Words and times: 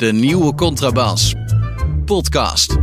De 0.00 0.12
nieuwe 0.12 0.54
contrabas. 0.54 1.34
Podcast. 2.04 2.76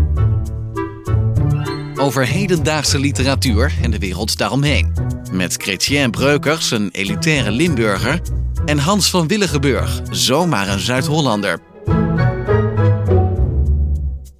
Over 1.95 2.27
hedendaagse 2.27 2.99
literatuur 2.99 3.73
en 3.81 3.91
de 3.91 3.99
wereld 3.99 4.37
daaromheen. 4.37 4.93
Met 5.31 5.53
Chrétien 5.53 6.11
Breukers, 6.11 6.71
een 6.71 6.89
elitaire 6.91 7.51
Limburger. 7.51 8.21
En 8.65 8.77
Hans 8.77 9.09
van 9.09 9.27
Willigenburg, 9.27 10.01
zomaar 10.09 10.67
een 10.67 10.79
Zuid-Hollander. 10.79 11.59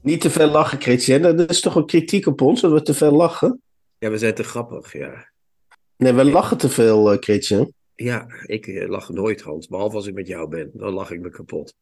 Niet 0.02 0.22
te 0.22 0.30
veel 0.30 0.50
lachen, 0.50 0.82
Chrétien. 0.82 1.22
Dat 1.22 1.50
is 1.50 1.62
toch 1.62 1.76
een 1.76 1.86
kritiek 1.86 2.26
op 2.26 2.42
ons, 2.42 2.62
dat 2.62 2.72
we 2.72 2.82
te 2.82 2.94
veel 2.94 3.12
lachen? 3.12 3.62
Ja, 3.98 4.10
we 4.10 4.18
zijn 4.18 4.34
te 4.34 4.44
grappig, 4.44 4.94
ja. 4.94 5.32
Nee, 5.98 6.14
we 6.14 6.26
lachen 6.26 6.58
te 6.58 6.70
veel, 6.70 7.14
uh, 7.14 7.20
Chrétien. 7.20 7.74
Ja, 7.96 8.28
ik 8.46 8.68
eh, 8.68 8.90
lach 8.90 9.10
nooit, 9.10 9.42
Hans. 9.42 9.68
Behalve 9.68 9.96
als 9.96 10.08
ik 10.08 10.14
met 10.14 10.28
jou 10.28 10.50
ben. 10.50 10.70
Dan 10.74 10.94
lach 10.94 11.12
ik 11.12 11.22
me 11.22 11.30
kapot. 11.30 11.74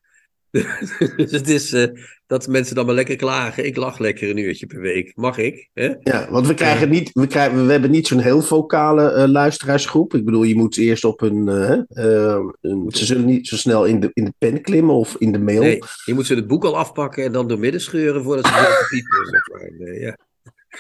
Dus 0.52 1.32
het 1.40 1.50
is 1.50 1.74
uh, 1.74 1.86
dat 2.28 2.48
mensen 2.48 2.76
dan 2.76 2.86
maar 2.86 2.96
lekker 2.96 3.16
klagen. 3.16 3.66
Ik 3.66 3.76
lach 3.76 4.00
lekker 4.00 4.30
een 4.30 4.38
uurtje 4.38 4.66
per 4.66 4.80
week. 4.80 5.12
Mag 5.16 5.38
ik? 5.38 5.70
Hè? 5.74 5.94
Ja, 6.00 6.28
want 6.30 6.48
we, 6.48 6.54
krijgen 6.54 6.90
niet, 6.90 7.10
we, 7.14 7.28
krijgen, 7.28 7.66
we 7.66 7.72
hebben 7.72 7.92
niet 7.92 8.08
zo'n 8.08 8.20
heel 8.20 8.42
vocale 8.42 9.16
uh, 9.16 9.24
luisteraarsgroep. 9.32 10.14
Ik 10.14 10.26
bedoel, 10.26 10.44
je 10.44 10.56
moet 10.56 10.78
eerst 10.78 11.04
op 11.04 11.22
een, 11.22 11.48
een. 11.48 12.86
Ze 12.88 13.06
zullen 13.06 13.26
niet 13.26 13.48
zo 13.48 13.56
snel 13.56 13.86
in 13.86 14.00
de, 14.00 14.10
in 14.14 14.26
de 14.26 14.34
pen 14.38 14.62
klimmen 14.62 14.96
of 14.96 15.16
in 15.20 15.32
de 15.32 15.40
mail. 15.40 15.62
Nee, 15.62 15.82
je 16.06 16.14
moet 16.14 16.26
ze 16.26 16.36
het 16.36 16.48
boek 16.48 16.66
al 16.66 16.78
afpakken 16.78 17.24
en 17.24 17.32
dan 17.32 17.48
door 17.48 17.60
midden 17.60 17.82
scheuren 17.82 18.24
voordat 18.24 18.48
ze 18.48 18.86
piepen. 18.90 19.26
Zeg 19.26 19.50
maar. 19.52 19.88
nee, 19.88 20.00
ja. 20.00 20.18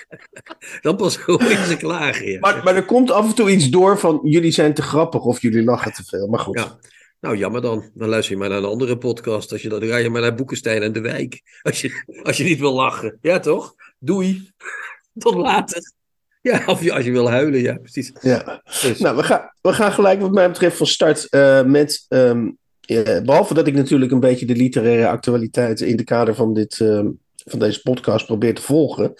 Dan 0.81 0.95
pas 0.95 1.17
hoor 1.17 1.41
ze 1.43 1.77
klagen. 1.77 2.31
Ja. 2.31 2.39
Maar, 2.39 2.63
maar 2.63 2.75
er 2.75 2.85
komt 2.85 3.11
af 3.11 3.25
en 3.25 3.35
toe 3.35 3.51
iets 3.51 3.69
door 3.69 3.99
van 3.99 4.19
jullie 4.23 4.51
zijn 4.51 4.73
te 4.73 4.81
grappig 4.81 5.21
of 5.21 5.41
jullie 5.41 5.63
lachen 5.63 5.93
te 5.93 6.03
veel. 6.03 6.27
Maar 6.27 6.39
goed. 6.39 6.59
Ja. 6.59 6.79
Nou, 7.25 7.37
jammer 7.37 7.61
dan. 7.61 7.91
Dan 7.93 8.09
luister 8.09 8.33
je 8.33 8.39
maar 8.39 8.49
naar 8.49 8.57
een 8.57 8.65
andere 8.65 8.97
podcast. 8.97 9.51
Als 9.51 9.61
je, 9.61 9.69
dan 9.69 9.83
ga 9.83 9.97
je 9.97 10.09
maar 10.09 10.21
naar 10.21 10.35
Boekenstein 10.35 10.81
en 10.81 10.91
de 10.91 11.01
Wijk. 11.01 11.41
Als 11.61 11.81
je, 11.81 12.19
als 12.23 12.37
je 12.37 12.43
niet 12.43 12.59
wil 12.59 12.73
lachen. 12.73 13.17
Ja, 13.21 13.39
toch? 13.39 13.75
Doei. 13.99 14.49
Tot 15.17 15.35
later. 15.35 15.93
Ja, 16.41 16.63
of 16.65 16.83
je, 16.83 16.93
als 16.93 17.05
je 17.05 17.11
wil 17.11 17.29
huilen, 17.29 17.61
ja, 17.61 17.77
precies. 17.77 18.11
Ja. 18.21 18.61
Dus. 18.81 18.99
Nou, 18.99 19.15
we 19.15 19.23
gaan, 19.23 19.51
we 19.61 19.73
gaan 19.73 19.91
gelijk 19.91 20.21
wat 20.21 20.31
mij 20.31 20.47
betreft 20.47 20.77
van 20.77 20.87
start 20.87 21.27
uh, 21.29 21.63
met... 21.63 22.05
Um, 22.09 22.57
uh, 22.87 23.21
behalve 23.21 23.53
dat 23.53 23.67
ik 23.67 23.73
natuurlijk 23.73 24.11
een 24.11 24.19
beetje 24.19 24.45
de 24.45 24.55
literaire 24.55 25.07
actualiteit 25.07 25.81
in 25.81 25.95
de 25.95 26.03
kader 26.03 26.35
van, 26.35 26.53
dit, 26.53 26.79
uh, 26.79 27.05
van 27.35 27.59
deze 27.59 27.81
podcast 27.81 28.25
probeer 28.25 28.55
te 28.55 28.61
volgen... 28.61 29.13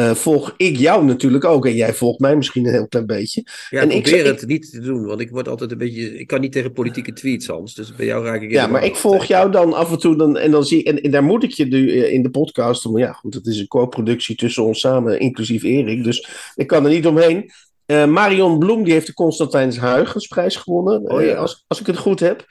Uh, 0.00 0.14
volg 0.14 0.54
ik 0.56 0.76
jou 0.76 1.04
natuurlijk 1.04 1.44
ook. 1.44 1.66
En 1.66 1.74
jij 1.74 1.94
volgt 1.94 2.20
mij 2.20 2.36
misschien 2.36 2.66
een 2.66 2.72
heel 2.72 2.88
klein 2.88 3.06
beetje. 3.06 3.44
Ja, 3.70 3.80
en 3.80 3.90
ik 3.90 4.02
probeer 4.02 4.26
ik, 4.26 4.40
het 4.40 4.46
niet 4.46 4.70
te 4.70 4.80
doen, 4.80 5.06
want 5.06 5.20
ik 5.20 5.30
word 5.30 5.48
altijd 5.48 5.70
een 5.70 5.78
beetje. 5.78 6.18
Ik 6.18 6.26
kan 6.26 6.40
niet 6.40 6.52
tegen 6.52 6.72
politieke 6.72 7.12
tweets, 7.12 7.46
Hans. 7.46 7.74
Dus 7.74 7.94
bij 7.94 8.06
jou 8.06 8.24
raak 8.24 8.42
ik. 8.42 8.50
Ja, 8.50 8.66
maar 8.66 8.84
ik 8.84 8.96
volg 8.96 9.24
jou 9.24 9.50
dan 9.50 9.72
af 9.72 9.90
en 9.90 9.98
toe. 9.98 10.16
Dan, 10.16 10.38
en, 10.38 10.50
dan 10.50 10.64
zie, 10.64 10.84
en, 10.84 11.00
en 11.00 11.10
daar 11.10 11.24
moet 11.24 11.42
ik 11.42 11.50
je 11.50 11.66
nu 11.66 11.92
in 11.92 12.22
de 12.22 12.30
podcast. 12.30 12.84
Maar 12.88 13.00
ja, 13.00 13.12
goed, 13.12 13.34
het 13.34 13.46
is 13.46 13.58
een 13.58 13.68
co-productie 13.68 14.36
tussen 14.36 14.64
ons 14.64 14.80
samen, 14.80 15.20
inclusief 15.20 15.62
Erik. 15.62 16.04
Dus 16.04 16.28
ik 16.54 16.66
kan 16.66 16.84
er 16.84 16.90
niet 16.90 17.06
omheen. 17.06 17.50
Uh, 17.86 18.06
Marion 18.06 18.58
Bloem 18.58 18.84
die 18.84 18.92
heeft 18.92 19.06
de 19.06 19.14
Constantijns 19.14 19.80
Huygensprijs 19.80 20.56
gewonnen. 20.56 21.10
Oh, 21.10 21.20
ja. 21.20 21.32
uh, 21.32 21.38
als, 21.38 21.64
als 21.66 21.80
ik 21.80 21.86
het 21.86 21.98
goed 21.98 22.20
heb. 22.20 22.46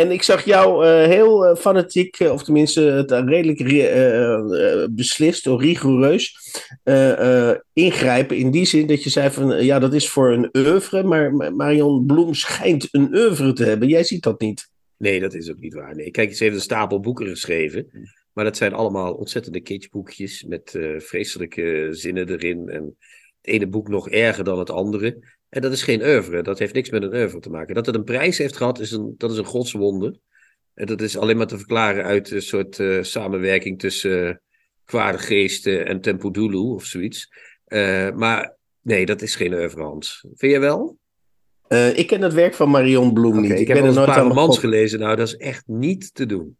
En 0.00 0.10
ik 0.10 0.22
zag 0.22 0.44
jou 0.44 0.86
uh, 0.86 1.04
heel 1.06 1.50
uh, 1.50 1.56
fanatiek, 1.56 2.20
uh, 2.20 2.32
of 2.32 2.42
tenminste 2.42 2.80
het 2.80 3.10
redelijk 3.10 3.58
beslist, 4.90 5.46
of 5.46 5.60
rigoureus, 5.60 6.36
ingrijpen. 7.72 8.36
In 8.36 8.50
die 8.50 8.64
zin 8.64 8.86
dat 8.86 9.02
je 9.02 9.10
zei 9.10 9.30
van, 9.30 9.64
ja, 9.64 9.78
dat 9.78 9.94
is 9.94 10.08
voor 10.08 10.32
een 10.32 10.48
oeuvre, 10.52 11.02
maar 11.02 11.54
Marion 11.54 12.06
Bloem 12.06 12.34
schijnt 12.34 12.88
een 12.90 13.14
oeuvre 13.14 13.52
te 13.52 13.64
hebben. 13.64 13.88
Jij 13.88 14.04
ziet 14.04 14.22
dat 14.22 14.40
niet. 14.40 14.70
Nee, 14.96 15.20
dat 15.20 15.34
is 15.34 15.50
ook 15.50 15.58
niet 15.58 15.74
waar. 15.74 15.94
Nee, 15.94 16.10
kijk, 16.10 16.34
ze 16.34 16.44
heeft 16.44 16.56
een 16.56 16.62
stapel 16.62 17.00
boeken 17.00 17.26
geschreven. 17.26 17.86
Maar 18.32 18.44
dat 18.44 18.56
zijn 18.56 18.72
allemaal 18.72 19.14
ontzettende 19.14 19.60
kitschboekjes 19.60 20.44
met 20.44 20.78
vreselijke 20.98 21.88
zinnen 21.90 22.28
erin. 22.28 22.68
En 22.68 22.96
het 23.40 23.54
ene 23.54 23.66
boek 23.66 23.88
nog 23.88 24.08
erger 24.08 24.44
dan 24.44 24.58
het 24.58 24.70
andere. 24.70 25.37
En 25.48 25.60
dat 25.60 25.72
is 25.72 25.82
geen 25.82 26.02
oeuvre. 26.02 26.42
Dat 26.42 26.58
heeft 26.58 26.74
niks 26.74 26.90
met 26.90 27.02
een 27.02 27.14
oeuvre 27.14 27.40
te 27.40 27.50
maken. 27.50 27.74
Dat 27.74 27.86
het 27.86 27.94
een 27.94 28.04
prijs 28.04 28.38
heeft 28.38 28.56
gehad, 28.56 28.80
is 28.80 28.90
een, 28.90 29.14
dat 29.16 29.30
is 29.30 29.38
een 29.38 29.44
godswonder. 29.44 30.16
En 30.74 30.86
dat 30.86 31.00
is 31.00 31.16
alleen 31.16 31.36
maar 31.36 31.46
te 31.46 31.56
verklaren 31.56 32.04
uit 32.04 32.30
een 32.30 32.42
soort 32.42 32.78
uh, 32.78 33.02
samenwerking 33.02 33.78
tussen 33.78 34.26
uh, 34.26 34.34
kwade 34.84 35.18
geesten 35.18 35.86
en 35.86 36.00
Tempodulu 36.00 36.56
of 36.56 36.84
zoiets. 36.84 37.32
Uh, 37.68 38.10
maar 38.10 38.56
nee, 38.82 39.06
dat 39.06 39.22
is 39.22 39.34
geen 39.34 39.54
oeuvre, 39.54 39.82
Hans. 39.82 40.24
Vind 40.34 40.52
je 40.52 40.58
wel? 40.58 40.98
ik 41.94 42.06
ken 42.06 42.22
het 42.22 42.32
werk 42.32 42.54
van 42.54 42.70
Marion 42.70 43.12
Bloem 43.12 43.36
okay, 43.36 43.42
niet. 43.42 43.52
Ik, 43.52 43.58
ik 43.58 43.66
heb 43.66 43.76
ben 43.76 43.86
er 43.86 43.94
nooit 43.94 44.16
een 44.16 44.28
romans 44.28 44.58
gelezen. 44.58 44.98
Nou, 44.98 45.16
dat 45.16 45.26
is 45.26 45.36
echt 45.36 45.62
niet 45.66 46.14
te 46.14 46.26
doen. 46.26 46.56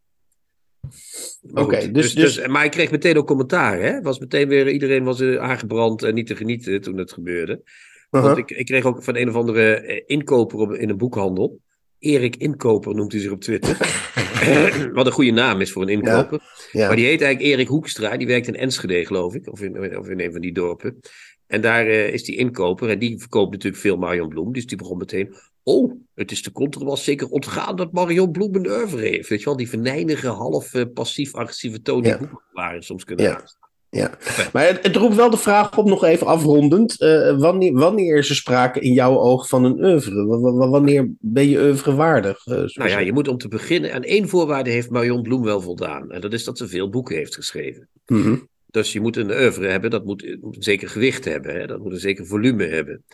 Oké, 1.50 1.60
okay, 1.60 1.92
dus, 1.92 2.14
dus, 2.14 2.34
dus, 2.34 2.46
Maar 2.46 2.64
ik 2.64 2.70
kreeg 2.70 2.90
meteen 2.90 3.16
ook 3.16 3.26
commentaar. 3.26 3.80
Hè? 3.80 4.00
Was 4.00 4.18
meteen 4.18 4.48
weer, 4.48 4.70
iedereen 4.70 5.04
was 5.04 5.22
aangebrand 5.22 6.02
en 6.02 6.14
niet 6.14 6.26
te 6.26 6.36
genieten 6.36 6.80
toen 6.80 6.96
het 6.96 7.12
gebeurde. 7.12 7.62
-huh. 8.10 8.22
Want 8.22 8.38
ik, 8.38 8.50
ik, 8.50 8.66
kreeg 8.66 8.84
ook 8.84 9.02
van 9.02 9.16
een 9.16 9.28
of 9.28 9.34
andere 9.34 10.02
inkoper 10.06 10.58
op, 10.58 10.72
in 10.72 10.88
een 10.88 10.96
boekhandel. 10.96 11.60
Erik 11.98 12.36
Inkoper 12.36 12.94
noemt 12.94 13.12
hij 13.12 13.20
zich 13.20 13.30
op 13.30 13.40
Twitter. 13.40 13.76
Wat 14.92 15.06
een 15.06 15.12
goede 15.12 15.30
naam 15.30 15.60
is 15.60 15.72
voor 15.72 15.82
een 15.82 15.88
inkoper. 15.88 16.40
Ja, 16.42 16.80
ja. 16.80 16.86
Maar 16.86 16.96
die 16.96 17.06
heet 17.06 17.22
eigenlijk 17.22 17.52
Erik 17.52 17.68
Hoekstra. 17.68 18.16
Die 18.16 18.26
werkt 18.26 18.46
in 18.46 18.56
Enschede, 18.56 19.06
geloof 19.06 19.34
ik. 19.34 19.52
Of 19.52 19.62
in, 19.62 19.98
of 19.98 20.08
in 20.08 20.20
een 20.20 20.32
van 20.32 20.40
die 20.40 20.52
dorpen. 20.52 21.00
En 21.46 21.60
daar 21.60 21.86
uh, 21.86 22.12
is 22.12 22.24
die 22.24 22.36
inkoper. 22.36 22.90
En 22.90 22.98
die 22.98 23.18
verkoopt 23.18 23.52
natuurlijk 23.52 23.82
veel 23.82 23.96
Marion 23.96 24.28
Bloem. 24.28 24.52
Dus 24.52 24.66
die 24.66 24.76
begon 24.76 24.98
meteen. 24.98 25.34
Oh, 25.62 25.92
het 26.14 26.30
is 26.30 26.42
de 26.42 26.52
contrabas 26.52 27.04
zeker 27.04 27.28
ontgaan 27.28 27.76
dat 27.76 27.92
Marion 27.92 28.30
Bloem 28.30 28.54
een 28.54 28.66
oeuvre 28.66 29.00
heeft. 29.00 29.28
Weet 29.28 29.38
je 29.38 29.44
wel, 29.44 29.56
die 29.56 29.68
venijnige, 29.68 30.28
half 30.28 30.74
uh, 30.74 30.84
passief-agressieve 30.94 31.82
toon 31.82 32.02
die 32.02 32.12
ja. 32.12 32.42
waren 32.52 32.82
soms 32.82 33.04
kunnen 33.04 33.24
ja. 33.24 33.42
Ja, 33.90 34.18
maar 34.52 34.66
het, 34.66 34.82
het, 34.82 34.96
roept 34.96 35.14
wel 35.14 35.30
de 35.30 35.36
vraag 35.36 35.78
op, 35.78 35.86
nog 35.86 36.04
even 36.04 36.26
afrondend. 36.26 37.00
Uh, 37.02 37.38
wanneer, 37.38 37.72
wanneer 37.72 38.16
is 38.16 38.28
er 38.28 38.34
sprake 38.34 38.80
in 38.80 38.92
jouw 38.92 39.18
oog 39.18 39.48
van 39.48 39.64
een 39.64 39.84
oeuvre? 39.84 40.24
W 40.24 40.70
wanneer 40.70 41.10
ben 41.20 41.48
je 41.48 41.58
oeuvre 41.58 41.94
waardig? 41.94 42.46
Uh, 42.46 42.54
nou 42.54 42.90
ja, 42.90 42.98
je 42.98 43.12
moet 43.12 43.28
om 43.28 43.38
te 43.38 43.48
beginnen. 43.48 43.92
Aan 43.92 44.02
één 44.02 44.28
voorwaarde 44.28 44.70
heeft 44.70 44.90
Marion 44.90 45.22
Bloem 45.22 45.42
wel 45.42 45.60
voldaan. 45.60 46.10
En 46.10 46.20
dat 46.20 46.32
is 46.32 46.44
dat 46.44 46.58
ze 46.58 46.68
veel 46.68 46.90
boeken 46.90 47.16
heeft 47.16 47.34
geschreven. 47.34 47.88
Mm 48.06 48.22
-hmm. 48.22 48.48
Dus 48.66 48.92
je 48.92 49.00
moet 49.00 49.16
een 49.16 49.30
oeuvre 49.30 49.66
hebben, 49.66 49.90
dat 49.90 50.04
moet, 50.04 50.36
moet 50.40 50.56
een 50.56 50.62
zeker 50.62 50.88
gewicht 50.88 51.24
hebben. 51.24 51.54
Hè? 51.54 51.66
Dat 51.66 51.78
moet 51.78 51.92
een 51.92 51.98
zeker 51.98 52.26
volume 52.26 52.66
hebben. 52.66 53.04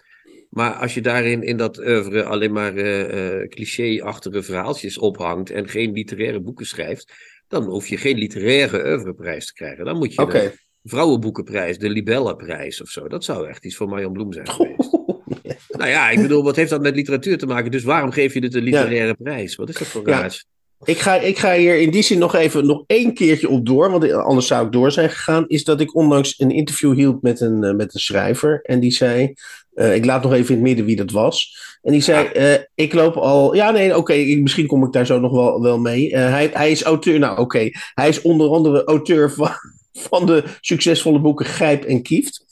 Maar 0.51 0.73
als 0.73 0.95
je 0.95 1.01
daarin 1.01 1.43
in 1.43 1.57
dat 1.57 1.79
oeuvre 1.79 2.25
alleen 2.25 2.53
maar 2.53 2.75
uh, 2.75 3.49
cliché-achtige 3.49 4.43
verhaaltjes 4.43 4.99
ophangt 4.99 5.51
en 5.51 5.69
geen 5.69 5.93
literaire 5.93 6.41
boeken 6.41 6.67
schrijft, 6.67 7.13
dan 7.49 7.65
hoef 7.65 7.87
je 7.87 7.97
geen 7.97 8.19
literaire 8.19 8.85
oeuvreprijs 8.85 9.47
te 9.47 9.53
krijgen. 9.53 9.85
Dan 9.85 9.97
moet 9.97 10.15
je 10.15 10.23
okay. 10.23 10.53
Vrouwenboekenprijs, 10.85 11.79
de 11.79 11.91
Libellenprijs 11.91 12.83
of 12.83 12.89
zo. 12.89 13.09
Dat 13.09 13.25
zou 13.25 13.49
echt 13.49 13.65
iets 13.65 13.77
voor 13.77 13.89
Marjan 13.89 14.13
Bloem 14.13 14.33
zijn 14.33 14.49
geweest. 14.49 14.91
nou 15.79 15.91
ja, 15.91 16.11
ik 16.11 16.21
bedoel, 16.21 16.43
wat 16.43 16.57
heeft 16.57 16.71
dat 16.71 16.83
met 16.83 16.95
literatuur 16.95 17.39
te 17.39 17.47
maken? 17.47 17.71
Dus 17.71 17.85
waarom 17.85 18.11
geef 18.11 18.35
je 18.35 18.41
dit 18.41 18.55
een 18.55 18.63
literaire 18.63 19.07
ja. 19.07 19.15
prijs? 19.23 19.57
Wat 19.57 19.69
is 19.69 19.79
dat 19.79 19.87
voor 19.87 20.07
raars? 20.07 20.47
Ik 20.85 20.99
ga, 20.99 21.15
ik 21.15 21.39
ga 21.39 21.55
hier 21.55 21.81
in 21.81 21.91
die 21.91 22.03
zin 22.03 22.19
nog 22.19 22.35
even 22.35 22.67
nog 22.67 22.85
één 22.87 23.15
keertje 23.15 23.49
op 23.49 23.67
door, 23.67 23.91
want 23.91 24.13
anders 24.13 24.47
zou 24.47 24.67
ik 24.67 24.73
door 24.73 24.93
zijn 24.93 25.11
gegaan. 25.11 25.45
Is 25.49 25.65
dat 25.65 25.81
ik 25.81 25.95
onlangs 25.95 26.41
een 26.41 26.51
interview 26.51 26.95
hield 26.95 27.23
met 27.23 27.41
een, 27.41 27.63
uh, 27.63 27.75
met 27.75 27.95
een 27.95 28.01
schrijver. 28.01 28.61
En 28.63 28.81
die 28.81 28.91
zei: 28.91 29.35
uh, 29.75 29.95
Ik 29.95 30.05
laat 30.05 30.23
nog 30.23 30.33
even 30.33 30.49
in 30.49 30.55
het 30.55 30.63
midden 30.63 30.85
wie 30.85 30.97
dat 30.97 31.11
was. 31.11 31.57
En 31.83 31.93
die 31.93 32.01
zei: 32.01 32.29
uh, 32.37 32.65
Ik 32.75 32.93
loop 32.93 33.17
al. 33.17 33.55
Ja, 33.55 33.71
nee, 33.71 33.89
oké, 33.89 33.99
okay, 33.99 34.35
misschien 34.35 34.67
kom 34.67 34.85
ik 34.85 34.93
daar 34.93 35.07
zo 35.07 35.21
nog 35.21 35.33
wel, 35.33 35.63
wel 35.63 35.79
mee. 35.79 36.17
hij, 36.17 36.51
hij 36.53 36.71
is 36.71 36.83
auteur. 36.83 37.19
Nou, 37.19 37.33
oké. 37.33 37.43
Okay, 37.43 37.75
hij 37.95 38.09
is 38.09 38.23
onder 38.23 38.49
andere 38.49 38.85
auteur 38.85 39.33
van, 39.33 39.51
van 39.99 40.27
de 40.27 40.45
succesvolle 40.61 41.21
boeken 41.21 41.47
Grijp 41.47 41.85
en 41.85 42.03
Kieft. 42.03 42.45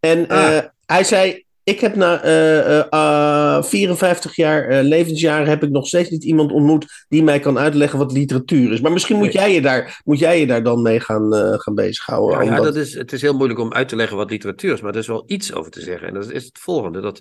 En 0.00 0.28
ah. 0.28 0.58
hij 0.86 1.04
zei: 1.04 1.44
ik 1.68 1.80
heb 1.80 1.94
na 1.94 2.24
uh, 2.24 2.84
uh, 2.90 3.62
54 3.62 4.36
jaar 4.36 4.70
uh, 4.70 4.82
levensjaren 4.82 5.46
heb 5.46 5.62
ik 5.62 5.70
nog 5.70 5.86
steeds 5.86 6.10
niet 6.10 6.24
iemand 6.24 6.52
ontmoet 6.52 7.04
die 7.08 7.22
mij 7.22 7.40
kan 7.40 7.58
uitleggen 7.58 7.98
wat 7.98 8.12
literatuur 8.12 8.72
is. 8.72 8.80
Maar 8.80 8.92
misschien 8.92 9.16
moet, 9.16 9.24
nee. 9.24 9.34
jij, 9.34 9.54
je 9.54 9.60
daar, 9.60 10.00
moet 10.04 10.18
jij 10.18 10.40
je 10.40 10.46
daar 10.46 10.62
dan 10.62 10.82
mee 10.82 11.00
gaan, 11.00 11.32
gaan 11.60 11.74
bezighouden. 11.74 12.38
Ja, 12.38 12.44
omdat... 12.44 12.58
ja, 12.58 12.64
dat 12.64 12.76
is, 12.76 12.94
het 12.94 13.12
is 13.12 13.22
heel 13.22 13.36
moeilijk 13.36 13.60
om 13.60 13.72
uit 13.72 13.88
te 13.88 13.96
leggen 13.96 14.16
wat 14.16 14.30
literatuur 14.30 14.72
is, 14.72 14.80
maar 14.80 14.92
er 14.92 14.98
is 14.98 15.06
wel 15.06 15.24
iets 15.26 15.52
over 15.52 15.70
te 15.70 15.80
zeggen. 15.80 16.08
En 16.08 16.14
dat 16.14 16.30
is 16.30 16.44
het 16.44 16.58
volgende: 16.58 17.00
dat 17.00 17.20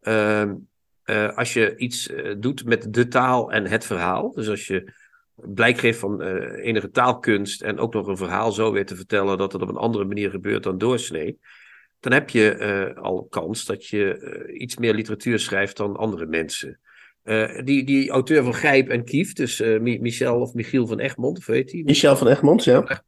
ehm, 0.00 0.54
als 1.34 1.52
je 1.52 1.76
iets 1.76 2.10
doet 2.38 2.64
met 2.64 2.94
de 2.94 3.08
taal 3.08 3.52
en 3.52 3.66
het 3.66 3.84
verhaal, 3.84 4.32
dus 4.32 4.48
als 4.48 4.66
je 4.66 4.92
blijk 5.44 5.78
geeft 5.78 5.98
van 5.98 6.22
enige 6.52 6.90
taalkunst 6.90 7.62
en 7.62 7.78
ook 7.78 7.94
nog 7.94 8.06
een 8.06 8.16
verhaal 8.16 8.52
zo 8.52 8.72
weer 8.72 8.86
te 8.86 8.96
vertellen 8.96 9.38
dat 9.38 9.52
het 9.52 9.62
op 9.62 9.68
een 9.68 9.76
andere 9.76 10.04
manier 10.04 10.30
gebeurt 10.30 10.62
dan 10.62 10.78
doorsnee 10.78 11.38
dan 12.02 12.12
heb 12.12 12.30
je 12.30 12.56
uh, 12.58 13.02
al 13.02 13.26
kans 13.30 13.64
dat 13.64 13.86
je 13.86 14.18
uh, 14.48 14.60
iets 14.60 14.76
meer 14.76 14.94
literatuur 14.94 15.38
schrijft 15.38 15.76
dan 15.76 15.96
andere 15.96 16.26
mensen. 16.26 16.80
Die, 17.64 17.84
die 17.84 18.10
auteur 18.10 18.42
van 18.42 18.54
Grijp 18.54 18.88
en 18.88 19.04
Kief, 19.04 19.32
dus 19.32 19.60
Michel 19.80 20.40
of 20.40 20.54
Michiel 20.54 20.86
van 20.86 20.98
Egmond, 20.98 21.38
of 21.38 21.46
weet 21.46 21.72
hij? 21.72 21.82
Michel 21.84 22.16
van 22.16 22.28
Egmond, 22.28 22.64
ja. 22.64 23.04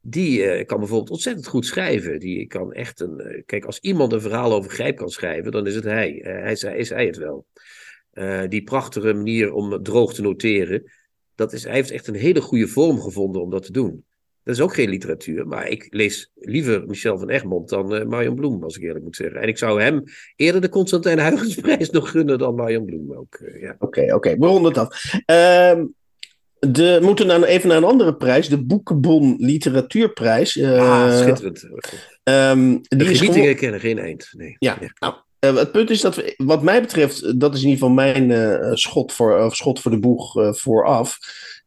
Die 0.00 0.64
kan 0.64 0.78
bijvoorbeeld 0.78 1.10
ontzettend 1.10 1.46
goed 1.46 1.66
schrijven. 1.66 2.18
Die 2.18 2.46
kan 2.46 2.72
echt 2.72 3.00
een. 3.00 3.42
kijk, 3.46 3.64
als 3.64 3.78
iemand 3.78 4.12
een 4.12 4.20
verhaal 4.20 4.52
over 4.52 4.70
Grijp 4.70 4.96
kan 4.96 5.08
schrijven, 5.08 5.52
dan 5.52 5.66
is 5.66 5.74
het 5.74 5.84
hij. 5.84 6.20
hij 6.22 6.52
is, 6.52 6.62
is 6.62 6.88
hij 6.88 7.06
het 7.06 7.16
wel. 7.16 7.46
die 8.48 8.62
prachtige 8.62 9.12
manier 9.12 9.52
om 9.52 9.82
droog 9.82 10.14
te 10.14 10.22
noteren 10.22 10.92
dat 11.42 11.52
is, 11.52 11.64
hij 11.64 11.74
heeft 11.74 11.90
echt 11.90 12.06
een 12.06 12.14
hele 12.14 12.40
goede 12.40 12.68
vorm 12.68 13.00
gevonden 13.00 13.42
om 13.42 13.50
dat 13.50 13.62
te 13.62 13.72
doen. 13.72 14.04
Dat 14.44 14.54
is 14.54 14.60
ook 14.60 14.74
geen 14.74 14.88
literatuur, 14.88 15.46
maar 15.46 15.68
ik 15.68 15.86
lees 15.90 16.30
liever 16.34 16.86
Michel 16.86 17.18
van 17.18 17.28
Egmond 17.30 17.68
dan 17.68 17.94
uh, 17.94 18.04
Marion 18.04 18.34
Bloem, 18.34 18.62
als 18.62 18.76
ik 18.76 18.82
eerlijk 18.82 19.04
moet 19.04 19.16
zeggen. 19.16 19.40
En 19.40 19.48
ik 19.48 19.58
zou 19.58 19.82
hem 19.82 20.02
eerder 20.36 20.60
de 20.60 20.68
Constantijn 20.68 21.20
Huygensprijs 21.20 21.90
nog 21.98 22.10
gunnen 22.10 22.38
dan 22.38 22.54
Marion 22.54 22.84
Bloem 22.84 23.14
ook. 23.14 23.38
Uh, 23.42 23.62
ja. 23.62 23.76
Oké, 23.78 24.02
oké, 24.02 24.14
okay, 24.14 24.38
we 24.38 24.46
ronden 24.46 24.72
het 24.72 24.78
af. 24.78 25.14
Uh, 25.14 25.84
de, 26.58 26.98
moeten 27.02 27.26
we 27.26 27.32
nou 27.32 27.44
even 27.44 27.68
naar 27.68 27.76
een 27.76 27.84
andere 27.84 28.14
prijs, 28.14 28.48
de 28.48 28.64
Boekenbon 28.64 29.34
Literatuurprijs. 29.38 30.56
Uh, 30.56 30.78
ah, 30.78 31.18
schitterend. 31.18 31.68
Um, 32.24 32.80
die 32.82 32.98
de 32.98 33.04
genietingen 33.04 33.56
kennen 33.56 33.80
geen 33.80 33.98
eind. 33.98 34.28
Nee. 34.36 34.56
Ja, 34.58 34.76
ja. 34.80 34.92
Nou, 34.98 35.14
uh, 35.44 35.56
het 35.56 35.72
punt 35.72 35.90
is 35.90 36.00
dat, 36.00 36.34
wat 36.36 36.62
mij 36.62 36.80
betreft, 36.80 37.40
dat 37.40 37.54
is 37.54 37.62
in 37.62 37.68
ieder 37.68 37.82
geval 37.82 38.04
mijn 38.04 38.30
uh, 38.30 38.72
schot, 38.72 39.12
voor, 39.12 39.54
schot 39.54 39.80
voor 39.80 39.90
de 39.90 39.98
boeg 39.98 40.32
vooraf, 40.56 41.18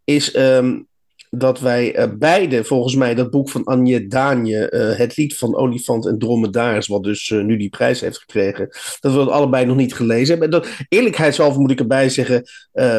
is 0.04 0.36
um, 0.36 0.88
dat 1.30 1.60
wij 1.60 1.98
uh, 1.98 2.06
beide, 2.18 2.64
volgens 2.64 2.96
mij, 2.96 3.16
dat 3.16 3.30
boek 3.30 3.50
van 3.50 3.64
Anje 3.64 4.08
Daanje, 4.08 4.72
uh, 4.72 4.98
Het 4.98 5.18
lied 5.18 5.38
van 5.38 5.56
Olifant 5.56 6.06
en 6.06 6.18
Dromedaris, 6.18 6.88
wat 6.88 7.04
dus 7.04 7.30
uh, 7.30 7.44
nu 7.44 7.58
die 7.58 7.70
prijs 7.70 8.02
heeft 8.02 8.18
gekregen, 8.18 8.68
dat 9.00 9.12
we 9.12 9.18
dat 9.18 9.30
allebei 9.30 9.66
nog 9.66 9.76
niet 9.76 9.94
gelezen 9.94 10.28
hebben. 10.28 10.46
En 10.46 10.62
dat, 10.62 10.70
eerlijkheidshalve 10.90 11.60
moet 11.60 11.72
ik 11.72 11.80
erbij 11.80 12.10
zeggen, 12.10 12.44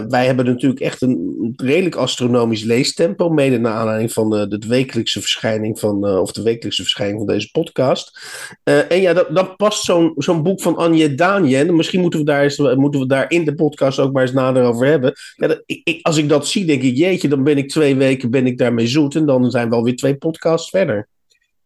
wij 0.08 0.26
hebben 0.26 0.44
natuurlijk 0.44 0.81
echt 0.81 1.02
een 1.02 1.52
redelijk 1.56 1.94
astronomisch 1.94 2.62
leestempo, 2.62 3.28
mede 3.28 3.58
naar 3.58 3.73
aanleiding 3.73 4.12
van 4.12 4.31
de, 4.31 4.58
de 4.58 4.67
wekelijkse 4.67 5.20
verschijning 5.20 5.78
van, 5.78 6.05
of 6.05 6.32
de 6.32 6.43
wekelijkse 6.43 6.82
verschijning 6.82 7.19
van 7.19 7.26
deze 7.26 7.50
podcast. 7.50 8.20
en 8.62 9.00
ja, 9.00 9.12
dat, 9.12 9.34
dan 9.34 9.56
past 9.56 9.84
zo'n 9.84 10.12
zo'n 10.17 10.43
boek 10.43 10.61
van 10.61 10.76
Anje 10.76 11.14
Daanje, 11.14 11.56
en 11.56 11.76
misschien 11.76 12.00
moeten 12.00 12.20
we, 12.20 12.26
daar 12.26 12.78
moeten 12.78 13.00
we 13.00 13.06
daar 13.06 13.31
in 13.31 13.44
de 13.44 13.55
podcast 13.55 13.99
ook 13.99 14.12
maar 14.12 14.23
eens 14.23 14.32
nader 14.32 14.62
over 14.62 14.87
hebben. 14.87 15.12
Ja, 15.37 15.46
dat, 15.46 15.62
ik, 15.67 15.99
als 16.02 16.17
ik 16.17 16.28
dat 16.28 16.46
zie, 16.46 16.64
denk 16.64 16.82
ik, 16.82 16.96
jeetje, 16.96 17.28
dan 17.28 17.44
ben 17.44 17.58
ik 17.58 17.69
twee 17.69 17.96
weken 17.96 18.15
ben 18.30 18.46
ik 18.46 18.58
daarmee 18.58 18.86
zoet. 18.86 19.14
En 19.14 19.26
dan 19.26 19.50
zijn 19.50 19.68
we 19.68 19.74
alweer 19.74 19.96
twee 19.96 20.16
podcasts 20.16 20.70
verder. 20.70 21.08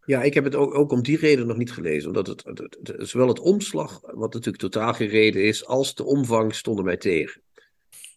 Ja, 0.05 0.23
ik 0.23 0.35
heb 0.35 0.44
het 0.44 0.55
ook, 0.55 0.75
ook 0.75 0.93
om 0.93 1.02
die 1.02 1.19
reden 1.19 1.47
nog 1.47 1.56
niet 1.56 1.73
gelezen. 1.73 2.08
Omdat 2.08 2.26
het, 2.26 2.44
het, 2.44 2.79
het, 2.82 3.08
zowel 3.08 3.29
het 3.29 3.41
omslag, 3.41 4.00
wat 4.02 4.35
natuurlijk 4.35 4.62
totaal 4.62 4.93
geen 4.93 5.08
reden 5.08 5.44
is, 5.44 5.67
als 5.67 5.94
de 5.94 6.05
omvang 6.05 6.55
stonden 6.55 6.85
mij 6.85 6.97
tegen. 6.97 7.41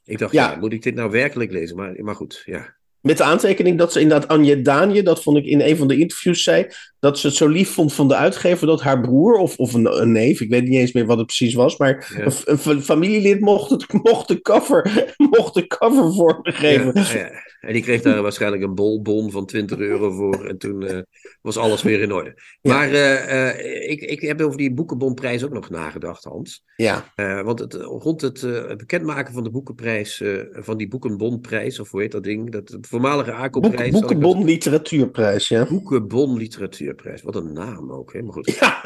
Ik 0.05 0.17
dacht, 0.17 0.33
ja. 0.33 0.55
moet 0.59 0.73
ik 0.73 0.83
dit 0.83 0.95
nou 0.95 1.11
werkelijk 1.11 1.51
lezen? 1.51 1.75
Maar, 1.75 2.03
maar 2.03 2.15
goed, 2.15 2.43
ja. 2.45 2.75
Met 3.03 3.17
de 3.17 3.23
aantekening 3.23 3.77
dat 3.77 3.91
ze 3.91 3.99
inderdaad 3.99 4.29
Anje 4.29 4.61
Daanje, 4.61 5.03
dat 5.03 5.23
vond 5.23 5.37
ik 5.37 5.45
in 5.45 5.61
een 5.61 5.77
van 5.77 5.87
de 5.87 5.97
interviews 5.97 6.43
zei, 6.43 6.67
dat 6.99 7.19
ze 7.19 7.27
het 7.27 7.35
zo 7.35 7.47
lief 7.47 7.69
vond 7.69 7.93
van 7.93 8.07
de 8.07 8.15
uitgever 8.15 8.67
dat 8.67 8.81
haar 8.81 9.01
broer 9.01 9.35
of, 9.35 9.57
of 9.57 9.73
een, 9.73 10.01
een 10.01 10.11
neef, 10.11 10.41
ik 10.41 10.49
weet 10.49 10.63
niet 10.63 10.79
eens 10.79 10.91
meer 10.91 11.05
wat 11.05 11.17
het 11.17 11.25
precies 11.25 11.53
was, 11.53 11.77
maar 11.77 12.13
een, 12.17 12.57
een, 12.65 12.81
familielid 12.81 13.39
mocht, 13.39 13.69
het, 13.69 13.93
mocht, 13.93 14.27
de 14.27 14.41
cover, 14.41 15.05
mocht 15.37 15.53
de 15.53 15.67
cover 15.67 16.13
vormgeven. 16.13 16.91
Ja, 16.93 17.17
ja. 17.17 17.31
En 17.63 17.73
die 17.73 17.81
kreeg 17.81 18.01
daar 18.01 18.21
waarschijnlijk 18.21 18.63
een 18.63 18.75
bolbon 18.75 19.31
van 19.31 19.45
20 19.45 19.77
euro 19.77 20.11
voor. 20.11 20.45
En 20.45 20.57
toen 20.57 20.81
uh, 20.81 20.99
was 21.41 21.57
alles 21.57 21.81
weer 21.81 22.01
in 22.01 22.11
orde. 22.11 22.41
Maar 22.61 22.89
uh, 22.89 23.27
uh, 23.33 23.89
ik, 23.89 24.01
ik 24.01 24.21
heb 24.21 24.41
over 24.41 24.57
die 24.57 24.73
boekenbonprijs 24.73 25.43
ook 25.43 25.53
nog 25.53 25.69
nagedacht, 25.69 26.23
Hans. 26.23 26.63
Ja. 26.75 27.11
want 27.43 27.59
het, 27.59 27.73
rond 27.73 28.21
het 28.21 28.41
bekendmaken 28.77 29.33
van 29.33 29.43
de 29.43 29.49
boekenprijs, 29.49 30.23
van 30.51 30.77
die 30.77 30.87
boekenbonprijs, 30.87 31.79
of 31.79 31.91
hoe 31.91 32.01
heet 32.01 32.11
dat 32.11 32.23
ding? 32.23 32.51
Dat, 32.51 32.67
de 32.67 32.77
voormalige 32.81 33.31
ACO-prijs. 33.31 33.91
Boek, 33.91 34.01
boekenbon 34.01 34.45
literatuurprijs, 34.45 35.47
ja. 35.47 35.65
Boekenbon 35.65 36.37
literatuurprijs. 36.37 37.21
Wat 37.21 37.35
een 37.35 37.53
naam 37.53 37.91
ook, 37.91 38.13
hè? 38.13 38.21
Maar 38.21 38.33
goed. 38.33 38.57
Ja. 38.59 38.81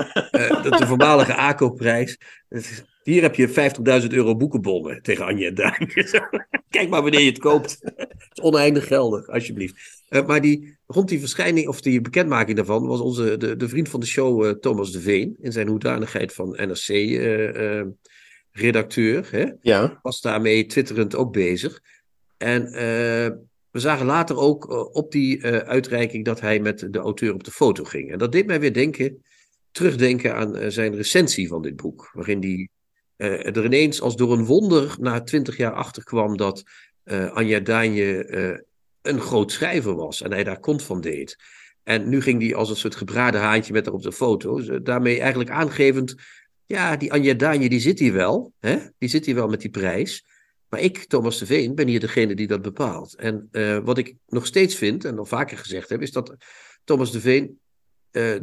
de, 0.61 0.75
de 0.79 0.87
voormalige 0.87 1.35
ACO-prijs. 1.35 2.17
Hier 3.07 3.21
heb 3.21 3.35
je 3.35 3.71
50.000 4.03 4.07
euro 4.07 4.35
boekenbonnen 4.35 5.01
tegen 5.01 5.25
Anja 5.25 5.51
Duin. 5.51 5.91
Kijk 6.69 6.89
maar 6.89 7.01
wanneer 7.01 7.19
je 7.19 7.29
het 7.29 7.39
koopt. 7.39 7.77
het 7.95 8.29
is 8.33 8.41
oneindig 8.41 8.87
geldig, 8.87 9.27
alsjeblieft. 9.27 10.03
Uh, 10.09 10.25
maar 10.25 10.41
die, 10.41 10.77
rond 10.87 11.09
die 11.09 11.19
verschijning, 11.19 11.67
of 11.67 11.81
die 11.81 12.01
bekendmaking 12.01 12.57
daarvan, 12.57 12.87
was 12.87 12.99
onze, 12.99 13.37
de, 13.37 13.55
de 13.55 13.69
vriend 13.69 13.89
van 13.89 13.99
de 13.99 14.05
show, 14.05 14.45
uh, 14.45 14.51
Thomas 14.51 14.91
de 14.91 15.01
Veen, 15.01 15.37
in 15.41 15.51
zijn 15.51 15.67
hoedanigheid 15.67 16.33
van 16.33 16.49
NRC-redacteur, 16.49 19.29
uh, 19.33 19.51
ja. 19.61 19.99
was 20.01 20.21
daarmee 20.21 20.65
twitterend 20.65 21.15
ook 21.15 21.33
bezig. 21.33 21.81
En 22.37 22.63
we 23.71 23.79
zagen 23.79 24.05
later 24.05 24.37
ook 24.37 24.69
op 24.95 25.11
die 25.11 25.45
uitreiking 25.45 26.25
dat 26.25 26.41
hij 26.41 26.59
met 26.59 26.93
de 26.93 26.99
auteur 26.99 27.33
op 27.33 27.43
de 27.43 27.51
foto 27.51 27.83
ging. 27.83 28.11
En 28.11 28.17
dat 28.17 28.31
deed 28.31 28.45
mij 28.45 28.59
weer 28.59 28.73
denken, 28.73 29.23
terugdenken 29.71 30.35
aan 30.35 30.71
zijn 30.71 30.95
recensie 30.95 31.47
van 31.47 31.61
dit 31.61 31.75
boek, 31.75 32.09
waarin 32.13 32.41
hij 32.41 32.69
er 33.17 33.65
ineens 33.65 34.01
als 34.01 34.15
door 34.15 34.31
een 34.33 34.45
wonder 34.45 34.95
na 34.99 35.21
twintig 35.21 35.57
jaar 35.57 35.73
achter 35.73 36.03
kwam 36.03 36.37
dat 36.37 36.63
uh, 37.05 37.31
Anja 37.31 37.59
Daanje 37.59 38.27
uh, 38.27 38.59
een 39.01 39.21
groot 39.21 39.51
schrijver 39.51 39.95
was 39.95 40.21
en 40.21 40.31
hij 40.31 40.43
daar 40.43 40.59
kont 40.59 40.83
van 40.83 41.01
deed. 41.01 41.37
En 41.83 42.09
nu 42.09 42.21
ging 42.21 42.41
hij 42.41 42.55
als 42.55 42.69
een 42.69 42.75
soort 42.75 42.95
gebraden 42.95 43.41
haantje 43.41 43.73
met 43.73 43.85
haar 43.85 43.93
op 43.93 44.01
de 44.01 44.11
foto. 44.11 44.81
Daarmee 44.81 45.19
eigenlijk 45.19 45.49
aangevend, 45.49 46.15
ja, 46.65 46.97
die 46.97 47.11
Anja 47.11 47.33
Daanje 47.33 47.69
die 47.69 47.79
zit 47.79 47.99
hier 47.99 48.13
wel. 48.13 48.53
Hè? 48.59 48.77
Die 48.97 49.09
zit 49.09 49.25
hier 49.25 49.35
wel 49.35 49.47
met 49.47 49.61
die 49.61 49.69
prijs. 49.69 50.25
Maar 50.69 50.79
ik, 50.79 50.97
Thomas 50.97 51.39
de 51.39 51.45
Veen, 51.45 51.75
ben 51.75 51.87
hier 51.87 51.99
degene 51.99 52.35
die 52.35 52.47
dat 52.47 52.61
bepaalt. 52.61 53.15
En 53.15 53.49
wat 53.83 53.97
ik 53.97 54.15
nog 54.27 54.45
steeds 54.45 54.75
vind, 54.75 55.05
en 55.05 55.17
al 55.17 55.25
vaker 55.25 55.57
gezegd 55.57 55.89
heb, 55.89 56.01
is 56.01 56.11
dat 56.11 56.35
Thomas 56.83 57.11
de 57.11 57.19
Veen 57.19 57.59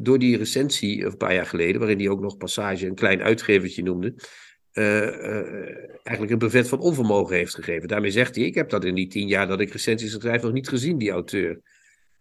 door 0.00 0.18
die 0.18 0.36
recensie 0.36 1.04
een 1.04 1.16
paar 1.16 1.34
jaar 1.34 1.46
geleden, 1.46 1.80
waarin 1.80 1.98
hij 1.98 2.08
ook 2.08 2.20
nog 2.20 2.36
passage 2.36 2.86
een 2.86 2.94
klein 2.94 3.22
uitgevertje 3.22 3.82
noemde, 3.82 4.14
uh, 4.74 5.02
eigenlijk 6.02 6.30
een 6.30 6.38
brevet 6.38 6.68
van 6.68 6.80
onvermogen 6.80 7.36
heeft 7.36 7.54
gegeven. 7.54 7.88
Daarmee 7.88 8.10
zegt 8.10 8.34
hij: 8.34 8.44
Ik 8.44 8.54
heb 8.54 8.70
dat 8.70 8.84
in 8.84 8.94
die 8.94 9.06
tien 9.06 9.28
jaar 9.28 9.46
dat 9.46 9.60
ik 9.60 9.72
recensies 9.72 10.12
schrijf 10.12 10.42
nog 10.42 10.52
niet 10.52 10.68
gezien, 10.68 10.98
die 10.98 11.10
auteur. 11.10 11.60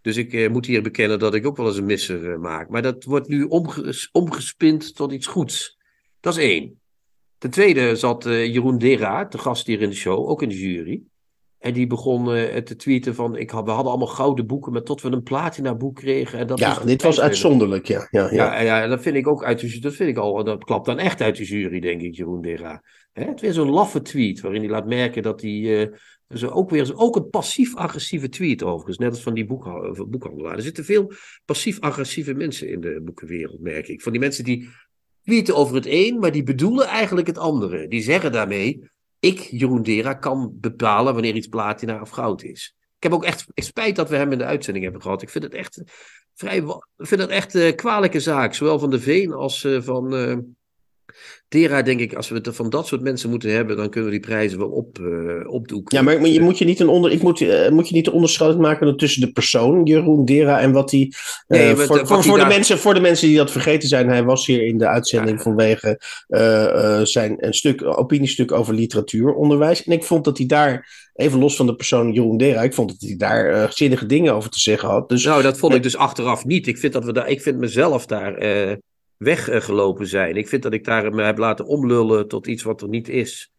Dus 0.01 0.17
ik 0.17 0.33
uh, 0.33 0.49
moet 0.49 0.65
hier 0.65 0.81
bekennen 0.81 1.19
dat 1.19 1.33
ik 1.33 1.45
ook 1.45 1.57
wel 1.57 1.67
eens 1.67 1.77
een 1.77 1.85
misser 1.85 2.39
maak. 2.39 2.69
Maar 2.69 2.81
dat 2.81 3.03
wordt 3.03 3.27
nu 3.27 3.43
omges 3.43 4.09
omgespind 4.11 4.95
tot 4.95 5.11
iets 5.11 5.27
goeds. 5.27 5.77
Dat 6.19 6.37
is 6.37 6.43
één. 6.43 6.81
Ten 7.37 7.49
tweede 7.49 7.95
zat 7.95 8.23
Jeroen 8.23 8.77
Dera, 8.77 9.23
de 9.23 9.37
gast 9.37 9.67
hier 9.67 9.81
in 9.81 9.89
de 9.89 9.95
show, 9.95 10.29
ook 10.29 10.41
in 10.41 10.49
de 10.49 10.59
jury. 10.59 11.03
En 11.63 11.73
die 11.73 11.87
begon 11.87 12.35
uh, 12.35 12.55
te 12.55 12.75
tweeten 12.75 13.15
van, 13.15 13.35
ik 13.35 13.49
had, 13.49 13.65
we 13.65 13.71
hadden 13.71 13.91
allemaal 13.91 14.07
gouden 14.07 14.47
boeken, 14.47 14.71
maar 14.71 14.83
tot 14.83 15.01
we 15.01 15.11
een 15.11 15.23
platina 15.23 15.75
boek 15.75 15.95
kregen. 15.95 16.39
En 16.39 16.47
dat 16.47 16.59
ja, 16.59 16.79
dit 16.79 17.01
was 17.01 17.19
uitzonderlijk, 17.19 17.87
ja. 17.87 18.07
Ja, 18.11 18.27
ja. 18.31 18.61
ja, 18.61 18.79
ja 18.79 18.87
dat 18.87 19.01
vind 19.01 19.15
ik 19.15 19.27
ook 19.27 19.43
uit 19.43 19.59
de 19.59 19.79
dat 19.79 19.93
vind 19.93 20.09
ik 20.09 20.17
al, 20.17 20.43
dat 20.43 20.63
klapt 20.63 20.85
dan 20.85 20.99
echt 20.99 21.21
uit 21.21 21.35
de 21.35 21.43
jury, 21.43 21.79
denk 21.79 22.01
ik, 22.01 22.15
Jeroen 22.15 22.41
Dera. 22.41 22.83
Hè, 23.11 23.23
het 23.23 23.41
weer 23.41 23.53
zo'n 23.53 23.69
laffe 23.69 24.01
tweet, 24.01 24.41
waarin 24.41 24.61
hij 24.61 24.69
laat 24.69 24.85
merken 24.85 25.23
dat 25.23 25.41
hij, 25.41 25.91
dus 26.27 26.45
ook 26.45 26.69
weer, 26.69 26.91
ook 26.95 27.15
een 27.15 27.29
passief-agressieve 27.29 28.29
tweet 28.29 28.63
overigens, 28.63 28.97
net 28.97 29.09
als 29.09 29.21
van 29.21 29.33
die 29.33 29.45
boekhandelaar. 29.45 30.55
Er 30.55 30.61
zitten 30.61 30.85
veel 30.85 31.11
passief-agressieve 31.45 32.33
mensen 32.33 32.69
in 32.69 32.81
de 32.81 33.01
boekenwereld, 33.03 33.59
merk 33.59 33.87
ik. 33.87 34.01
Van 34.01 34.11
die 34.11 34.21
mensen 34.21 34.43
die 34.43 34.69
tweeten 35.23 35.55
over 35.55 35.75
het 35.75 35.85
een, 35.87 36.19
maar 36.19 36.31
die 36.31 36.43
bedoelen 36.43 36.87
eigenlijk 36.87 37.27
het 37.27 37.37
andere. 37.37 37.87
Die 37.87 38.01
zeggen 38.01 38.31
daarmee, 38.31 38.91
ik, 39.23 39.39
Jeroen 39.39 39.83
Dera, 39.83 40.13
kan 40.13 40.51
bepalen 40.59 41.13
wanneer 41.13 41.35
iets 41.35 41.47
platina 41.47 42.01
of 42.01 42.09
goud 42.09 42.43
is. 42.43 42.75
Ik 42.97 43.03
heb 43.03 43.13
ook 43.13 43.23
echt 43.23 43.45
spijt 43.55 43.95
dat 43.95 44.09
we 44.09 44.15
hem 44.15 44.31
in 44.31 44.37
de 44.37 44.45
uitzending 44.45 44.83
hebben 44.83 45.01
gehad. 45.01 45.21
Ik 45.21 45.29
vind 45.29 45.43
het 45.43 45.53
echt 45.53 45.81
vrij, 46.33 46.63
vind 46.97 47.21
het 47.21 47.29
echt 47.29 47.53
een 47.53 47.75
kwalijke 47.75 48.19
zaak. 48.19 48.53
Zowel 48.53 48.79
van 48.79 48.89
de 48.89 48.99
Veen 48.99 49.33
als 49.33 49.63
uh, 49.63 49.81
van 49.81 50.13
uh, 50.13 50.37
Dera, 51.53 51.81
denk 51.81 51.99
ik, 51.99 52.13
als 52.13 52.29
we 52.29 52.35
het 52.35 52.49
van 52.51 52.69
dat 52.69 52.87
soort 52.87 53.01
mensen 53.01 53.29
moeten 53.29 53.51
hebben, 53.51 53.77
dan 53.77 53.89
kunnen 53.89 54.09
we 54.09 54.15
die 54.17 54.25
prijzen 54.25 54.59
wel 54.59 54.67
op, 54.69 54.99
uh, 54.99 55.53
opdoeken. 55.53 55.97
Ja, 55.97 56.03
maar, 56.03 56.27
je 56.27 56.41
moet 56.41 56.57
je 56.57 56.65
niet 56.65 56.79
een 56.79 56.87
onder, 56.87 57.11
ik 57.11 57.21
moet, 57.21 57.39
uh, 57.39 57.69
moet 57.69 57.87
je 57.87 57.95
niet 57.95 58.07
een 58.07 58.13
onderscheid 58.13 58.57
maken 58.57 58.97
tussen 58.97 59.21
de 59.21 59.31
persoon, 59.31 59.83
Jeroen 59.83 60.25
Dera, 60.25 60.59
en 60.59 60.71
wat 60.71 60.91
hij. 60.91 61.11
Nee, 61.47 61.75
voor, 61.75 61.85
voor, 61.85 62.07
voor, 62.07 62.23
voor 62.23 62.39
de 62.39 62.45
mensen, 62.45 62.77
voor 62.77 62.93
de 62.93 62.99
mensen 62.99 63.27
die 63.27 63.37
dat 63.37 63.51
vergeten 63.51 63.87
zijn, 63.87 64.09
hij 64.09 64.23
was 64.23 64.45
hier 64.45 64.65
in 64.65 64.77
de 64.77 64.87
uitzending 64.87 65.37
ja. 65.37 65.43
vanwege 65.43 65.99
zijn 67.03 67.35
een 67.37 67.53
stuk, 67.53 67.83
opiniestuk 67.83 68.51
over 68.51 68.73
literatuuronderwijs. 68.73 69.83
En 69.83 69.91
ik 69.91 70.03
vond 70.03 70.25
dat 70.25 70.37
hij 70.37 70.47
daar 70.47 71.01
even 71.13 71.39
los 71.39 71.55
van 71.55 71.65
de 71.65 71.75
persoon 71.75 72.11
Jeroen 72.11 72.37
Dera, 72.37 72.61
ik 72.61 72.73
vond 72.73 72.89
dat 72.89 73.09
hij 73.09 73.15
daar 73.17 73.73
zinnige 73.73 74.05
dingen 74.05 74.33
over 74.33 74.49
te 74.49 74.59
zeggen 74.59 74.89
had. 74.89 75.09
Dus, 75.09 75.25
nou, 75.25 75.41
dat 75.41 75.57
vond 75.57 75.73
ik 75.73 75.83
dus 75.83 75.97
achteraf 75.97 76.45
niet. 76.45 76.67
Ik 76.67 76.77
vind, 76.77 76.93
dat 76.93 77.05
we 77.05 77.13
daar, 77.13 77.29
ik 77.29 77.41
vind 77.41 77.57
mezelf 77.57 78.05
daar 78.05 78.37
weggelopen 79.23 80.07
zijn. 80.07 80.35
Ik 80.35 80.47
vind 80.47 80.63
dat 80.63 80.73
ik 80.73 80.83
daar 80.83 81.13
me 81.13 81.23
heb 81.23 81.37
laten 81.37 81.65
omlullen 81.65 82.27
tot 82.27 82.47
iets 82.47 82.63
wat 82.63 82.81
er 82.81 82.89
niet 82.89 83.09
is. 83.09 83.51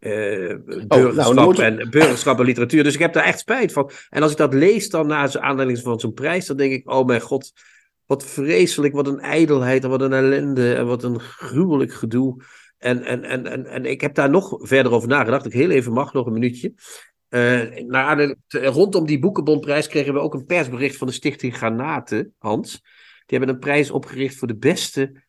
Uh, 0.00 0.54
burgerschap, 0.86 1.26
oh, 1.26 1.34
nou, 1.34 1.62
en, 1.62 1.90
burgerschap 1.90 2.38
en 2.38 2.44
literatuur. 2.44 2.84
Dus 2.84 2.94
ik 2.94 3.00
heb 3.00 3.12
daar 3.12 3.24
echt 3.24 3.38
spijt 3.38 3.72
van. 3.72 3.90
En 4.10 4.22
als 4.22 4.30
ik 4.30 4.36
dat 4.36 4.54
lees 4.54 4.88
dan 4.90 5.06
na 5.06 5.38
aanleiding 5.38 5.78
van 5.78 6.00
zo'n 6.00 6.12
prijs, 6.12 6.46
dan 6.46 6.56
denk 6.56 6.72
ik, 6.72 6.90
oh 6.90 7.06
mijn 7.06 7.20
god, 7.20 7.52
wat 8.06 8.24
vreselijk, 8.24 8.94
wat 8.94 9.06
een 9.06 9.20
ijdelheid 9.20 9.84
en 9.84 9.90
wat 9.90 10.00
een 10.00 10.12
ellende 10.12 10.74
en 10.74 10.86
wat 10.86 11.02
een 11.02 11.20
gruwelijk 11.20 11.92
gedoe. 11.92 12.44
En, 12.78 13.04
en, 13.04 13.24
en, 13.24 13.46
en, 13.46 13.66
en 13.66 13.84
ik 13.84 14.00
heb 14.00 14.14
daar 14.14 14.30
nog 14.30 14.58
verder 14.60 14.92
over 14.92 15.08
nagedacht. 15.08 15.46
Ik 15.46 15.52
heel 15.52 15.70
even 15.70 15.92
mag, 15.92 16.12
nog 16.12 16.26
een 16.26 16.32
minuutje. 16.32 16.74
Uh, 17.30 17.80
rondom 18.48 19.06
die 19.06 19.18
Boekenbondprijs 19.18 19.88
kregen 19.88 20.14
we 20.14 20.20
ook 20.20 20.34
een 20.34 20.46
persbericht 20.46 20.96
van 20.96 21.06
de 21.06 21.12
Stichting 21.12 21.56
Granaten, 21.56 22.34
Hans. 22.38 22.82
Die 23.26 23.38
hebben 23.38 23.54
een 23.54 23.60
prijs 23.60 23.90
opgericht 23.90 24.36
voor 24.36 24.48
de 24.48 24.56
beste 24.56 25.22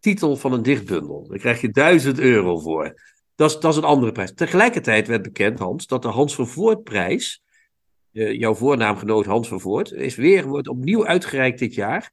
titel 0.00 0.36
van 0.36 0.52
een 0.52 0.62
dichtbundel. 0.62 1.26
Daar 1.28 1.38
krijg 1.38 1.60
je 1.60 1.70
duizend 1.70 2.18
euro 2.18 2.58
voor. 2.58 3.00
Dat 3.34 3.50
is, 3.50 3.58
dat 3.58 3.72
is 3.72 3.78
een 3.78 3.84
andere 3.84 4.12
prijs. 4.12 4.34
Tegelijkertijd 4.34 5.06
werd 5.06 5.22
bekend, 5.22 5.58
Hans, 5.58 5.86
dat 5.86 6.02
de 6.02 6.08
Hans 6.08 6.34
van 6.34 6.48
Voortprijs 6.48 7.42
jouw 8.14 8.54
voornaamgenoot 8.54 9.26
Hans 9.26 9.48
van 9.48 9.60
Voort, 9.60 9.92
is 9.92 10.16
weer, 10.16 10.46
wordt 10.46 10.68
opnieuw 10.68 11.06
uitgereikt 11.06 11.58
dit 11.58 11.74
jaar. 11.74 12.12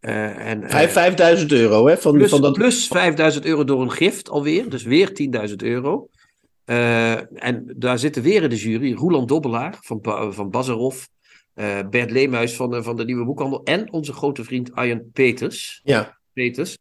Uh, 0.00 0.50
en, 0.50 0.70
5000 0.70 1.52
euro, 1.52 1.86
hè? 1.86 1.98
Van, 1.98 2.12
plus, 2.12 2.30
van 2.30 2.40
dat... 2.40 2.52
plus 2.52 2.86
5000 2.86 3.44
euro 3.44 3.64
door 3.64 3.82
een 3.82 3.90
gift 3.90 4.28
alweer, 4.30 4.68
dus 4.68 4.82
weer 4.82 5.10
10.000 5.48 5.54
euro. 5.56 6.08
en 6.64 7.74
daar 7.76 7.98
zitten 7.98 8.22
weer 8.22 8.42
in 8.42 8.50
de 8.50 8.56
jury 8.56 8.94
Roland 8.94 9.28
Dobbelaar 9.28 9.78
van, 9.80 9.98
van 10.34 10.50
Bazarov, 10.50 11.06
Bert 11.90 12.10
Leemuis 12.10 12.54
van, 12.54 12.84
van 12.84 12.96
de 12.96 13.04
Nieuwe 13.04 13.24
Boekhandel 13.24 13.62
en 13.62 13.92
onze 13.92 14.12
grote 14.12 14.44
vriend 14.44 14.72
Arjen 14.72 15.10
Peters. 15.12 15.80
Ja. 15.84 16.18
Peters. 16.32 16.78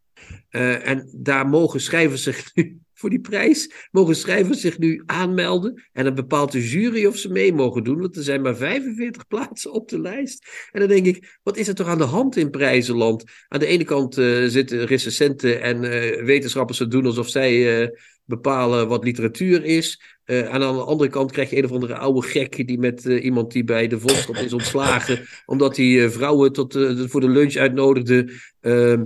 en 0.49 1.09
daar 1.17 1.47
mogen 1.47 1.81
schrijvers 1.81 2.23
zich 2.23 2.49
nu 2.55 2.79
voor 2.95 3.09
die 3.09 3.19
prijs 3.19 3.87
mogen 3.91 4.15
schrijvers 4.15 4.61
zich 4.61 4.77
nu 4.77 5.03
aanmelden. 5.05 5.83
En 5.93 6.03
dan 6.03 6.15
bepaalt 6.15 6.51
de 6.51 6.67
jury 6.67 7.05
of 7.05 7.17
ze 7.17 7.29
mee 7.29 7.53
mogen 7.53 7.83
doen. 7.83 7.99
Want 7.99 8.15
er 8.15 8.23
zijn 8.23 8.41
maar 8.41 8.55
45 8.55 9.27
plaatsen 9.33 9.71
op 9.71 9.89
de 9.89 9.99
lijst. 9.99 10.69
En 10.71 10.79
dan 10.79 10.89
denk 10.89 11.05
ik, 11.05 11.39
wat 11.43 11.57
is 11.57 11.67
er 11.67 11.75
toch 11.75 11.87
aan 11.87 11.97
de 11.97 12.03
hand 12.03 12.35
in 12.35 12.49
prijzenland? 12.49 13.23
Aan 13.47 13.59
de 13.59 13.65
ene 13.65 13.83
kant 13.83 14.17
uh, 14.17 14.47
zitten 14.47 14.85
recensenten 14.85 15.61
en 15.61 15.83
uh, 15.83 16.23
wetenschappers 16.23 16.77
te 16.77 16.87
doen 16.87 17.05
alsof 17.05 17.29
zij 17.29 17.81
uh, 17.81 17.87
bepalen 18.25 18.87
wat 18.87 19.03
literatuur 19.03 19.63
is. 19.63 20.01
en 20.25 20.51
aan 20.51 20.59
de 20.59 20.65
andere 20.65 21.09
kant 21.09 21.31
krijg 21.31 21.49
je 21.49 21.57
een 21.57 21.65
of 21.65 21.71
andere 21.71 21.95
oude 21.95 22.27
gek 22.27 22.67
die 22.67 22.79
met 22.79 23.03
iemand 23.03 23.51
die 23.51 23.63
bij 23.63 23.87
de 23.87 23.99
Volkskrant 23.99 24.45
is 24.45 24.53
ontslagen. 24.53 25.25
omdat 25.45 25.77
hij 25.77 26.09
vrouwen 26.09 26.51
tot, 26.51 26.73
voor 27.09 27.21
de 27.21 27.29
lunch 27.29 27.55
uitnodigde. 27.55 28.31
Ehm, 28.61 29.03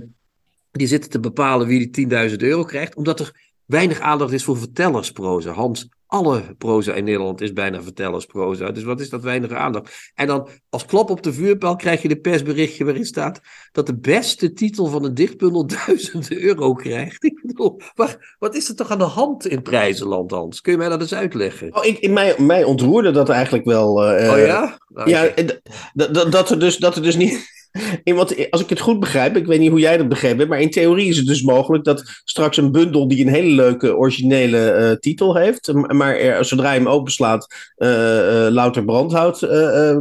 die 0.70 0.86
zitten 0.86 1.10
te 1.10 1.20
bepalen 1.20 1.66
wie 1.66 1.90
die 1.90 2.06
10.000 2.30 2.36
euro 2.36 2.64
krijgt. 2.64 2.94
Omdat 2.94 3.20
er 3.20 3.49
weinig 3.70 4.00
aandacht 4.00 4.32
is 4.32 4.44
voor 4.44 4.58
vertellersproza. 4.58 5.52
Hans, 5.52 5.88
alle 6.06 6.54
proza 6.58 6.94
in 6.94 7.04
Nederland 7.04 7.40
is 7.40 7.52
bijna 7.52 7.82
vertellersproza. 7.82 8.70
Dus 8.70 8.82
wat 8.82 9.00
is 9.00 9.10
dat 9.10 9.22
weinig 9.22 9.50
aandacht? 9.50 10.10
En 10.14 10.26
dan 10.26 10.48
als 10.68 10.84
klap 10.84 11.10
op 11.10 11.22
de 11.22 11.32
vuurpijl 11.32 11.76
krijg 11.76 12.02
je 12.02 12.08
de 12.08 12.20
persberichtje 12.20 12.84
waarin 12.84 13.04
staat 13.04 13.40
dat 13.72 13.86
de 13.86 13.98
beste 13.98 14.52
titel 14.52 14.86
van 14.86 15.04
een 15.04 15.14
dichtbundel 15.14 15.66
1000 15.86 16.32
euro 16.32 16.72
krijgt. 16.74 17.24
Ik 17.24 17.40
bedoel, 17.42 17.80
maar 17.94 18.36
wat 18.38 18.54
is 18.54 18.68
er 18.68 18.76
toch 18.76 18.90
aan 18.90 18.98
de 18.98 19.04
hand 19.04 19.46
in 19.46 19.62
prijzenland, 19.62 20.30
Hans? 20.30 20.60
Kun 20.60 20.72
je 20.72 20.78
mij 20.78 20.88
dat 20.88 21.00
eens 21.00 21.14
uitleggen? 21.14 21.76
Oh, 21.76 21.84
ik, 21.84 21.98
in 21.98 22.12
mij, 22.12 22.34
mij 22.38 22.64
ontroerde 22.64 23.10
dat 23.10 23.28
eigenlijk 23.28 23.64
wel. 23.64 24.18
Uh, 24.18 24.32
oh 24.32 24.38
ja? 24.38 24.78
Nou, 24.88 25.08
ja, 25.10 25.28
dat 26.30 26.50
er 26.50 26.58
dus, 26.58 26.76
dat 26.76 26.96
er 26.96 27.02
dus 27.02 27.16
niet 27.16 27.59
want 28.04 28.50
als 28.50 28.60
ik 28.60 28.68
het 28.68 28.80
goed 28.80 29.00
begrijp, 29.00 29.36
ik 29.36 29.46
weet 29.46 29.60
niet 29.60 29.70
hoe 29.70 29.80
jij 29.80 29.96
dat 29.96 30.08
begrepen 30.08 30.48
maar 30.48 30.60
in 30.60 30.70
theorie 30.70 31.08
is 31.08 31.16
het 31.16 31.26
dus 31.26 31.42
mogelijk 31.42 31.84
dat 31.84 32.02
straks 32.24 32.56
een 32.56 32.72
bundel 32.72 33.08
die 33.08 33.26
een 33.26 33.32
hele 33.32 33.54
leuke 33.54 33.96
originele 33.96 34.88
uh, 34.90 34.90
titel 34.90 35.36
heeft, 35.36 35.72
maar 35.72 36.16
er, 36.16 36.44
zodra 36.44 36.72
je 36.72 36.78
hem 36.78 36.88
openslaat 36.88 37.54
uh, 37.76 37.88
uh, 37.88 38.46
louter 38.48 38.84
brandhout 38.84 39.38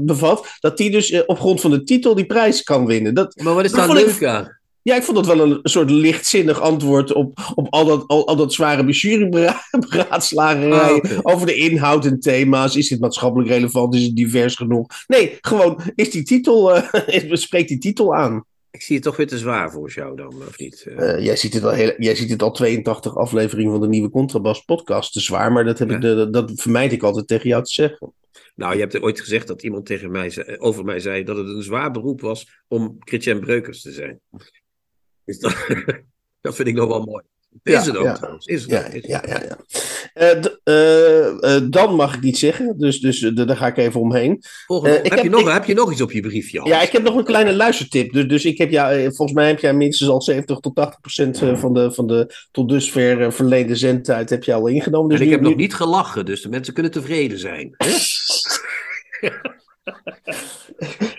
bevat, 0.01 0.47
dat 0.59 0.77
die 0.77 0.91
dus 0.91 1.25
op 1.25 1.39
grond 1.39 1.61
van 1.61 1.71
de 1.71 1.83
titel 1.83 2.15
die 2.15 2.25
prijs 2.25 2.63
kan 2.63 2.85
winnen. 2.85 3.13
Dat, 3.13 3.35
maar 3.43 3.53
wat 3.53 3.65
is 3.65 3.71
daar 3.71 3.93
leuk 3.93 4.23
aan? 4.23 4.59
Ja, 4.81 4.95
ik 4.95 5.03
vond 5.03 5.17
dat 5.17 5.36
wel 5.36 5.39
een 5.39 5.59
soort 5.63 5.89
lichtzinnig 5.89 6.62
antwoord 6.62 7.13
op, 7.13 7.51
op 7.55 7.67
al, 7.69 7.86
dat, 7.86 8.07
al, 8.07 8.27
al 8.27 8.36
dat 8.36 8.53
zware 8.53 8.91
juryberaadslagerij 8.91 10.91
oh, 10.91 11.19
over 11.21 11.48
de 11.48 11.55
inhoud 11.55 12.05
en 12.05 12.19
thema's. 12.19 12.75
Is 12.75 12.88
dit 12.88 13.00
maatschappelijk 13.00 13.50
relevant? 13.50 13.95
Is 13.95 14.03
het 14.03 14.15
divers 14.15 14.55
genoeg? 14.55 14.88
Nee, 15.07 15.38
gewoon, 15.41 15.81
is 15.95 16.12
die 16.12 16.24
titel, 16.24 16.75
uh, 16.77 17.31
spreekt 17.31 17.67
die 17.67 17.77
titel 17.77 18.15
aan. 18.15 18.43
Ik 18.71 18.81
zie 18.81 18.95
het 18.95 19.03
toch 19.03 19.15
weer 19.15 19.27
te 19.27 19.38
zwaar 19.38 19.71
voor 19.71 19.91
jou 19.91 20.15
dan, 20.15 20.33
of 20.48 20.59
niet? 20.59 20.86
Uh, 20.88 21.19
jij, 21.19 21.36
ziet 21.36 21.53
het 21.53 21.63
al 21.63 21.71
heel, 21.71 21.93
jij 21.98 22.15
ziet 22.15 22.29
het 22.29 22.41
al 22.41 22.51
82 22.51 23.17
afleveringen 23.17 23.71
van 23.71 23.81
de 23.81 23.88
nieuwe 23.88 24.09
Contrabas 24.09 24.62
podcast 24.62 25.13
te 25.13 25.19
zwaar, 25.19 25.51
maar 25.51 25.65
dat, 25.65 25.79
heb 25.79 25.91
ik, 25.91 26.01
de, 26.01 26.29
dat 26.29 26.51
vermijd 26.55 26.91
ik 26.91 27.03
altijd 27.03 27.27
tegen 27.27 27.50
jou 27.50 27.63
te 27.63 27.71
zeggen. 27.71 28.13
Nou, 28.55 28.74
je 28.74 28.79
hebt 28.79 29.01
ooit 29.01 29.19
gezegd 29.19 29.48
dat 29.48 29.63
iemand 29.63 29.86
tegen 29.86 30.12
mij 30.12 30.59
over 30.59 30.86
mij 30.86 31.00
zei 31.00 31.24
dat 31.24 31.38
het 31.38 31.48
een 31.48 31.63
zwaar 31.63 31.91
beroep 31.91 32.21
was 32.21 32.63
om 32.67 32.95
Christian 33.00 33.39
Breukers 33.39 33.81
te 33.81 33.91
zijn. 33.91 34.19
Dus 35.29 35.39
dat, 35.39 35.55
dat 36.41 36.55
vind 36.55 36.67
ik 36.67 36.75
nog 36.75 36.88
wel 36.88 37.01
mooi. 37.01 37.24
Is 37.63 37.86
het 37.86 37.98
ook 37.98 38.05
ja. 38.05 38.13
trouwens. 38.13 38.45
Is 38.45 38.62
het 38.62 38.71
ja, 38.71 38.86
ook, 38.86 39.05
ja, 39.05 39.24
ja, 39.27 39.41
ja. 39.48 39.57
Uh, 40.15 40.43
uh, 40.63 41.55
uh, 41.55 41.69
dan 41.69 41.95
mag 41.95 42.15
ik 42.15 42.21
niet 42.21 42.38
zeggen, 42.38 42.77
dus, 42.77 43.00
dus 43.00 43.19
daar 43.19 43.57
ga 43.57 43.67
ik 43.67 43.77
even 43.77 44.00
omheen. 44.01 44.43
heb, 44.67 45.09
heb, 45.09 45.24
je 45.24 45.29
nog, 45.29 45.41
ik, 45.41 45.53
heb 45.53 45.65
je 45.65 45.74
nog 45.74 45.91
iets 45.91 46.01
op 46.01 46.12
je 46.12 46.21
briefje? 46.21 46.62
Ja, 46.63 46.81
ik 46.81 46.91
heb 46.91 47.03
nog 47.03 47.15
een 47.15 47.24
kleine 47.24 47.55
luistertip. 47.55 48.13
Dus, 48.13 48.27
dus 48.27 48.45
ik 48.45 48.57
heb 48.57 48.71
ja, 48.71 49.01
volgens 49.01 49.31
mij 49.31 49.48
heb 49.48 49.59
jij 49.59 49.74
minstens 49.74 50.09
al 50.09 50.21
70 50.21 50.59
tot 50.59 50.75
80 50.75 51.00
procent 51.00 51.38
van 51.38 51.74
de, 51.74 51.91
van 51.91 52.07
de 52.07 52.48
tot 52.51 52.69
dusver 52.69 53.33
verleende 53.33 53.75
zendtijd 53.75 54.29
heb 54.29 54.43
je 54.43 54.53
al 54.53 54.67
ingenomen. 54.67 55.09
Dus 55.09 55.19
en 55.19 55.25
ik 55.25 55.31
heb 55.31 55.41
nog 55.41 55.55
niet 55.55 55.74
gelachen, 55.74 56.25
dus 56.25 56.41
de 56.41 56.50
mensen 56.50 56.74
kunnen 56.74 56.91
tevreden 56.91 57.39
zijn. 57.39 57.75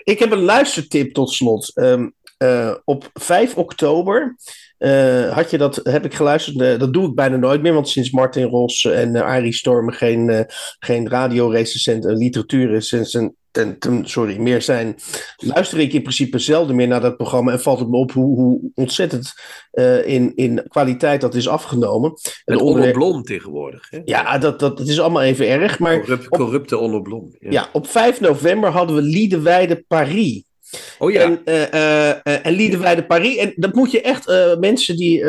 ik 0.03 0.19
heb 0.19 0.31
een 0.31 0.43
luistertip 0.43 1.13
tot 1.13 1.31
slot. 1.31 1.71
Um, 1.75 2.13
uh, 2.41 2.75
op 2.85 3.09
5 3.13 3.55
oktober 3.55 4.35
uh, 4.79 5.33
had 5.33 5.49
je 5.49 5.57
dat, 5.57 5.79
heb 5.83 6.05
ik 6.05 6.13
geluisterd, 6.13 6.55
uh, 6.55 6.79
dat 6.79 6.93
doe 6.93 7.07
ik 7.07 7.15
bijna 7.15 7.35
nooit 7.35 7.61
meer, 7.61 7.73
want 7.73 7.89
sinds 7.89 8.11
Martin 8.11 8.47
Ros 8.47 8.85
en 8.85 9.15
Arie 9.15 9.53
Storm 9.53 9.91
geen, 9.91 10.45
geen 10.79 11.09
radiorecensent 11.09 12.05
en 12.05 12.17
literatuurrecensent 12.17 13.33
ten, 13.51 13.79
ten, 13.79 14.05
sorry, 14.05 14.39
meer 14.39 14.61
zijn, 14.61 14.95
luister 15.37 15.79
ik 15.79 15.93
in 15.93 16.01
principe 16.01 16.39
zelden 16.39 16.75
meer 16.75 16.87
naar 16.87 17.01
dat 17.01 17.17
programma 17.17 17.51
en 17.51 17.61
valt 17.61 17.79
het 17.79 17.89
me 17.89 17.97
op 17.97 18.11
hoe, 18.11 18.35
hoe 18.35 18.71
ontzettend 18.75 19.33
uh, 19.71 20.07
in, 20.07 20.35
in 20.35 20.63
kwaliteit 20.67 21.21
dat 21.21 21.35
is 21.35 21.47
afgenomen. 21.47 22.13
En 22.45 22.59
onder 22.59 22.91
Blom 22.91 23.23
tegenwoordig. 23.23 23.89
Hè? 23.89 24.01
Ja, 24.05 24.37
dat, 24.37 24.59
dat, 24.59 24.79
het 24.79 24.87
is 24.87 24.99
allemaal 24.99 25.21
even 25.21 25.47
erg. 25.47 25.79
Maar 25.79 25.99
Corrupt, 25.99 26.27
corrupte 26.27 26.77
onder 26.77 27.01
Blom. 27.01 27.35
Ja. 27.39 27.51
ja. 27.51 27.69
op 27.73 27.87
5 27.87 28.19
november 28.19 28.69
hadden 28.69 28.95
we 28.95 29.01
Liedewijde 29.01 29.83
Paris. 29.87 30.43
Oh 30.99 31.11
ja. 31.11 31.21
En, 31.21 31.41
uh, 31.45 31.61
uh, 31.73 32.45
en 32.45 32.53
Liedewijde 32.53 33.05
Paris. 33.05 33.35
En 33.35 33.53
dat 33.55 33.73
moet 33.73 33.91
je 33.91 34.01
echt, 34.01 34.27
mensen 34.59 34.95
die. 34.95 35.25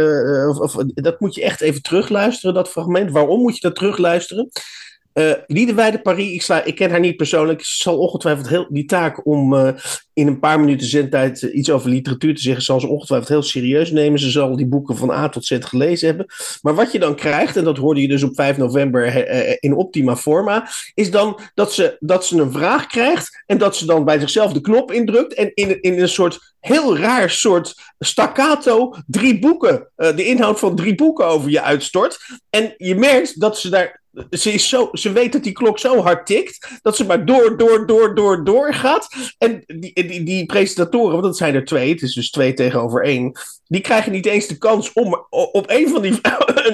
Of, 0.48 0.58
of, 0.58 0.84
dat 0.86 1.20
moet 1.20 1.34
je 1.34 1.42
echt 1.42 1.60
even 1.60 1.82
terugluisteren, 1.82 2.54
dat 2.54 2.68
fragment. 2.68 3.10
Waarom 3.10 3.40
moet 3.40 3.54
je 3.54 3.60
dat 3.60 3.74
terugluisteren? 3.74 4.48
Uh, 5.14 5.32
Liedewijde 5.46 6.00
Paris, 6.00 6.48
ik, 6.48 6.64
ik 6.64 6.74
ken 6.74 6.90
haar 6.90 7.00
niet 7.00 7.16
persoonlijk. 7.16 7.64
Ze 7.64 7.82
zal 7.82 7.98
ongetwijfeld 7.98 8.48
heel, 8.48 8.66
die 8.68 8.84
taak 8.84 9.26
om 9.26 9.54
uh, 9.54 9.68
in 10.12 10.26
een 10.26 10.38
paar 10.38 10.60
minuten 10.60 10.86
zendtijd 10.86 11.42
uh, 11.42 11.54
iets 11.54 11.70
over 11.70 11.90
literatuur 11.90 12.34
te 12.34 12.40
zeggen, 12.40 12.62
zal 12.62 12.80
ze 12.80 12.86
ongetwijfeld 12.86 13.28
heel 13.28 13.42
serieus 13.42 13.90
nemen. 13.90 14.18
Ze 14.18 14.30
zal 14.30 14.56
die 14.56 14.66
boeken 14.66 14.96
van 14.96 15.10
A 15.10 15.28
tot 15.28 15.44
Z 15.44 15.56
gelezen 15.60 16.08
hebben. 16.08 16.26
Maar 16.62 16.74
wat 16.74 16.92
je 16.92 16.98
dan 16.98 17.16
krijgt, 17.16 17.56
en 17.56 17.64
dat 17.64 17.76
hoorde 17.76 18.00
je 18.00 18.08
dus 18.08 18.22
op 18.22 18.34
5 18.34 18.56
november 18.56 19.30
in 19.62 19.74
Optima 19.74 20.16
Forma, 20.16 20.68
is 20.94 21.10
dan 21.10 21.40
dat 21.54 21.72
ze, 21.72 21.96
dat 22.00 22.26
ze 22.26 22.40
een 22.40 22.52
vraag 22.52 22.86
krijgt 22.86 23.42
en 23.46 23.58
dat 23.58 23.76
ze 23.76 23.86
dan 23.86 24.04
bij 24.04 24.18
zichzelf 24.18 24.52
de 24.52 24.60
knop 24.60 24.92
indrukt 24.92 25.34
en 25.34 25.50
in, 25.54 25.80
in 25.80 26.00
een 26.00 26.08
soort 26.08 26.54
heel 26.60 26.96
raar 26.96 27.30
soort 27.30 27.74
staccato 27.98 28.94
drie 29.06 29.38
boeken, 29.38 29.88
de 29.96 30.24
inhoud 30.24 30.58
van 30.58 30.76
drie 30.76 30.94
boeken 30.94 31.26
over 31.26 31.50
je 31.50 31.62
uitstort. 31.62 32.18
En 32.50 32.74
je 32.76 32.94
merkt 32.94 33.40
dat 33.40 33.58
ze 33.58 33.68
daar 33.68 34.01
ze, 34.30 34.52
is 34.52 34.68
zo, 34.68 34.88
ze 34.92 35.12
weet 35.12 35.32
dat 35.32 35.42
die 35.42 35.52
klok 35.52 35.78
zo 35.78 36.00
hard 36.00 36.26
tikt, 36.26 36.68
dat 36.82 36.96
ze 36.96 37.06
maar 37.06 37.26
door, 37.26 37.56
door, 37.56 37.86
door, 37.86 38.14
door, 38.14 38.44
door 38.44 38.74
gaat. 38.74 39.08
En 39.38 39.62
die, 39.66 40.06
die, 40.06 40.22
die 40.22 40.46
presentatoren, 40.46 41.12
want 41.12 41.22
dat 41.22 41.36
zijn 41.36 41.54
er 41.54 41.64
twee, 41.64 41.90
het 41.90 42.02
is 42.02 42.14
dus 42.14 42.30
twee 42.30 42.54
tegenover 42.54 43.04
één, 43.04 43.32
die 43.66 43.80
krijgen 43.80 44.12
niet 44.12 44.26
eens 44.26 44.46
de 44.46 44.58
kans 44.58 44.92
om 44.92 45.26
op 45.30 45.64
een 45.70 45.88
van 45.88 46.02
die 46.02 46.18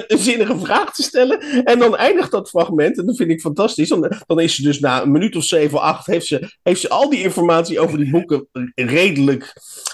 een, 0.07 0.19
zinnige 0.19 0.59
vraag 0.59 0.93
te 0.93 1.03
stellen. 1.03 1.39
En 1.65 1.79
dan 1.79 1.95
eindigt 1.95 2.31
dat 2.31 2.49
fragment, 2.49 2.97
en 2.97 3.05
dat 3.05 3.15
vind 3.15 3.29
ik 3.29 3.41
fantastisch. 3.41 3.89
Dan, 3.89 4.11
dan 4.27 4.39
is 4.39 4.55
ze 4.55 4.61
dus 4.61 4.79
na 4.79 5.01
een 5.01 5.11
minuut 5.11 5.35
of 5.35 5.43
zeven, 5.43 5.81
acht, 5.81 6.05
heeft 6.05 6.25
ze, 6.25 6.57
heeft 6.63 6.81
ze 6.81 6.89
al 6.89 7.09
die 7.09 7.23
informatie 7.23 7.79
over 7.79 7.97
die 7.97 8.09
boeken 8.09 8.47
redelijk 8.75 9.53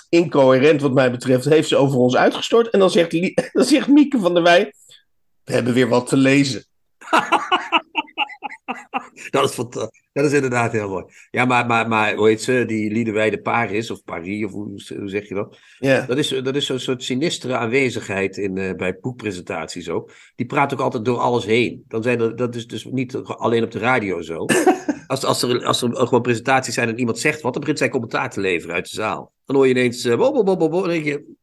incoherent, 0.09 0.81
wat 0.81 0.93
mij 0.93 1.11
betreft, 1.11 1.45
heeft 1.45 1.67
ze 1.67 1.75
over 1.75 1.99
ons 1.99 2.15
uitgestort. 2.15 2.69
En 2.69 2.79
dan 2.79 2.89
zegt, 2.89 3.11
dan 3.53 3.65
zegt 3.65 3.87
Mieke 3.87 4.19
van 4.19 4.33
der 4.33 4.43
Wij, 4.43 4.73
we 5.43 5.53
hebben 5.53 5.73
weer 5.73 5.89
wat 5.89 6.07
te 6.07 6.17
lezen. 6.17 6.65
dat, 9.31 9.49
is 9.49 9.55
dat 10.13 10.25
is 10.25 10.33
inderdaad 10.33 10.71
heel 10.71 10.89
mooi. 10.89 11.05
Ja, 11.31 11.45
maar, 11.45 11.65
maar, 11.65 11.87
maar 11.87 12.15
hoe 12.15 12.27
heet 12.27 12.41
ze? 12.41 12.63
Die 12.67 12.91
Liedewijde 12.91 13.41
Paris 13.41 13.91
of 13.91 14.03
Paris, 14.03 14.45
of 14.45 14.51
hoe, 14.51 14.81
hoe 14.97 15.09
zeg 15.09 15.27
je 15.27 15.35
dat? 15.35 15.57
Ja. 15.79 16.05
Dat 16.05 16.17
is, 16.17 16.29
dat 16.29 16.55
is 16.55 16.65
zo'n 16.65 16.79
soort 16.79 17.03
sinistere 17.03 17.55
aanwezigheid 17.55 18.37
in, 18.37 18.55
uh, 18.55 18.73
bij 18.73 18.97
boekpresentaties 19.01 19.89
ook. 19.89 20.11
Die 20.35 20.45
praat 20.45 20.73
ook 20.73 20.79
altijd 20.79 21.05
door 21.05 21.17
alles 21.17 21.45
heen. 21.45 21.83
Dan 21.87 22.03
zijn 22.03 22.19
er, 22.19 22.35
dat 22.35 22.55
is 22.55 22.67
dus 22.67 22.85
niet 22.85 23.15
alleen 23.15 23.63
op 23.63 23.71
de 23.71 23.79
radio 23.79 24.21
zo. 24.21 24.45
als, 25.07 25.23
als, 25.23 25.41
er, 25.41 25.65
als 25.65 25.81
er 25.81 25.95
gewoon 25.95 26.21
presentaties 26.21 26.73
zijn 26.73 26.89
en 26.89 26.99
iemand 26.99 27.19
zegt 27.19 27.41
wat, 27.41 27.51
dan 27.51 27.61
begint 27.61 27.79
zij 27.79 27.89
commentaar 27.89 28.29
te 28.29 28.39
leveren 28.39 28.75
uit 28.75 28.89
de 28.89 28.95
zaal. 28.95 29.33
Dan 29.45 29.55
hoor 29.55 29.67
je 29.67 29.73
ineens, 29.73 30.05
uh, 30.05 30.17
bo, 30.17 30.31
bo, 30.31 30.43
bo, 30.43 30.69
bo, 30.69 30.79
dan 30.79 30.89
denk 30.89 31.05
je, 31.05 31.33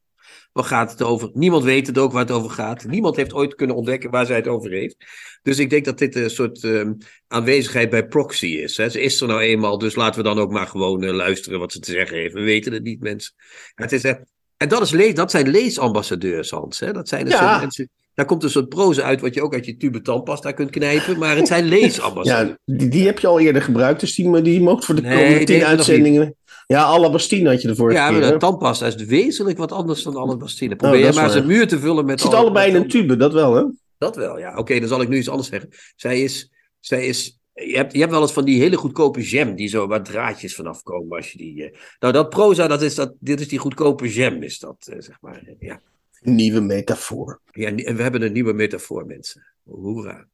Waar 0.52 0.64
gaat 0.64 0.90
het 0.90 1.02
over? 1.02 1.30
Niemand 1.32 1.64
weet 1.64 1.86
het 1.86 1.98
ook 1.98 2.12
waar 2.12 2.22
het 2.22 2.30
over 2.30 2.50
gaat. 2.50 2.84
Niemand 2.84 3.16
heeft 3.16 3.32
ooit 3.32 3.54
kunnen 3.54 3.76
ontdekken 3.76 4.10
waar 4.10 4.26
zij 4.26 4.36
het 4.36 4.48
over 4.48 4.70
heeft. 4.70 4.96
Dus 5.42 5.58
ik 5.58 5.70
denk 5.70 5.84
dat 5.84 5.98
dit 5.98 6.14
een 6.14 6.30
soort 6.30 6.62
um, 6.62 6.96
aanwezigheid 7.28 7.90
bij 7.90 8.06
proxy 8.06 8.46
is. 8.46 8.76
Hè. 8.76 8.88
Ze 8.88 9.00
is 9.00 9.20
er 9.20 9.26
nou 9.26 9.40
eenmaal, 9.40 9.78
dus 9.78 9.94
laten 9.94 10.22
we 10.22 10.28
dan 10.28 10.38
ook 10.38 10.50
maar 10.50 10.66
gewoon 10.66 11.02
uh, 11.02 11.12
luisteren 11.12 11.58
wat 11.58 11.72
ze 11.72 11.78
te 11.78 11.90
zeggen 11.90 12.16
heeft. 12.16 12.34
We 12.34 12.40
weten 12.40 12.72
het 12.72 12.82
niet, 12.82 13.00
mensen. 13.00 13.34
Het 13.74 13.92
is, 13.92 14.04
uh, 14.04 14.12
en 14.56 14.68
dat, 14.68 14.92
is 14.92 15.14
dat 15.14 15.30
zijn 15.30 15.48
leesambassadeurs, 15.48 16.50
Hans. 16.50 16.80
Hè. 16.80 16.92
Dat 16.92 17.08
zijn, 17.08 17.26
ja. 17.26 17.36
zijn 17.36 17.60
mensen 17.60 17.90
daar 18.14 18.26
komt 18.26 18.42
een 18.42 18.50
soort 18.50 18.68
proza 18.68 19.02
uit 19.02 19.20
wat 19.20 19.34
je 19.34 19.42
ook 19.42 19.54
uit 19.54 19.66
je 19.66 19.76
tube 19.76 20.02
tandpasta 20.02 20.52
kunt 20.52 20.70
knijpen. 20.70 21.18
Maar 21.18 21.36
het 21.36 21.46
zijn 21.46 21.64
leesambas. 21.74 22.26
ja, 22.26 22.58
die, 22.64 22.88
die 22.88 23.06
heb 23.06 23.18
je 23.18 23.26
al 23.26 23.40
eerder 23.40 23.62
gebruikt, 23.62 24.00
dus 24.00 24.14
die, 24.14 24.42
die 24.42 24.60
mocht 24.60 24.84
voor 24.84 24.94
de 24.94 25.00
nee, 25.00 25.16
komende 25.16 25.44
tien 25.44 25.64
uitzendingen. 25.64 26.34
Ja, 26.72 26.82
alabastine 26.82 27.48
had 27.48 27.62
je 27.62 27.68
ervoor. 27.68 27.92
Ja, 27.92 28.10
maar 28.10 28.20
de 28.20 28.36
tandpasta 28.36 28.86
is 28.86 28.94
wezenlijk 28.94 29.58
wat 29.58 29.72
anders 29.72 30.02
dan 30.02 30.16
alabastine. 30.16 30.76
Probeer 30.76 31.08
oh, 31.08 31.14
maar 31.14 31.30
zijn 31.30 31.46
muur 31.46 31.68
te 31.68 31.78
vullen 31.78 32.04
met... 32.04 32.20
Het 32.20 32.30
zit 32.30 32.38
allebei 32.38 32.70
in 32.70 32.74
een 32.74 32.88
tube, 32.88 33.16
dat 33.16 33.32
wel 33.32 33.54
hè? 33.54 33.64
Dat 33.98 34.16
wel, 34.16 34.38
ja. 34.38 34.56
Oké, 34.56 34.78
dan 34.78 34.88
zal 34.88 35.00
ik 35.00 35.08
nu 35.08 35.16
iets 35.16 35.28
anders 35.28 35.48
zeggen. 35.48 35.70
Zij 35.96 36.22
is... 36.22 36.50
Zij 36.80 37.06
is 37.06 37.40
je 37.54 37.76
hebt, 37.76 37.92
je 37.92 37.98
hebt 37.98 38.10
wel 38.10 38.22
eens 38.22 38.32
van 38.32 38.44
die 38.44 38.60
hele 38.60 38.76
goedkope 38.76 39.22
jam, 39.22 39.54
die 39.54 39.68
zo 39.68 39.86
waar 39.86 40.02
draadjes 40.02 40.54
vanaf 40.54 40.82
komen 40.82 41.16
als 41.16 41.32
je 41.32 41.38
die... 41.38 41.56
Uh... 41.56 41.78
Nou, 42.00 42.12
dat 42.12 42.28
proza, 42.28 42.66
dat 42.66 42.82
is 42.82 42.94
dat, 42.94 43.12
dit 43.20 43.40
is 43.40 43.48
die 43.48 43.58
goedkope 43.58 44.12
jam, 44.12 44.42
is 44.42 44.58
dat, 44.58 44.88
uh, 44.90 44.96
zeg 44.98 45.16
maar. 45.20 45.42
Ja. 45.58 45.80
Nieuwe 46.20 46.60
metafoor. 46.60 47.40
Ja, 47.52 47.68
en 47.68 47.96
we 47.96 48.02
hebben 48.02 48.22
een 48.22 48.32
nieuwe 48.32 48.52
metafoor, 48.52 49.06
mensen. 49.06 49.46
Hoera. 49.64 50.26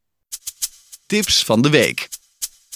Tips 1.05 1.45
van 1.45 1.61
de 1.61 1.69
week. 1.69 2.07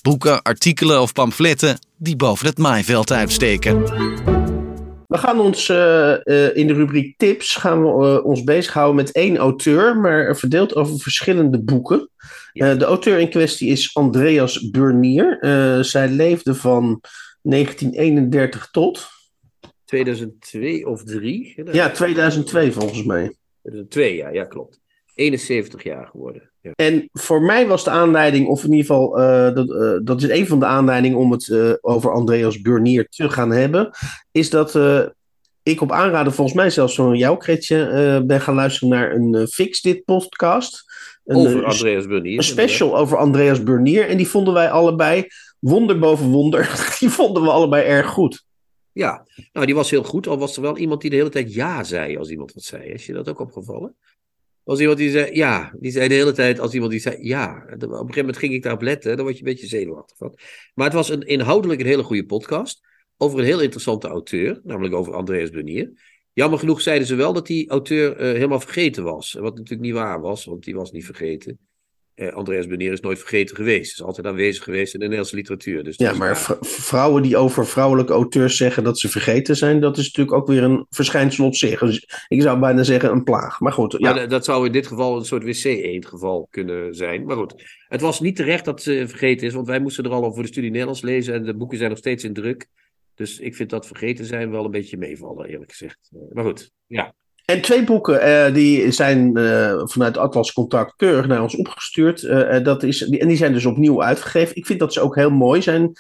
Boeken, 0.04 0.42
artikelen 0.42 1.02
of 1.02 1.14
pamfletten 1.14 1.80
die 1.98 2.16
boven 2.16 2.48
het 2.48 2.58
maaiveld 2.58 3.12
uitsteken. 3.12 3.84
We 5.08 5.18
gaan 5.18 5.40
ons 5.40 5.70
uh, 5.70 5.78
uh, 6.24 6.56
in 6.56 6.68
de 6.68 6.74
rubriek 6.74 7.18
tips 7.18 7.56
gaan 7.56 7.82
we, 7.82 7.88
uh, 7.88 8.26
ons 8.26 8.44
bezighouden 8.44 8.96
met 8.96 9.12
één 9.12 9.38
auteur, 9.38 9.98
maar 9.98 10.36
verdeeld 10.36 10.76
over 10.76 11.00
verschillende 11.00 11.64
boeken. 11.64 12.10
Ja. 12.54 12.76
de 12.76 12.86
auteur 12.86 13.20
in 13.20 13.30
kwestie 13.30 13.70
is 13.70 13.96
Andreas 13.96 14.70
Burnier. 14.70 15.38
zij 15.82 16.10
leefde 16.10 16.56
van 16.56 17.02
1931 17.42 18.70
tot 18.72 19.08
2002 19.86 20.86
of 20.86 21.04
3? 21.04 21.54
Ja, 21.72 21.90
2002 21.90 22.72
volgens 22.72 23.04
mij. 23.04 23.36
2002, 23.62 24.16
ja, 24.16 24.30
ja 24.30 24.44
klopt. 24.44 24.80
71 25.16 25.84
jaar 25.84 26.08
geworden. 26.08 26.53
Ja. 26.64 26.72
En 26.76 27.10
voor 27.12 27.42
mij 27.42 27.68
was 27.68 27.84
de 27.84 27.90
aanleiding, 27.90 28.48
of 28.48 28.64
in 28.64 28.72
ieder 28.72 28.86
geval, 28.86 29.20
uh, 29.20 29.56
dat, 29.56 29.70
uh, 29.70 30.00
dat 30.04 30.22
is 30.22 30.30
een 30.30 30.48
van 30.48 30.60
de 30.60 30.66
aanleidingen 30.66 31.18
om 31.18 31.32
het 31.32 31.48
uh, 31.48 31.74
over 31.82 32.12
Andreas 32.12 32.62
Burnier 32.62 33.08
te 33.10 33.30
gaan 33.30 33.52
hebben, 33.52 33.90
is 34.32 34.50
dat 34.50 34.80
ik 35.64 35.82
op 35.82 35.92
aanraden, 35.92 36.34
volgens 36.34 36.58
mij 36.58 36.70
zelfs 36.70 36.96
van 36.96 37.18
jou, 37.18 37.38
Kretje, 37.38 38.24
ben 38.26 38.42
gaan 38.42 38.56
luisteren 38.56 38.90
naar 38.90 39.16
een 39.16 39.48
Fix 39.48 39.82
Dit 39.82 40.04
podcast. 40.06 40.84
Een, 41.26 41.36
over 41.36 41.66
Andreas 41.66 42.08
Burnier. 42.08 42.38
Een 42.38 42.44
special 42.44 42.98
over 42.98 43.18
Andreas 43.18 43.64
Burnier. 43.64 44.08
En 44.08 44.18
die 44.18 44.28
vonden 44.28 44.54
wij 44.54 44.72
allebei, 44.72 45.28
wonder 45.60 46.00
boven 46.00 46.30
wonder, 46.30 46.62
die 47.00 47.10
vonden 47.10 47.44
we 47.44 47.50
allebei 47.50 47.84
erg 47.84 48.08
goed. 48.08 48.46
Ja, 48.92 49.26
nou 49.54 49.66
die 49.66 49.76
was 49.76 49.90
heel 49.90 50.04
goed, 50.04 50.28
al 50.28 50.38
was 50.38 50.56
er 50.56 50.62
wel 50.62 50.78
iemand 50.78 51.02
die 51.02 51.10
de 51.10 51.16
hele 51.16 51.30
tijd 51.30 51.54
ja 51.54 51.84
zei 51.84 52.18
als 52.18 52.30
iemand 52.30 52.54
wat 52.54 52.64
zei. 52.64 52.84
Is 52.84 53.06
je 53.06 53.14
dat 53.14 53.30
ook 53.30 53.40
opgevallen? 53.40 53.96
Was 54.64 54.80
iemand 54.80 54.98
die 54.98 55.12
zei 55.12 55.36
ja, 55.36 55.76
die 55.80 55.92
zei 55.92 56.08
de 56.08 56.14
hele 56.14 56.32
tijd 56.32 56.60
als 56.60 56.74
iemand 56.74 56.92
die 56.92 57.00
zei 57.00 57.18
ja. 57.20 57.64
Op 57.66 57.82
een 57.82 57.90
gegeven 57.90 58.16
moment 58.16 58.38
ging 58.38 58.54
ik 58.54 58.64
daarop 58.64 58.82
letten, 58.82 59.16
dan 59.16 59.26
word 59.26 59.38
je 59.38 59.44
een 59.46 59.52
beetje 59.52 59.68
zenuwachtig 59.68 60.18
van. 60.18 60.38
Maar 60.74 60.86
het 60.86 60.96
was 60.96 61.10
een, 61.10 61.22
inhoudelijk 61.22 61.80
een 61.80 61.86
hele 61.86 62.04
goede 62.04 62.26
podcast 62.26 62.88
over 63.18 63.40
een 63.40 63.46
heel 63.46 63.62
interessante 63.62 64.08
auteur, 64.08 64.62
namelijk 64.64 64.94
over 64.94 65.14
Andreas 65.14 65.50
Benier. 65.50 65.92
Jammer 66.34 66.60
genoeg 66.60 66.82
zeiden 66.82 67.08
ze 67.08 67.16
wel 67.16 67.34
dat 67.34 67.48
die 67.48 67.70
auteur 67.70 68.12
uh, 68.12 68.18
helemaal 68.20 68.60
vergeten 68.60 69.04
was. 69.04 69.34
Wat 69.34 69.56
natuurlijk 69.56 69.82
niet 69.82 69.94
waar 69.94 70.22
was, 70.22 70.46
want 70.46 70.64
die 70.64 70.76
was 70.76 70.92
niet 70.92 71.06
vergeten. 71.06 71.60
Eh, 72.16 72.34
Andreas 72.34 72.68
Benier 72.68 72.92
is 72.92 73.00
nooit 73.00 73.20
vergeten 73.20 73.56
geweest. 73.56 73.92
Is 73.92 74.04
altijd 74.04 74.28
aanwezig 74.28 74.64
geweest 74.64 74.94
in 74.94 75.00
de 75.00 75.06
Nederlandse 75.06 75.36
literatuur. 75.36 75.84
Dus 75.84 75.98
ja, 75.98 76.14
maar 76.14 76.38
vrouwen 76.62 77.24
die 77.24 77.38
over 77.38 77.68
vrouwelijke 77.68 78.14
auteurs 78.14 78.58
zeggen 78.58 78.84
dat 78.84 79.00
ze 79.00 79.10
vergeten 79.10 79.56
zijn, 79.56 79.80
dat 79.80 79.98
is 79.98 80.06
natuurlijk 80.06 80.38
ook 80.38 80.48
weer 80.48 80.64
een 80.64 80.86
verschijnsel 80.90 81.46
op 81.46 81.56
zich. 81.56 81.80
Dus 81.80 82.08
ik 82.28 82.42
zou 82.42 82.60
bijna 82.60 82.84
zeggen 82.84 83.12
een 83.12 83.24
plaag. 83.24 83.60
Maar 83.60 83.72
goed. 83.72 83.96
Ja. 83.98 84.14
Maar 84.14 84.28
dat 84.28 84.46
zou 84.46 84.66
in 84.66 84.72
dit 84.72 84.88
geval 84.88 85.18
een 85.18 85.26
soort 85.26 85.44
wc-eend 85.44 86.06
geval 86.06 86.48
kunnen 86.50 86.96
zijn. 86.96 87.26
Maar 87.26 87.36
goed, 87.36 87.64
het 87.88 88.02
was 88.02 88.20
niet 88.20 88.36
terecht 88.36 88.66
dat 88.66 88.82
ze 88.82 89.04
vergeten 89.08 89.48
is, 89.48 89.54
want 89.54 89.68
wij 89.68 89.80
moesten 89.80 90.04
er 90.04 90.12
al 90.12 90.26
over 90.26 90.42
de 90.42 90.48
studie 90.48 90.72
Nederlands 90.72 91.02
lezen 91.02 91.34
en 91.34 91.44
de 91.44 91.56
boeken 91.56 91.78
zijn 91.78 91.90
nog 91.90 92.00
steeds 92.00 92.24
in 92.24 92.34
druk. 92.34 92.68
Dus 93.16 93.40
ik 93.40 93.56
vind 93.56 93.70
dat 93.70 93.88
vergeten 93.88 94.26
zijn 94.26 94.52
wel 94.52 94.66
een 94.66 94.72
beetje 94.72 94.98
meevallen, 94.98 95.48
eerlijk 95.48 95.72
gezegd. 95.72 96.12
Maar 96.32 96.44
goed, 96.44 96.72
ja. 96.88 97.14
En 97.46 97.62
twee 97.62 97.84
boeken 97.84 98.28
uh, 98.28 98.54
die 98.54 98.92
zijn 98.92 99.38
uh, 99.38 99.82
vanuit 99.84 100.18
Atlas 100.18 100.54
Contact 100.54 100.96
keurig 100.96 101.28
naar 101.28 101.42
ons 101.42 101.56
opgestuurd. 101.56 102.22
Uh, 102.22 102.64
dat 102.64 102.84
is, 102.84 103.08
en 103.08 103.28
die 103.28 103.38
zijn 103.38 103.54
dus 103.54 103.66
opnieuw 103.66 104.04
uitgegeven. 104.04 104.56
Ik 104.56 104.66
vind 104.66 104.80
dat 104.80 104.94
ze 104.94 105.02
ook 105.02 105.16
heel 105.16 105.30
mooi 105.30 105.62
zijn 105.62 105.92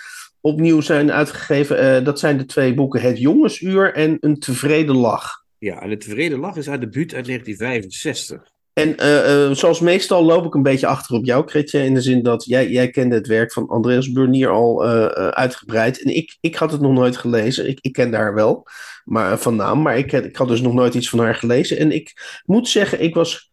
opnieuw 0.42 0.82
zijn 0.82 1.12
uitgegeven. 1.12 2.04
dat 2.04 2.20
zijn 2.20 2.38
de 2.38 2.46
twee 2.46 2.74
boeken 2.74 3.02
Het 3.02 3.20
Jongensuur 3.20 3.94
en 3.94 4.18
Een 4.20 4.40
Tevreden 4.40 4.96
Lach. 4.96 5.44
Ja, 5.58 5.82
en 5.82 5.92
Een 5.92 6.00
Tevreden 6.00 6.40
Lach 6.40 6.56
is 6.56 6.68
haar 6.68 6.80
debuut 6.80 7.14
uit 7.14 7.26
1965. 7.26 8.53
En 8.74 8.96
uh, 9.04 9.48
uh, 9.48 9.56
zoals 9.56 9.80
meestal 9.80 10.24
loop 10.24 10.46
ik 10.46 10.54
een 10.54 10.64
beetje 10.64 10.88
achter 10.88 11.16
op 11.16 11.26
jou, 11.26 11.46
Kretje. 11.46 11.84
In 11.84 11.94
de 11.94 12.02
zin 12.02 12.24
dat 12.24 12.46
jij, 12.46 12.70
jij 12.70 12.90
kende 12.90 13.16
het 13.16 13.28
werk 13.28 13.52
van 13.54 13.68
Andreas 13.68 14.12
Burnier 14.12 14.50
al 14.50 14.86
uh, 14.86 15.06
uitgebreid. 15.28 16.02
En 16.02 16.16
ik, 16.16 16.38
ik 16.42 16.56
had 16.56 16.72
het 16.72 16.82
nog 16.82 16.92
nooit 16.92 17.18
gelezen. 17.18 17.70
Ik, 17.70 17.80
ik 17.82 17.94
ken 17.94 18.14
haar 18.14 18.34
wel 18.34 18.68
maar, 19.04 19.40
van 19.40 19.56
naam. 19.56 19.82
Maar 19.82 19.98
ik, 19.98 20.12
ik 20.12 20.36
had 20.36 20.48
dus 20.48 20.62
nog 20.62 20.74
nooit 20.74 20.94
iets 20.94 21.10
van 21.10 21.20
haar 21.20 21.36
gelezen. 21.36 21.78
En 21.78 21.92
ik 21.92 22.42
moet 22.46 22.68
zeggen, 22.68 23.02
ik 23.02 23.16
was 23.16 23.52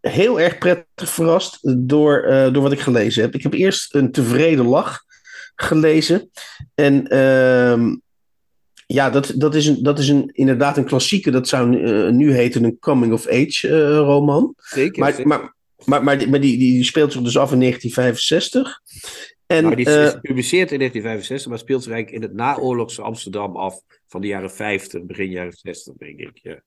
heel 0.00 0.40
erg 0.40 0.58
prettig 0.58 1.08
verrast 1.08 1.58
door, 1.78 2.22
door 2.52 2.62
wat 2.62 2.72
ik 2.72 2.80
gelezen 2.80 3.22
heb. 3.22 3.34
Ik 3.34 3.42
heb 3.42 3.52
eerst 3.52 3.94
een 3.94 4.12
tevreden 4.12 4.66
lach 4.66 5.00
gelezen. 5.54 6.30
En 6.74 7.06
ehm, 7.08 7.94
ja, 8.92 9.10
dat, 9.10 9.32
dat 9.36 9.54
is, 9.54 9.66
een, 9.66 9.82
dat 9.82 9.98
is 9.98 10.08
een, 10.08 10.30
inderdaad 10.32 10.76
een 10.76 10.84
klassieke. 10.84 11.30
Dat 11.30 11.48
zou 11.48 11.76
uh, 11.76 12.10
nu 12.10 12.32
heten 12.32 12.64
een 12.64 12.78
coming-of-age 12.78 13.68
uh, 13.68 13.96
roman. 13.96 14.54
Zeker. 14.56 15.00
Maar, 15.00 15.12
zeker. 15.12 15.26
maar, 15.26 15.54
maar, 15.84 16.04
maar, 16.04 16.18
die, 16.18 16.28
maar 16.28 16.40
die, 16.40 16.58
die 16.58 16.84
speelt 16.84 17.12
zich 17.12 17.22
dus 17.22 17.38
af 17.38 17.52
in 17.52 17.60
1965. 17.60 18.80
En, 19.46 19.62
nou, 19.62 19.76
die 19.76 19.86
is, 19.86 19.96
uh, 19.96 20.08
gepubliceerd 20.08 20.72
in 20.72 20.78
1965, 20.78 21.48
maar 21.48 21.58
speelt 21.58 21.82
zich 21.82 21.92
eigenlijk 21.92 22.22
in 22.22 22.28
het 22.28 22.38
naoorlogse 22.38 23.02
Amsterdam 23.02 23.56
af 23.56 23.82
van 24.06 24.20
de 24.20 24.26
jaren 24.26 24.50
50, 24.50 25.02
begin 25.02 25.30
jaren 25.30 25.52
60, 25.52 25.94
denk 25.94 26.18
ik. 26.18 26.38
Ja. 26.42 26.62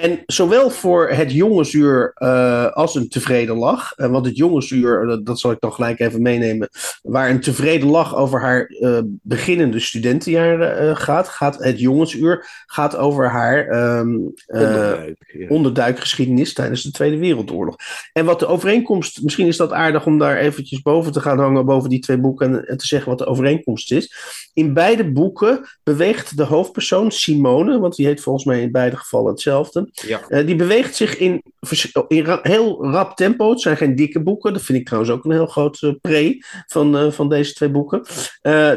En 0.00 0.22
zowel 0.26 0.70
voor 0.70 1.08
het 1.08 1.32
jongensuur 1.32 2.12
uh, 2.18 2.66
als 2.72 2.94
een 2.94 3.08
tevreden 3.08 3.56
lach. 3.56 3.92
Uh, 3.96 4.06
want 4.06 4.26
het 4.26 4.36
jongensuur, 4.36 5.06
dat, 5.06 5.26
dat, 5.26 5.40
zal 5.40 5.50
ik 5.50 5.60
dan 5.60 5.72
gelijk 5.72 6.00
even 6.00 6.22
meenemen. 6.22 6.68
Waar 7.02 7.30
een 7.30 7.40
tevreden 7.40 7.88
lach 7.88 8.16
over 8.16 8.40
haar 8.40 8.70
uh, 8.70 8.98
beginnende 9.04 9.80
studentenjaren 9.80 10.96
gaat. 10.96 11.28
Gaat 11.28 11.64
het 11.64 11.80
jongensuur 11.80 12.46
gaat 12.66 12.96
over 12.96 13.28
haar 13.28 13.68
um, 13.98 14.32
onderduik, 14.46 15.32
ja. 15.32 15.48
onderduikgeschiedenis 15.48 16.52
tijdens 16.52 16.82
de 16.82 16.90
Tweede 16.90 17.18
Wereldoorlog. 17.18 17.76
En 18.12 18.24
wat 18.24 18.38
de 18.38 18.46
overeenkomst, 18.46 19.22
misschien 19.22 19.46
is 19.46 19.56
dat 19.56 19.72
aardig 19.72 20.06
om 20.06 20.18
daar 20.18 20.36
eventjes 20.36 20.82
boven 20.82 21.12
te 21.12 21.20
gaan 21.20 21.38
hangen. 21.38 21.66
Boven 21.66 21.90
die 21.90 22.00
twee 22.00 22.18
boeken 22.18 22.54
en, 22.54 22.66
en 22.66 22.76
te 22.76 22.86
zeggen 22.86 23.08
wat 23.08 23.18
de 23.18 23.26
overeenkomst 23.26 23.92
is. 23.92 24.14
In 24.52 24.74
beide 24.74 25.12
boeken 25.12 25.68
beweegt 25.82 26.36
de 26.36 26.44
hoofdpersoon 26.44 27.10
Simone, 27.10 27.78
want 27.78 27.96
die 27.96 28.06
heet 28.06 28.20
volgens 28.20 28.44
mij 28.44 28.60
in 28.60 28.72
beide 28.72 28.96
gevallen 28.96 29.30
hetzelfde. 29.30 29.89
Ja. 29.92 30.20
Uh, 30.28 30.46
die 30.46 30.56
beweegt 30.56 30.96
zich 30.96 31.16
in, 31.16 31.42
heel 32.42 32.84
rap 32.84 33.16
tempo. 33.16 33.50
Het 33.50 33.60
zijn 33.60 33.76
geen 33.76 33.94
dikke 33.94 34.22
boeken. 34.22 34.52
Dat 34.52 34.62
vind 34.62 34.78
ik 34.78 34.86
trouwens 34.86 35.12
ook 35.12 35.24
een 35.24 35.30
heel 35.30 35.46
groot 35.46 35.82
uh, 35.82 35.92
pre 36.00 36.44
van, 36.66 36.96
uh, 36.96 37.12
van 37.12 37.28
deze 37.28 37.54
twee 37.54 37.70
boeken. 37.70 38.02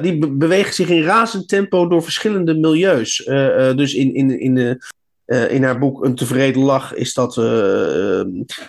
die 0.01 0.17
be 0.17 0.31
beweegt 0.31 0.75
zich 0.75 0.89
in 0.89 1.03
razend 1.03 1.47
tempo 1.47 1.87
door 1.87 2.03
verschillende 2.03 2.53
milieus. 2.53 3.23
dus 3.75 3.93
in, 3.93 4.13
in, 4.13 4.39
in 4.39 4.81
uh, 5.25 5.51
in 5.51 5.63
haar 5.63 5.79
boek 5.79 6.05
Een 6.05 6.15
tevreden 6.15 6.61
lach 6.61 6.93
is 6.93 7.13
dat 7.13 7.37
uh, 7.37 8.21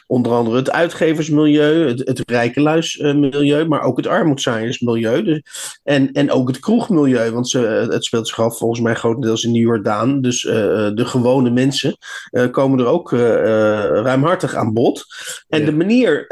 onder 0.06 0.32
andere 0.32 0.56
het 0.56 0.70
uitgeversmilieu, 0.70 1.88
het, 1.88 1.98
het 1.98 2.22
rijkeluismilieu, 2.26 3.64
maar 3.68 3.82
ook 3.82 3.96
het 3.96 4.06
armoedzaaiersmilieu. 4.06 5.22
Dus, 5.22 5.42
en, 5.82 6.12
en 6.12 6.30
ook 6.30 6.48
het 6.48 6.58
kroegmilieu, 6.58 7.30
want 7.30 7.48
ze, 7.48 7.58
het 7.90 8.04
speelt 8.04 8.28
zich 8.28 8.40
af 8.40 8.58
volgens 8.58 8.80
mij 8.80 8.94
grotendeels 8.94 9.44
in 9.44 9.52
de 9.52 9.58
Jordaan. 9.58 10.20
Dus 10.20 10.42
uh, 10.42 10.52
de 10.94 11.04
gewone 11.04 11.50
mensen 11.50 11.96
komen 12.50 12.78
er 12.78 12.86
ook 12.86 13.10
ruimhartig 13.10 14.54
aan 14.54 14.72
bod. 14.72 15.04
En 15.48 15.60
ja. 15.60 15.66
de 15.66 15.72
manier, 15.72 16.26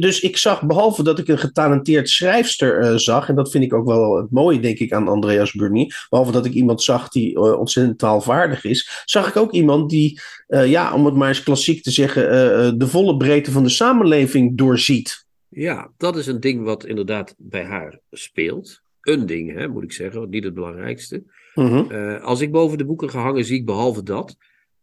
dus 0.00 0.20
ik 0.20 0.36
zag, 0.36 0.62
behalve 0.62 1.02
dat 1.02 1.18
ik 1.18 1.28
een 1.28 1.38
getalenteerd 1.38 2.08
schrijfster 2.08 3.00
zag, 3.00 3.28
en 3.28 3.34
dat 3.34 3.50
vind 3.50 3.64
ik 3.64 3.74
ook 3.74 3.86
wel 3.86 4.16
het 4.16 4.30
mooie, 4.30 4.60
denk 4.60 4.78
ik, 4.78 4.92
aan 4.92 5.08
Andreas 5.08 5.52
Burnier, 5.52 6.06
behalve 6.08 6.32
dat 6.32 6.44
ik 6.44 6.52
iemand 6.52 6.82
zag 6.82 7.08
die 7.08 7.40
ontzettend 7.58 7.98
taalvaardig 7.98 8.64
is, 8.64 9.02
zag 9.04 9.28
ik 9.28 9.36
ook 9.36 9.52
iemand 9.52 9.66
die, 9.76 10.20
uh, 10.48 10.70
ja, 10.70 10.94
om 10.94 11.04
het 11.04 11.14
maar 11.14 11.28
eens 11.28 11.42
klassiek 11.42 11.82
te 11.82 11.90
zeggen, 11.90 12.24
uh, 12.24 12.72
de 12.78 12.86
volle 12.86 13.16
breedte 13.16 13.50
van 13.50 13.62
de 13.62 13.68
samenleving 13.68 14.58
doorziet. 14.58 15.26
Ja, 15.48 15.90
dat 15.96 16.16
is 16.16 16.26
een 16.26 16.40
ding 16.40 16.64
wat 16.64 16.86
inderdaad 16.86 17.34
bij 17.38 17.64
haar 17.64 17.98
speelt. 18.10 18.80
Een 19.00 19.26
ding, 19.26 19.52
hè, 19.52 19.68
moet 19.68 19.82
ik 19.82 19.92
zeggen, 19.92 20.28
niet 20.28 20.44
het 20.44 20.54
belangrijkste. 20.54 21.22
Mhm. 21.54 21.84
-huh. 21.88 22.22
als 22.24 22.40
ik 22.40 22.52
boven 22.52 22.78
de 22.78 22.84
boeken 22.84 23.10
gehangen 23.10 23.44
zie 23.44 23.58
ik 23.58 23.64
behalve 23.64 24.02
dat 24.02 24.36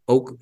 ook 0.04 0.36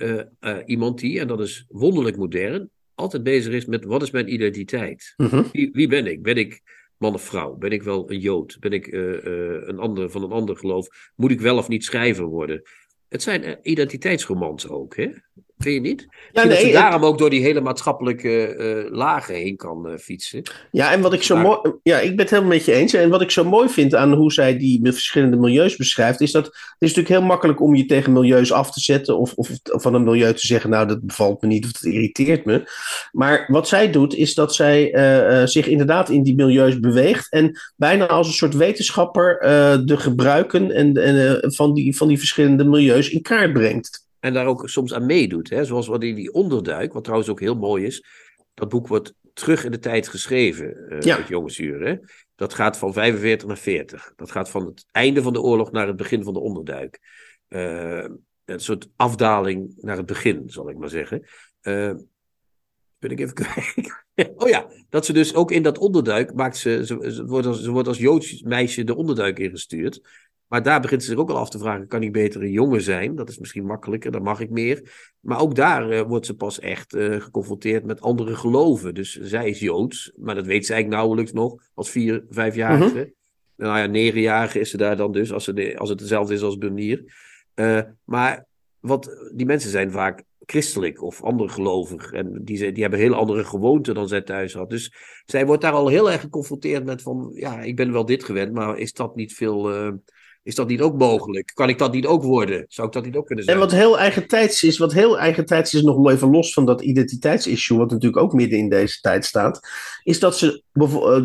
iemand 0.67 0.99
die, 0.99 1.21
en 1.21 1.27
dat 1.27 1.41
is 1.41 1.65
wonderlijk 1.69 2.17
modern, 2.17 2.71
altijd 2.95 3.23
bezig 3.23 3.53
is 3.53 3.65
met 3.65 3.85
wat 3.85 4.03
is 4.03 4.11
mijn 4.11 4.33
identiteit? 4.33 5.15
-huh. 5.17 5.45
wie, 5.53 5.71
wie, 5.73 5.89
ben 5.89 6.07
ik? 6.07 6.23
Ben 6.23 6.37
ik 6.37 6.61
man 6.97 7.15
of 7.15 7.23
vrouw? 7.23 7.55
Ben 7.55 7.71
ik 7.71 7.83
wel 7.83 8.11
een 8.11 8.21
jood? 8.21 8.57
Ben 8.61 8.73
ik 8.73 8.87
een 9.67 9.79
ander, 9.79 10.11
van 10.11 10.23
een 10.23 10.33
ander 10.33 10.57
geloof? 10.57 11.13
Moet 11.17 11.31
ik 11.31 11.41
wel 11.41 11.57
of 11.57 11.69
niet 11.69 11.85
schrijver 11.85 12.25
worden? 12.25 12.63
Het 13.15 13.23
zijn 13.23 13.59
identiteitsromans 13.63 14.69
ook, 14.69 14.97
hè? 14.97 15.11
Vind 15.65 15.85
je 15.85 15.91
niet? 15.91 16.07
Ja, 16.33 16.45
nee, 16.45 16.51
dat 16.51 16.67
ze 16.67 16.73
daarom 16.73 17.05
ook 17.05 17.19
door 17.19 17.31
die 17.31 17.43
hele 17.43 17.61
maatschappelijke 17.61 18.57
uh, 18.57 18.97
lagen 18.97 19.35
heen 19.35 19.57
kan 19.57 19.91
uh, 19.91 19.97
fietsen. 19.99 20.43
Ja, 20.71 20.93
en 20.93 21.01
wat 21.01 21.13
ik 21.13 21.23
zo 21.23 21.37
mooi. 21.37 21.59
Ja, 21.83 21.99
ik 21.99 22.11
ben 22.11 22.19
het 22.19 22.31
helemaal 22.31 22.53
met 22.53 22.65
je 22.65 22.73
eens. 22.73 22.93
En 22.93 23.11
wat 23.11 23.21
ik 23.21 23.31
zo 23.31 23.45
mooi 23.45 23.69
vind 23.69 23.95
aan 23.95 24.13
hoe 24.13 24.33
zij 24.33 24.59
die 24.59 24.81
verschillende 24.83 25.37
milieus 25.37 25.77
beschrijft, 25.77 26.21
is 26.21 26.33
dat 26.33 26.45
het 26.45 26.55
is 26.79 26.89
natuurlijk 26.89 27.09
heel 27.09 27.29
makkelijk 27.29 27.61
om 27.61 27.75
je 27.75 27.87
tegen 27.87 28.13
milieus 28.13 28.53
af 28.53 28.73
te 28.73 28.81
zetten. 28.81 29.19
Of, 29.19 29.33
of, 29.35 29.51
of 29.73 29.83
van 29.83 29.95
een 29.95 30.05
milieu 30.05 30.35
te 30.35 30.47
zeggen, 30.47 30.71
nou, 30.71 30.87
dat 30.87 31.03
bevalt 31.03 31.43
me 31.43 31.49
niet 31.49 31.65
of 31.65 31.73
dat 31.73 31.93
irriteert 31.93 32.45
me. 32.45 32.71
Maar 33.13 33.45
wat 33.47 33.69
zij 33.69 33.91
doet, 33.91 34.15
is 34.15 34.35
dat 34.35 34.55
zij 34.55 34.95
uh, 34.95 35.47
zich 35.47 35.67
inderdaad 35.67 36.11
in 36.11 36.23
die 36.23 36.35
milieus 36.35 36.81
beweegt. 36.81 37.31
En 37.31 37.59
bijna 37.77 38.07
als 38.07 38.27
een 38.27 38.33
soort 38.33 38.55
wetenschapper 38.55 39.39
de 39.87 39.97
gebruiken 39.97 40.71
en, 40.71 40.97
en, 40.97 41.53
van, 41.53 41.75
die, 41.75 41.97
van 41.97 42.09
die 42.09 42.19
verschillende 42.19 42.65
milieus 42.65 43.11
in 43.11 43.23
kaart 43.23 43.53
brengt. 43.53 44.04
En 44.25 44.33
daar 44.33 44.47
ook 44.47 44.69
soms 44.69 44.95
aan 44.95 45.07
meedoet. 45.07 45.51
Hè? 45.51 45.65
Zoals 45.65 45.87
wat 45.87 46.03
in 46.03 46.15
die 46.15 46.33
onderduik, 46.33 46.93
wat 46.93 47.05
trouwens 47.05 47.31
ook 47.31 47.41
heel 47.41 47.57
mooi 47.57 47.85
is. 47.85 48.05
Dat 48.55 48.69
boek 48.69 48.89
wordt 48.89 49.15
terug 49.33 49.65
in 49.65 49.71
de 49.71 49.79
tijd 49.79 50.09
geschreven, 50.09 50.87
uh, 50.89 51.01
ja. 51.01 51.25
het? 51.81 52.27
Dat 52.35 52.55
gaat 52.55 52.79
van 52.79 52.93
45 52.93 53.49
naar 53.49 53.59
40. 53.59 54.13
Dat 54.17 54.31
gaat 54.31 54.51
van 54.51 54.67
het 54.67 54.87
einde 54.91 55.23
van 55.23 55.33
de 55.33 55.41
oorlog 55.41 55.73
naar 55.73 55.87
het 55.87 55.97
begin 55.97 56.23
van 56.23 56.33
de 56.33 56.41
onderduik. 56.41 57.01
Uh, 57.49 58.09
een 58.45 58.61
soort 58.61 58.89
afdaling 58.97 59.75
naar 59.77 59.97
het 59.97 60.07
begin, 60.07 60.43
zal 60.47 60.71
ik 60.71 60.77
maar 60.77 60.91
zeggen. 60.91 61.27
Uh, 61.63 61.93
ben 62.99 63.11
ik 63.11 63.21
even 63.21 63.35
kwijt. 63.35 64.05
oh 64.43 64.49
ja, 64.49 64.67
dat 64.89 65.07
ze 65.07 65.13
dus 65.13 65.35
ook 65.35 65.51
in 65.51 65.63
dat 65.63 65.79
onderduik 65.79 66.35
maakt 66.35 66.57
ze, 66.57 66.87
ze, 66.87 67.13
ze, 67.13 67.27
wordt 67.27 67.47
als, 67.47 67.63
ze 67.63 67.71
wordt 67.71 67.89
als 67.89 67.99
Joods 67.99 68.43
meisje 68.43 68.85
de 68.85 68.97
onderduik 68.97 69.39
ingestuurd. 69.39 70.01
Maar 70.49 70.63
daar 70.63 70.81
begint 70.81 71.03
ze 71.03 71.09
zich 71.09 71.19
ook 71.19 71.31
al 71.31 71.39
af 71.39 71.51
te 71.51 71.59
vragen: 71.59 71.87
kan 71.87 72.03
ik 72.03 72.13
beter 72.13 72.43
een 72.43 72.51
jongen 72.51 72.83
zijn? 72.83 73.15
Dat 73.15 73.29
is 73.29 73.39
misschien 73.39 73.67
makkelijker, 73.67 74.11
dan 74.11 74.23
mag 74.23 74.41
ik 74.41 74.51
meer. 74.51 75.13
Maar 75.21 75.41
ook 75.41 75.55
daar 75.55 75.93
uh, 75.93 76.01
wordt 76.01 76.27
ze 76.27 76.35
pas 76.35 76.59
echt 76.59 76.95
uh, 76.95 77.21
geconfronteerd 77.21 77.85
met 77.85 78.01
andere 78.01 78.35
geloven. 78.35 78.95
Dus 78.95 79.21
zij 79.21 79.49
is 79.49 79.61
joods, 79.61 80.13
maar 80.17 80.35
dat 80.35 80.47
weet 80.47 80.67
ze 80.67 80.73
eigenlijk 80.73 81.03
nauwelijks 81.03 81.33
nog 81.33 81.63
als 81.75 81.91
vier, 81.91 82.25
vijfjarige. 82.29 82.99
Uh 82.99 83.13
Nou 83.57 83.79
ja, 83.79 83.87
negenjarige 83.87 84.61
is 84.61 84.71
ze 84.71 84.77
daar 84.77 84.97
dan 84.97 85.13
dus, 85.13 85.33
als, 85.33 85.45
ze 85.45 85.75
als 85.79 85.89
het 85.89 86.01
hetzelfde 86.01 86.35
is 86.35 86.43
als 86.43 86.59
Bernier. 86.59 87.05
Uh, 87.55 87.81
maar 88.05 88.47
wat, 88.81 89.31
die 89.35 89.47
mensen 89.47 89.71
zijn 89.71 89.91
vaak 89.91 90.23
christelijk 90.47 91.03
of 91.03 91.23
ander 91.23 91.49
gelovig. 91.49 92.13
En 92.13 92.41
die, 92.43 92.73
die 92.73 92.83
hebben 92.83 93.01
heel 93.01 93.15
andere 93.15 93.45
gewoonten 93.45 93.95
dan 93.95 94.09
zij 94.09 94.23
thuis 94.23 94.55
had. 94.55 94.71
Dus 94.71 94.95
zij 95.25 95.47
wordt 95.47 95.63
daar 95.63 95.73
al 95.73 95.89
heel 95.89 96.11
erg 96.11 96.21
geconfronteerd 96.21 96.85
met 96.85 97.03
van, 97.03 97.31
ja, 97.35 97.61
ik 97.61 97.77
ben 97.77 97.93
wel 97.93 98.05
dit 98.05 98.25
gewend, 98.25 98.53
maar 98.53 98.79
is 98.79 98.93
dat 98.93 99.17
niet 99.17 99.35
veel 99.35 99.71
is 100.45 100.55
dat 100.55 100.69
niet 100.69 100.81
ook 100.81 100.99
mogelijk? 100.99 101.53
Kan 101.55 101.69
ik 101.69 101.79
dat 101.79 101.93
niet 101.93 102.07
ook 102.07 102.23
worden? 102.23 102.65
Zou 102.69 102.87
ik 102.87 102.93
dat 102.93 103.05
niet 103.05 103.17
ook 103.17 103.27
kunnen 103.27 103.45
zijn? 103.45 103.57
En 103.57 103.63
wat 103.63 103.73
heel 103.73 103.99
eigen 103.99 104.29
tijds 104.29 104.63
is, 104.63 104.79
wat 104.79 104.93
heel 104.93 105.19
eigen 105.19 105.47
tijds 105.47 105.75
is, 105.75 105.83
nog 105.83 106.11
even 106.11 106.31
los 106.31 106.53
van 106.53 106.67
dat 106.67 106.83
identiteitsissue, 106.83 107.79
wat 107.79 107.91
natuurlijk 107.91 108.23
ook 108.23 108.33
midden 108.33 108.59
in 108.59 108.69
deze 108.69 109.01
tijd 109.01 109.25
staat, 109.25 109.61
is 110.03 110.19
dat 110.19 110.39
ze 110.39 110.63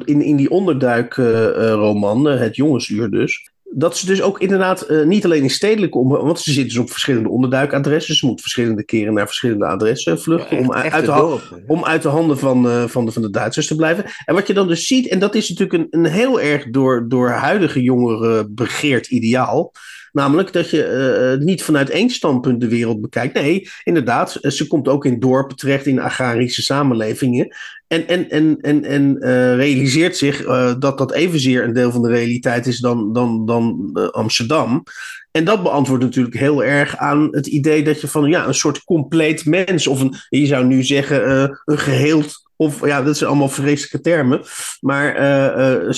in, 0.05 0.21
in 0.21 0.36
die 0.36 0.49
onderduikroman, 0.49 2.27
uh, 2.27 2.34
uh, 2.34 2.39
Het 2.39 2.55
Jongensuur 2.55 3.10
dus, 3.10 3.51
dat 3.71 3.97
ze 3.97 4.05
dus 4.05 4.21
ook 4.21 4.39
inderdaad 4.39 4.89
uh, 4.89 5.05
niet 5.05 5.25
alleen 5.25 5.43
in 5.43 5.49
stedelijke 5.49 5.97
omgeving, 5.97 6.25
want 6.25 6.39
ze 6.39 6.51
zitten 6.51 6.73
dus 6.73 6.84
op 6.84 6.91
verschillende 6.91 7.29
onderduikadressen. 7.29 8.15
Ze 8.15 8.25
moeten 8.25 8.43
verschillende 8.43 8.84
keren 8.84 9.13
naar 9.13 9.25
verschillende 9.25 9.65
adressen 9.65 10.21
vluchten 10.21 10.58
ja, 10.58 10.63
om, 10.63 10.73
uit 10.73 11.05
de, 11.05 11.39
om, 11.67 11.86
uit 11.86 12.01
de, 12.01 12.08
handen 12.08 12.38
van, 12.38 12.65
uh, 12.65 12.88
van, 12.88 13.05
de, 13.05 13.12
van 13.12 13.21
de 13.21 13.29
Duitsers 13.29 13.67
te 13.67 13.75
blijven. 13.75 14.05
En 14.25 14.36
wat 14.36 14.47
je 14.47 14.53
dan 14.53 14.67
dus 14.67 14.88
ziet, 14.88 15.08
en 15.08 15.19
dat 15.19 15.36
is 15.36 15.49
natuurlijk 15.49 15.93
een, 15.93 16.03
een 16.03 16.12
heel 16.12 16.41
erg 16.41 16.69
door, 16.69 17.05
door 17.08 17.29
huidige 17.29 17.82
jongeren 17.82 18.55
begeerd 18.55 19.08
ideaal. 19.08 19.71
Namelijk 20.11 20.53
dat 20.53 20.69
je 20.69 21.37
uh, 21.37 21.45
niet 21.45 21.63
vanuit 21.63 21.89
één 21.89 22.09
standpunt 22.09 22.61
de 22.61 22.67
wereld 22.67 23.01
bekijkt. 23.01 23.33
Nee, 23.33 23.69
inderdaad, 23.83 24.37
ze 24.41 24.67
komt 24.67 24.87
ook 24.87 25.05
in 25.05 25.19
dorpen 25.19 25.55
terecht, 25.55 25.85
in 25.85 25.99
agrarische 25.99 26.61
samenlevingen. 26.61 27.55
En, 27.87 28.07
en, 28.07 28.29
en, 28.29 28.57
en, 28.61 28.83
en 28.83 29.17
realiseert 29.55 30.17
zich 30.17 30.43
dat 30.79 30.97
dat 30.97 31.13
evenzeer 31.13 31.63
een 31.63 31.73
deel 31.73 31.91
van 31.91 32.01
de 32.01 32.09
realiteit 32.09 32.67
is 32.67 32.79
dan, 32.79 33.13
dan, 33.13 33.45
dan 33.45 33.91
Amsterdam. 34.11 34.83
En 35.31 35.45
dat 35.45 35.63
beantwoordt 35.63 36.03
natuurlijk 36.03 36.35
heel 36.35 36.63
erg 36.63 36.97
aan 36.97 37.27
het 37.31 37.47
idee 37.47 37.83
dat 37.83 38.01
je 38.01 38.07
van 38.07 38.29
ja, 38.29 38.47
een 38.47 38.53
soort 38.53 38.83
compleet 38.83 39.45
mens, 39.45 39.87
of 39.87 40.01
een, 40.01 40.15
je 40.29 40.45
zou 40.45 40.65
nu 40.65 40.83
zeggen, 40.83 41.29
een 41.65 41.77
geheeld 41.77 42.48
of 42.59 42.85
ja, 42.85 43.01
dat 43.01 43.17
zijn 43.17 43.29
allemaal 43.29 43.49
vreselijke 43.49 44.01
termen. 44.01 44.41
Maar 44.79 45.15
uh, 45.19 45.83
uh, 45.83 45.93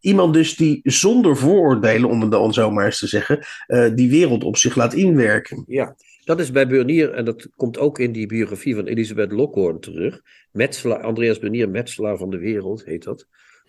iemand 0.00 0.34
dus 0.34 0.56
die 0.56 0.80
zonder 0.82 1.36
vooroordelen, 1.36 2.08
om 2.08 2.20
het 2.20 2.30
dan 2.30 2.52
zo 2.52 2.70
maar 2.70 2.84
eens 2.84 2.98
te 2.98 3.06
zeggen, 3.06 3.46
uh, 3.68 3.90
die 3.94 4.10
wereld 4.10 4.44
op 4.44 4.56
zich 4.56 4.74
laat 4.74 4.94
inwerken. 4.94 5.64
Ja, 5.66 5.96
dat 6.24 6.40
is 6.40 6.50
bij 6.50 6.66
Bernier, 6.66 7.12
en 7.12 7.24
dat 7.24 7.48
komt 7.56 7.78
ook 7.78 7.98
in 7.98 8.12
die 8.12 8.26
biografie 8.26 8.74
van 8.74 8.86
Elisabeth 8.86 9.32
Lockhorn 9.32 9.80
terug. 9.80 10.20
Metselaar, 10.52 11.02
Andreas 11.02 11.38
Bernier, 11.38 11.68
Metselaar 11.68 12.16
van 12.16 12.30
de 12.30 12.38
Wereld, 12.38 12.84
heet 12.84 13.02
dat 13.02 13.26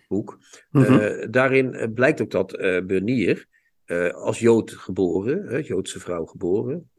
boek. 0.08 0.38
-hmm. 0.70 1.30
daarin 1.30 1.92
blijkt 1.94 2.20
ook 2.20 2.30
dat 2.30 2.56
Bernier, 2.86 3.46
als 4.12 4.38
Jood 4.38 4.70
geboren, 4.70 5.62
Joodse 5.62 6.00
vrouw 6.00 6.24
geboren, 6.24 6.90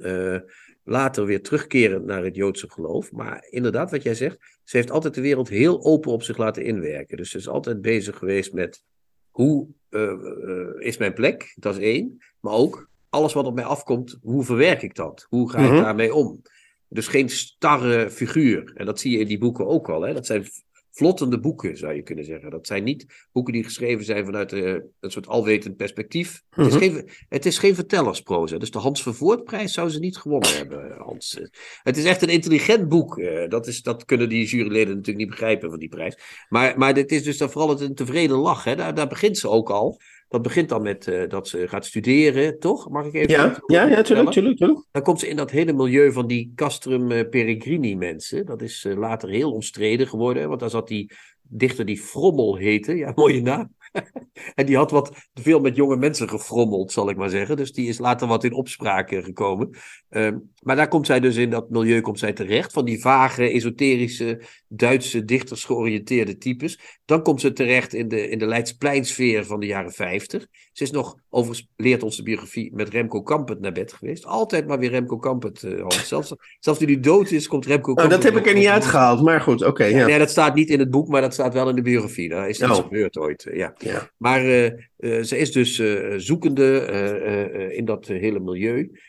later 0.85 1.25
weer 1.25 1.41
terugkeren 1.41 2.05
naar 2.05 2.23
het 2.23 2.35
Joodse 2.35 2.69
geloof. 2.69 3.11
Maar 3.11 3.47
inderdaad, 3.49 3.91
wat 3.91 4.03
jij 4.03 4.15
zegt, 4.15 4.37
ze 4.63 4.77
heeft 4.77 4.91
altijd 4.91 5.13
de 5.13 5.21
wereld 5.21 5.49
heel 5.49 5.83
open 5.83 6.11
op 6.11 6.23
zich 6.23 6.37
laten 6.37 6.63
inwerken. 6.63 7.17
Dus 7.17 7.29
ze 7.29 7.37
is 7.37 7.47
altijd 7.47 7.81
bezig 7.81 8.17
geweest 8.17 8.53
met 8.53 8.83
hoe 9.29 9.67
uh, 9.89 10.01
uh, 10.01 10.87
is 10.87 10.97
mijn 10.97 11.13
plek, 11.13 11.53
dat 11.55 11.75
is 11.75 11.81
één. 11.83 12.23
Maar 12.39 12.53
ook 12.53 12.89
alles 13.09 13.33
wat 13.33 13.45
op 13.45 13.55
mij 13.55 13.63
afkomt, 13.63 14.17
hoe 14.21 14.43
verwerk 14.43 14.81
ik 14.81 14.95
dat? 14.95 15.25
Hoe 15.29 15.49
ga 15.49 15.57
ik 15.57 15.65
mm 15.65 15.71
-hmm. 15.71 15.83
daarmee 15.83 16.13
om? 16.13 16.41
Dus 16.87 17.07
geen 17.07 17.29
starre 17.29 18.09
figuur. 18.09 18.71
En 18.75 18.85
dat 18.85 18.99
zie 18.99 19.11
je 19.11 19.17
in 19.17 19.27
die 19.27 19.37
boeken 19.37 19.67
ook 19.67 19.89
al. 19.89 20.01
Hè? 20.01 20.13
Dat 20.13 20.25
zijn 20.25 20.45
vlottende 20.95 21.39
boeken, 21.39 21.77
zou 21.77 21.93
je 21.93 22.01
kunnen 22.01 22.25
zeggen. 22.25 22.49
Dat 22.49 22.67
zijn 22.67 22.83
niet 22.83 23.27
boeken 23.31 23.53
die 23.53 23.63
geschreven 23.63 24.05
zijn 24.05 24.25
vanuit 24.25 24.53
uh, 24.53 24.73
een 24.99 25.11
soort 25.11 25.27
alwetend 25.27 25.75
perspectief. 25.75 26.41
Mm 26.49 26.63
-hmm. 26.63 26.63
het, 26.63 26.81
is 26.81 26.87
mhm. 26.87 26.95
geen, 26.95 27.09
het 27.29 27.45
is 27.45 27.57
geen 27.57 27.75
vertellersproza. 27.75 28.57
Dus 28.57 28.71
de 28.71 28.79
Hans 28.79 29.03
Vervoortprijs 29.03 29.73
zou 29.73 29.89
ze 29.89 29.99
niet 29.99 30.17
gewonnen 30.17 30.55
hebben, 30.55 30.95
Hans. 30.97 31.39
Het 31.83 31.97
is 31.97 32.05
echt 32.05 32.21
een 32.21 32.29
intelligent 32.29 32.89
boek. 32.89 33.21
Dat, 33.47 33.67
is, 33.67 33.81
dat 33.81 34.05
kunnen 34.05 34.29
die 34.29 34.45
juryleden 34.45 34.87
natuurlijk 34.87 35.17
niet 35.17 35.29
begrijpen 35.29 35.69
van 35.69 35.79
die 35.79 35.89
prijs. 35.89 36.17
Maar, 36.49 36.77
maar 36.77 36.93
dit 36.93 37.11
is 37.11 37.23
dus 37.23 37.37
dan 37.37 37.51
vooral 37.51 37.81
een 37.81 37.95
tevreden 37.95 38.37
lach. 38.37 38.63
Hè? 38.63 38.75
Daar, 38.75 38.93
daar 38.93 39.07
begint 39.07 39.37
ze 39.37 39.49
ook 39.49 39.69
al. 39.69 39.99
Dat 40.27 40.41
begint 40.41 40.69
dan 40.69 40.81
met 40.81 41.07
uh, 41.07 41.29
dat 41.29 41.47
ze 41.47 41.67
gaat 41.67 41.85
studeren, 41.85 42.59
toch? 42.59 42.89
Mag 42.89 43.05
ik 43.05 43.13
even? 43.13 43.29
Ja, 43.29 43.61
ja, 43.65 43.85
ja 43.87 44.01
tuurlijk, 44.01 44.31
tuurlijk, 44.31 44.57
tuurlijk. 44.57 44.85
Dan 44.91 45.01
komt 45.01 45.19
ze 45.19 45.27
in 45.27 45.35
dat 45.35 45.51
hele 45.51 45.73
milieu 45.73 46.11
van 46.11 46.27
die 46.27 46.51
Castrum 46.55 47.11
uh, 47.11 47.29
Peregrini 47.29 47.95
mensen. 47.95 48.45
Dat 48.45 48.61
is 48.61 48.85
uh, 48.85 48.97
later 48.97 49.29
heel 49.29 49.51
omstreden 49.51 50.07
geworden, 50.07 50.47
want 50.47 50.59
daar 50.59 50.69
zat 50.69 50.87
die 50.87 51.11
dichter 51.41 51.85
die 51.85 51.97
Frommel 51.97 52.55
heette. 52.55 52.95
Ja, 52.95 53.11
mooie 53.15 53.41
naam. 53.41 53.73
en 54.55 54.65
die 54.65 54.75
had 54.75 54.91
wat 54.91 55.29
veel 55.33 55.59
met 55.59 55.75
jonge 55.75 55.97
mensen 55.97 56.29
gefrommeld, 56.29 56.91
zal 56.91 57.09
ik 57.09 57.17
maar 57.17 57.29
zeggen. 57.29 57.57
Dus 57.57 57.71
die 57.71 57.87
is 57.87 57.97
later 57.97 58.27
wat 58.27 58.43
in 58.43 58.53
opspraak 58.53 59.09
gekomen. 59.09 59.69
Uh, 60.09 60.31
maar 60.61 60.75
daar 60.75 60.87
komt 60.87 61.05
zij 61.05 61.19
dus 61.19 61.35
in 61.35 61.49
dat 61.49 61.69
milieu 61.69 62.01
komt 62.01 62.19
zij 62.19 62.33
terecht. 62.33 62.73
Van 62.73 62.85
die 62.85 63.01
vage, 63.01 63.49
esoterische, 63.49 64.41
Duitse 64.67 65.25
dichters 65.25 65.63
georiënteerde 65.63 66.37
types. 66.37 66.79
Dan 67.05 67.21
komt 67.21 67.41
ze 67.41 67.53
terecht 67.53 67.93
in 67.93 68.07
de, 68.07 68.29
in 68.29 68.39
de 68.39 68.45
Leidspleinsfeer 68.45 69.45
van 69.45 69.59
de 69.59 69.65
jaren 69.65 69.91
50. 69.91 70.47
Ze 70.71 70.83
is 70.83 70.91
nog, 70.91 71.15
overigens 71.29 71.67
leert 71.75 72.03
onze 72.03 72.23
biografie, 72.23 72.71
met 72.73 72.89
Remco 72.89 73.21
Kampert 73.21 73.59
naar 73.59 73.71
bed 73.71 73.93
geweest. 73.93 74.25
Altijd 74.25 74.67
maar 74.67 74.79
weer 74.79 74.89
Remco 74.89 75.17
Kampert. 75.17 75.63
Uh, 75.63 75.89
zelfs, 75.89 76.33
zelfs 76.59 76.79
nu 76.79 76.85
hij 76.85 76.99
dood 76.99 77.31
is, 77.31 77.47
komt 77.47 77.65
Remco 77.65 77.93
Kampert. 77.93 78.05
Oh, 78.05 78.13
dat 78.13 78.23
heb 78.23 78.35
ik 78.35 78.47
er 78.47 78.57
niet 78.57 78.67
uitgehaald, 78.67 79.21
maar 79.21 79.41
goed, 79.41 79.61
oké. 79.61 79.69
Okay, 79.69 79.91
ja. 79.91 80.07
ja. 80.07 80.17
dat 80.17 80.29
staat 80.29 80.55
niet 80.55 80.69
in 80.69 80.79
het 80.79 80.89
boek, 80.89 81.07
maar 81.07 81.21
dat 81.21 81.33
staat 81.33 81.53
wel 81.53 81.69
in 81.69 81.75
de 81.75 81.81
biografie. 81.81 82.29
Daar 82.29 82.49
is 82.49 82.59
iets 82.61 82.69
oh. 82.69 82.83
gebeurd 82.83 83.17
ooit, 83.17 83.47
ja. 83.53 83.73
Ja. 83.85 84.11
Maar 84.17 84.45
uh, 84.45 84.65
uh, 84.97 85.23
ze 85.23 85.37
is 85.37 85.51
dus 85.51 85.81
zoekende 86.25 87.71
in 87.71 87.85
dat 87.85 88.07
hele 88.07 88.39
milieu. 88.39 88.99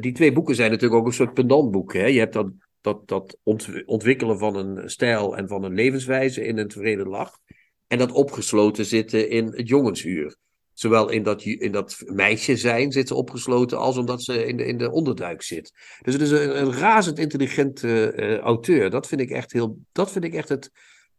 die 0.00 0.12
twee 0.12 0.32
boeken 0.32 0.54
zijn 0.54 0.70
natuurlijk 0.70 1.00
ook 1.00 1.06
een 1.06 1.12
soort 1.12 1.34
pendantboeken. 1.34 2.12
Je 2.12 2.18
hebt 2.18 2.32
dan 2.32 2.64
dat, 2.80 3.08
dat 3.08 3.38
ontwikkelen 3.84 4.38
van 4.38 4.56
een 4.56 4.90
stijl 4.90 5.36
en 5.36 5.48
van 5.48 5.64
een 5.64 5.74
levenswijze 5.74 6.44
in 6.44 6.58
een 6.58 6.68
tevreden 6.68 7.08
lach. 7.08 7.38
En 7.86 7.98
dat 7.98 8.12
opgesloten 8.12 8.84
zitten 8.84 9.30
in 9.30 9.46
het 9.46 9.68
jongensuur. 9.68 10.36
Zowel 10.72 11.10
in 11.10 11.22
dat, 11.22 11.42
in 11.42 11.72
dat 11.72 12.02
meisje 12.04 12.56
zijn 12.56 12.92
zit 12.92 13.08
ze 13.08 13.14
opgesloten, 13.14 13.78
als 13.78 13.96
omdat 13.96 14.22
ze 14.22 14.46
in 14.46 14.56
de, 14.56 14.66
in 14.66 14.78
de 14.78 14.90
onderduik 14.90 15.42
zit. 15.42 15.72
Dus 16.02 16.12
het 16.12 16.22
is 16.22 16.30
een, 16.30 16.72
razend 16.72 17.18
intelligente 17.18 18.40
auteur. 18.40 18.90
Dat 18.90 19.06
vind 19.06 19.20
ik 19.20 19.30
echt 19.30 19.52
heel. 19.52 19.78
Dat 19.92 20.12
vind 20.12 20.24
ik 20.24 20.34
echt 20.34 20.48
het 20.48 20.70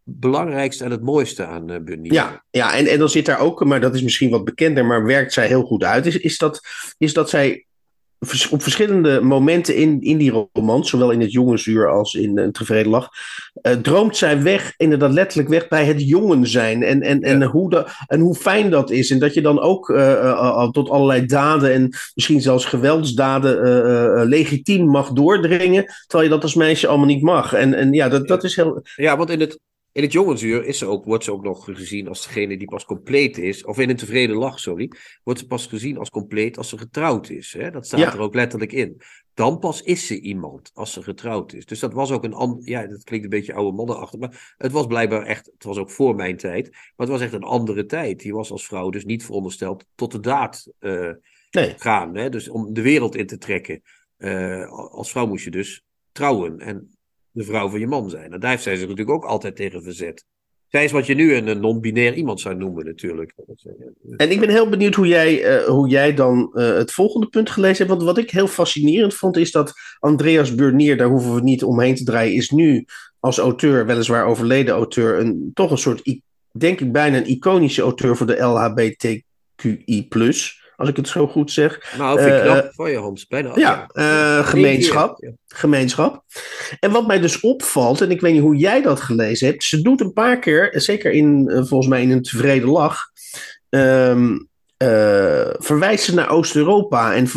belangrijkste 0.09 0.83
en 0.83 0.91
het 0.91 1.01
mooiste 1.01 1.45
aan 1.45 1.71
uh, 1.71 1.77
Bunny. 1.79 2.13
Ja, 2.13 2.43
ja 2.49 2.75
en, 2.75 2.85
en 2.85 2.99
dan 2.99 3.09
zit 3.09 3.25
daar 3.25 3.39
ook, 3.39 3.65
maar 3.65 3.81
dat 3.81 3.95
is 3.95 4.01
misschien 4.01 4.29
wat 4.29 4.43
bekender, 4.43 4.85
maar 4.85 5.05
werkt 5.05 5.33
zij 5.33 5.47
heel 5.47 5.63
goed 5.63 5.83
uit. 5.83 6.05
Is, 6.05 6.17
is, 6.17 6.37
dat, 6.37 6.61
is 6.97 7.13
dat 7.13 7.29
zij 7.29 7.65
op 8.49 8.61
verschillende 8.61 9.21
momenten 9.21 9.75
in, 9.75 10.01
in 10.01 10.17
die 10.17 10.49
roman, 10.53 10.85
zowel 10.85 11.11
in 11.11 11.21
het 11.21 11.31
jongensuur 11.31 11.89
als 11.89 12.13
in 12.13 12.37
een 12.37 12.51
tevreden 12.51 12.91
lach, 12.91 13.09
uh, 13.61 13.73
droomt 13.73 14.17
zij 14.17 14.41
weg, 14.41 14.73
inderdaad 14.77 15.11
letterlijk 15.11 15.49
weg 15.49 15.67
bij 15.67 15.85
het 15.85 16.07
jongen 16.07 16.47
zijn. 16.47 16.83
En, 16.83 17.01
en, 17.01 17.21
en, 17.21 17.43
hoe, 17.43 17.69
de, 17.69 17.87
en 18.07 18.19
hoe 18.19 18.35
fijn 18.35 18.69
dat 18.69 18.91
is. 18.91 19.11
En 19.11 19.19
dat 19.19 19.33
je 19.33 19.41
dan 19.41 19.59
ook 19.59 19.89
uh, 19.89 20.69
tot 20.69 20.89
allerlei 20.89 21.25
daden 21.25 21.73
en 21.73 21.89
misschien 22.15 22.41
zelfs 22.41 22.65
geweldsdaden 22.65 24.27
legitiem 24.27 24.87
mag 24.87 25.11
doordringen, 25.11 25.85
terwijl 26.07 26.29
je 26.29 26.35
dat 26.35 26.43
als 26.43 26.55
meisje 26.55 26.87
allemaal 26.87 27.07
niet 27.07 27.23
mag. 27.23 27.53
En, 27.53 27.73
en 27.73 27.93
ja, 27.93 28.09
dat, 28.09 28.27
dat 28.27 28.43
is 28.43 28.55
heel. 28.55 28.81
Ja, 28.95 29.17
want 29.17 29.29
in 29.29 29.39
het, 29.39 29.59
in 29.97 30.03
het 30.03 30.11
jongensuur 30.11 30.65
is 30.65 30.77
ze 30.77 30.85
ook, 30.85 31.05
wordt 31.05 31.23
ze 31.23 31.31
ook 31.31 31.43
nog 31.43 31.63
gezien 31.63 32.07
als 32.07 32.23
degene 32.23 32.57
die 32.57 32.67
pas 32.67 32.85
compleet 32.85 33.37
is. 33.37 33.65
Of 33.65 33.79
in 33.79 33.89
een 33.89 33.95
tevreden 33.95 34.35
lach, 34.35 34.59
sorry. 34.59 34.91
Wordt 35.23 35.39
ze 35.39 35.47
pas 35.47 35.65
gezien 35.65 35.97
als 35.97 36.09
compleet 36.09 36.57
als 36.57 36.69
ze 36.69 36.77
getrouwd 36.77 37.29
is. 37.29 37.53
Hè? 37.53 37.71
Dat 37.71 37.85
staat 37.85 38.13
er 38.13 38.19
ook 38.19 38.33
letterlijk 38.35 38.71
in. 38.71 39.01
Dan 39.33 39.59
pas 39.59 39.81
is 39.81 40.07
ze 40.07 40.19
iemand 40.19 40.71
als 40.73 40.93
ze 40.93 41.03
getrouwd 41.03 41.53
is. 41.53 41.65
Dus 41.65 41.79
dat 41.79 41.93
was 41.93 42.11
ook 42.11 42.23
een 42.23 42.33
ander. 42.33 42.69
Ja, 42.69 42.87
dat 42.87 43.03
klinkt 43.03 43.25
een 43.25 43.31
beetje 43.31 43.53
oude 43.53 43.75
mannenachtig. 43.75 44.19
Maar 44.19 44.55
het 44.57 44.71
was 44.71 44.85
blijkbaar 44.85 45.23
echt. 45.23 45.45
Het 45.53 45.63
was 45.63 45.77
ook 45.77 45.91
voor 45.91 46.15
mijn 46.15 46.37
tijd. 46.37 46.69
Maar 46.71 47.07
het 47.07 47.09
was 47.09 47.21
echt 47.21 47.33
een 47.33 47.43
andere 47.43 47.85
tijd. 47.85 48.19
Die 48.19 48.33
was 48.33 48.51
als 48.51 48.65
vrouw 48.65 48.89
dus 48.89 49.05
niet 49.05 49.25
verondersteld 49.25 49.85
tot 49.95 50.11
de 50.11 50.19
daad 50.19 50.71
uh, 50.79 51.11
nee. 51.51 51.73
gaan. 51.77 52.15
Hè? 52.15 52.29
Dus 52.29 52.49
om 52.49 52.73
de 52.73 52.81
wereld 52.81 53.15
in 53.15 53.27
te 53.27 53.37
trekken. 53.37 53.81
Uh, 54.17 54.69
als 54.71 55.11
vrouw 55.11 55.27
moest 55.27 55.43
je 55.43 55.51
dus 55.51 55.83
trouwen. 56.11 56.59
En 56.59 56.96
de 57.37 57.43
vrouw 57.43 57.69
van 57.69 57.79
je 57.79 57.87
man 57.87 58.09
zijn. 58.09 58.33
En 58.33 58.39
daar 58.39 58.49
heeft 58.49 58.63
zij 58.63 58.75
zich 58.75 58.87
natuurlijk 58.87 59.17
ook 59.17 59.25
altijd 59.25 59.55
tegen 59.55 59.83
verzet. 59.83 60.25
Zij 60.67 60.83
is 60.83 60.91
wat 60.91 61.05
je 61.05 61.15
nu 61.15 61.35
een 61.35 61.59
non-binair 61.59 62.13
iemand 62.13 62.39
zou 62.39 62.55
noemen, 62.55 62.85
natuurlijk. 62.85 63.33
En 64.17 64.31
ik 64.31 64.39
ben 64.39 64.49
heel 64.49 64.69
benieuwd 64.69 64.95
hoe 64.95 65.07
jij, 65.07 65.59
uh, 65.59 65.65
hoe 65.65 65.89
jij 65.89 66.13
dan 66.13 66.51
uh, 66.53 66.73
het 66.73 66.91
volgende 66.91 67.27
punt 67.27 67.49
gelezen 67.49 67.77
hebt. 67.77 67.89
Want 67.89 68.03
wat 68.03 68.17
ik 68.17 68.31
heel 68.31 68.47
fascinerend 68.47 69.13
vond, 69.13 69.37
is 69.37 69.51
dat 69.51 69.73
Andreas 69.99 70.55
Burnier, 70.55 70.97
daar 70.97 71.07
hoeven 71.07 71.35
we 71.35 71.41
niet 71.41 71.63
omheen 71.63 71.95
te 71.95 72.03
draaien, 72.03 72.33
is 72.33 72.49
nu 72.49 72.85
als 73.19 73.37
auteur, 73.37 73.85
weliswaar 73.85 74.25
overleden 74.25 74.73
auteur, 74.73 75.19
een, 75.19 75.51
toch 75.53 75.71
een 75.71 75.77
soort, 75.77 76.19
denk 76.51 76.79
ik 76.79 76.91
bijna 76.91 77.17
een 77.17 77.29
iconische 77.29 77.81
auteur 77.81 78.17
voor 78.17 78.27
de 78.27 78.39
LHBTQI. 78.39 80.07
Als 80.77 80.89
ik 80.89 80.95
het 80.95 81.07
zo 81.07 81.27
goed 81.27 81.51
zeg. 81.51 81.95
Nou, 81.97 82.21
vind 82.21 82.35
ik 82.35 82.41
knap 82.41 82.63
uh, 82.63 82.69
van 82.71 82.91
je, 82.91 82.97
Hans. 82.97 83.27
Bijna. 83.27 83.51
Ja, 83.55 83.87
ja. 83.93 84.39
Uh, 84.39 84.47
gemeenschap. 84.47 85.23
Ja. 85.23 85.31
gemeenschap. 85.47 86.23
En 86.79 86.91
wat 86.91 87.07
mij 87.07 87.19
dus 87.19 87.39
opvalt, 87.39 88.01
en 88.01 88.11
ik 88.11 88.21
weet 88.21 88.33
niet 88.33 88.41
hoe 88.41 88.55
jij 88.55 88.81
dat 88.81 89.01
gelezen 89.01 89.47
hebt. 89.47 89.63
Ze 89.63 89.81
doet 89.81 90.01
een 90.01 90.13
paar 90.13 90.39
keer, 90.39 90.69
zeker 90.73 91.11
in, 91.11 91.45
uh, 91.49 91.63
volgens 91.63 91.87
mij 91.87 92.01
in 92.01 92.11
een 92.11 92.21
tevreden 92.21 92.69
lach. 92.69 93.11
Um, 93.69 94.49
uh, 94.83 95.49
verwijzen 95.57 96.15
naar 96.15 96.29
Oost-Europa 96.29 97.13
en 97.13 97.27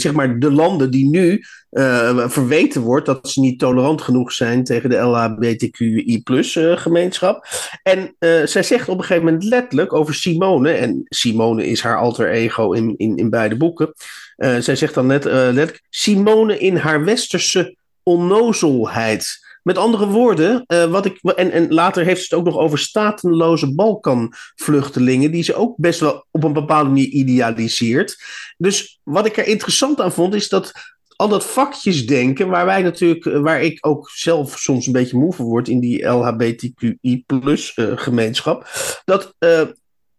zeg 0.00 0.12
maar 0.12 0.38
de 0.38 0.50
landen 0.50 0.90
die 0.90 1.06
nu 1.06 1.44
uh, 1.70 2.28
verweten 2.28 2.80
wordt 2.80 3.06
dat 3.06 3.28
ze 3.28 3.40
niet 3.40 3.58
tolerant 3.58 4.02
genoeg 4.02 4.32
zijn 4.32 4.64
tegen 4.64 4.90
de 4.90 4.96
LHBTQI 4.96 6.22
uh, 6.24 6.76
gemeenschap. 6.76 7.46
En 7.82 8.16
zij 8.44 8.62
zegt 8.62 8.88
op 8.88 8.98
een 8.98 9.04
gegeven 9.04 9.24
moment 9.24 9.44
letterlijk 9.44 9.92
over 9.92 10.14
Simone, 10.14 10.70
en 10.70 11.02
Simone 11.08 11.66
is 11.66 11.80
haar 11.80 11.98
alter 11.98 12.30
ego 12.30 12.72
in, 12.72 12.94
in, 12.96 13.16
in 13.16 13.30
beide 13.30 13.56
boeken. 13.56 13.94
zij 14.36 14.76
zegt 14.76 14.94
dan 14.94 15.06
net, 15.06 15.24
letterlijk 15.24 15.82
Simone 15.90 16.58
in 16.58 16.76
haar 16.76 17.04
westerse 17.04 17.76
onnozelheid. 18.02 19.40
Met 19.62 19.78
andere 19.78 20.06
woorden, 20.06 20.64
uh, 20.66 20.84
wat 20.84 21.06
ik, 21.06 21.18
en, 21.22 21.50
en 21.50 21.72
later 21.72 22.04
heeft 22.04 22.22
ze 22.22 22.34
het 22.34 22.38
ook 22.38 22.52
nog 22.52 22.62
over 22.62 22.78
statenloze 22.78 23.74
Balkanvluchtelingen, 23.74 25.30
die 25.30 25.42
ze 25.42 25.54
ook 25.54 25.76
best 25.76 26.00
wel 26.00 26.26
op 26.30 26.44
een 26.44 26.52
bepaalde 26.52 26.88
manier 26.88 27.08
idealiseert. 27.08 28.24
Dus 28.56 29.00
wat 29.02 29.26
ik 29.26 29.36
er 29.36 29.46
interessant 29.46 30.00
aan 30.00 30.12
vond, 30.12 30.34
is 30.34 30.48
dat 30.48 30.72
al 31.16 31.28
dat 31.28 31.46
vakjes 31.46 32.06
denken, 32.06 32.48
waar 32.48 32.66
wij 32.66 32.82
natuurlijk, 32.82 33.24
waar 33.42 33.62
ik 33.62 33.86
ook 33.86 34.10
zelf 34.10 34.58
soms 34.58 34.86
een 34.86 34.92
beetje 34.92 35.18
moe 35.18 35.32
voor 35.32 35.46
word 35.46 35.68
in 35.68 35.80
die 35.80 36.04
LHBTQI 36.04 37.24
plus 37.26 37.76
uh, 37.76 37.92
gemeenschap, 37.94 38.68
dat 39.04 39.34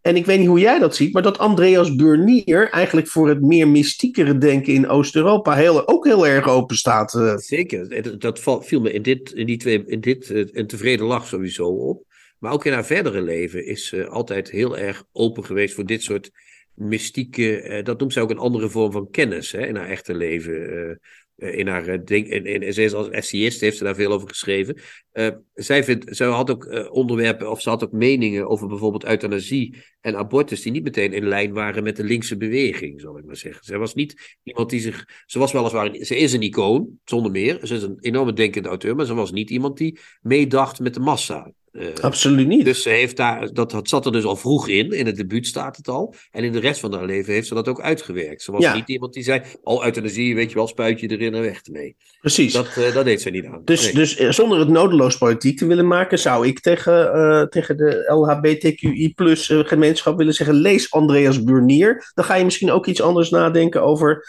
en 0.03 0.15
ik 0.15 0.25
weet 0.25 0.39
niet 0.39 0.47
hoe 0.47 0.59
jij 0.59 0.79
dat 0.79 0.95
ziet, 0.95 1.13
maar 1.13 1.21
dat 1.21 1.37
Andreas 1.37 1.95
Burnier 1.95 2.69
eigenlijk 2.69 3.07
voor 3.07 3.27
het 3.27 3.41
meer 3.41 3.67
mystiekere 3.67 4.37
denken 4.37 4.73
in 4.73 4.87
Oost-Europa 4.87 5.53
heel, 5.53 5.87
ook 5.87 6.05
heel 6.05 6.27
erg 6.27 6.47
open 6.47 6.75
staat. 6.75 7.13
Uh. 7.13 7.37
Zeker, 7.37 8.19
dat 8.19 8.39
viel 8.65 8.81
me 8.81 8.91
in 8.91 9.01
dit, 9.01 9.31
in 9.31 9.45
die 9.45 9.57
twee, 9.57 9.83
in 9.85 10.01
dit 10.01 10.29
uh, 10.29 10.47
een 10.51 10.67
tevreden 10.67 11.05
lach 11.05 11.27
sowieso 11.27 11.67
op. 11.67 12.05
Maar 12.39 12.51
ook 12.51 12.65
in 12.65 12.73
haar 12.73 12.85
verdere 12.85 13.21
leven 13.21 13.65
is 13.65 13.87
ze 13.87 14.07
altijd 14.07 14.49
heel 14.51 14.77
erg 14.77 15.03
open 15.11 15.45
geweest 15.45 15.75
voor 15.75 15.85
dit 15.85 16.03
soort 16.03 16.31
mystieke, 16.73 17.63
uh, 17.63 17.83
dat 17.83 17.99
noemt 17.99 18.13
ze 18.13 18.21
ook 18.21 18.29
een 18.29 18.37
andere 18.37 18.69
vorm 18.69 18.91
van 18.91 19.09
kennis 19.09 19.51
hè, 19.51 19.65
in 19.67 19.75
haar 19.75 19.89
echte 19.89 20.15
leven. 20.15 20.99
Eh, 21.35 21.57
in 21.57 21.67
haar 21.67 21.87
eh, 21.87 21.99
ding. 22.03 22.29
En, 22.29 22.45
en, 22.45 22.73
zij 22.73 22.83
is 22.83 22.93
als 22.93 23.09
essayist, 23.09 23.61
heeft 23.61 23.77
ze 23.77 23.83
daar 23.83 23.95
veel 23.95 24.11
over 24.11 24.27
geschreven. 24.27 24.77
Uh, 25.13 25.27
zij, 25.53 25.83
vindt, 25.83 26.15
zij 26.15 26.27
had 26.27 26.51
ook 26.51 26.89
onderwerpen, 26.91 27.51
of 27.51 27.61
ze 27.61 27.69
had 27.69 27.83
ook 27.83 27.91
meningen 27.91 28.47
over 28.47 28.67
bijvoorbeeld 28.67 29.05
euthanasie 29.05 29.83
en 30.01 30.15
abortus, 30.15 30.61
die 30.61 30.71
niet 30.71 30.83
meteen 30.83 31.13
in 31.13 31.27
lijn 31.27 31.53
waren 31.53 31.83
met 31.83 31.95
de 31.95 32.03
linkse 32.03 32.37
beweging, 32.37 33.01
zal 33.01 33.17
ik 33.17 33.25
maar 33.25 33.35
zeggen. 33.35 33.65
Zij 33.65 33.77
was 33.77 33.93
niet 33.93 34.39
iemand 34.43 34.69
die 34.69 34.79
zich. 34.79 35.23
Ze 35.25 35.39
was 35.39 35.51
weliswaar. 35.51 35.95
Ze 35.95 36.17
is 36.17 36.33
een 36.33 36.41
icoon, 36.41 36.99
zonder 37.05 37.31
meer. 37.31 37.59
Ze 37.61 37.75
is 37.75 37.83
een 37.83 37.97
enorme 37.99 38.33
denkende 38.33 38.69
auteur, 38.69 38.95
maar 38.95 39.05
ze 39.05 39.13
was 39.13 39.31
niet 39.31 39.49
iemand 39.49 39.77
die 39.77 39.99
meedacht 40.21 40.79
met 40.79 40.93
de 40.93 40.99
massa. 40.99 41.51
Uh, 41.73 41.87
Absoluut 42.01 42.47
niet. 42.47 42.65
Dus 42.65 42.81
ze 42.81 42.89
heeft 42.89 43.17
daar, 43.17 43.53
dat, 43.53 43.71
dat 43.71 43.89
zat 43.89 44.05
er 44.05 44.11
dus 44.11 44.23
al 44.23 44.35
vroeg 44.35 44.67
in. 44.67 44.91
In 44.91 45.05
het 45.05 45.15
debuut 45.15 45.47
staat 45.47 45.77
het 45.77 45.87
al. 45.87 46.15
En 46.31 46.43
in 46.43 46.51
de 46.51 46.59
rest 46.59 46.79
van 46.79 46.93
haar 46.93 47.05
leven 47.05 47.33
heeft 47.33 47.47
ze 47.47 47.53
dat 47.53 47.67
ook 47.67 47.81
uitgewerkt. 47.81 48.41
Ze 48.41 48.51
was 48.51 48.61
ja. 48.61 48.75
niet 48.75 48.89
iemand 48.89 49.13
die 49.13 49.23
zei: 49.23 49.41
Al 49.63 49.85
euthanasie, 49.85 50.35
weet 50.35 50.49
je 50.49 50.55
wel, 50.55 50.67
spuit 50.67 50.99
je 50.99 51.07
erin 51.07 51.33
en 51.33 51.41
weg 51.41 51.61
ermee. 51.61 51.95
Precies. 52.21 52.53
Dat, 52.53 52.75
uh, 52.77 52.93
dat 52.93 53.05
deed 53.05 53.21
ze 53.21 53.29
niet 53.29 53.45
aan. 53.45 53.61
Dus, 53.65 53.83
nee. 53.83 53.93
dus 53.93 54.19
uh, 54.19 54.31
zonder 54.31 54.59
het 54.59 54.67
nodeloos 54.67 55.17
politiek 55.17 55.57
te 55.57 55.65
willen 55.65 55.87
maken, 55.87 56.19
zou 56.19 56.47
ik 56.47 56.59
tegen, 56.59 57.47
tegen 57.49 57.77
de 57.77 58.03
LHBTQI 58.13 59.13
plus 59.13 59.51
gemeenschap 59.53 60.17
willen 60.17 60.33
zeggen: 60.33 60.55
Lees 60.55 60.91
Andreas 60.91 61.43
Burnier. 61.43 62.11
Dan 62.13 62.25
ga 62.25 62.35
je 62.35 62.43
misschien 62.43 62.71
ook 62.71 62.85
iets 62.85 63.01
anders 63.01 63.29
nadenken 63.29 63.83
over 63.83 64.27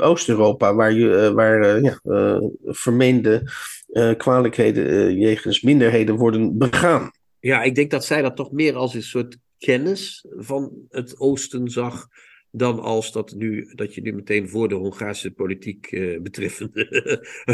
Oost-Europa, 0.00 0.74
waar, 0.74 0.92
je, 0.92 1.32
waar 1.34 1.82
ja, 1.82 2.00
vermeende 2.64 3.42
uh, 3.88 4.14
kwalijkheden 4.16 4.90
uh, 4.90 5.20
jegens 5.20 5.62
minderheden 5.62 6.16
worden 6.16 6.58
begaan. 6.58 7.10
Ja, 7.40 7.62
ik 7.62 7.74
denk 7.74 7.90
dat 7.90 8.04
zij 8.04 8.22
dat 8.22 8.36
toch 8.36 8.52
meer 8.52 8.74
als 8.74 8.94
een 8.94 9.02
soort 9.02 9.38
kennis 9.58 10.26
van 10.36 10.72
het 10.88 11.20
Oosten 11.20 11.68
zag. 11.68 12.08
Dan 12.50 12.80
als 12.80 13.12
dat, 13.12 13.34
nu, 13.36 13.72
dat 13.74 13.94
je 13.94 14.00
nu 14.00 14.12
meteen 14.12 14.48
voor 14.48 14.68
de 14.68 14.74
Hongaarse 14.74 15.30
politiek 15.30 15.92
uh, 15.92 16.20
betreffende 16.20 16.88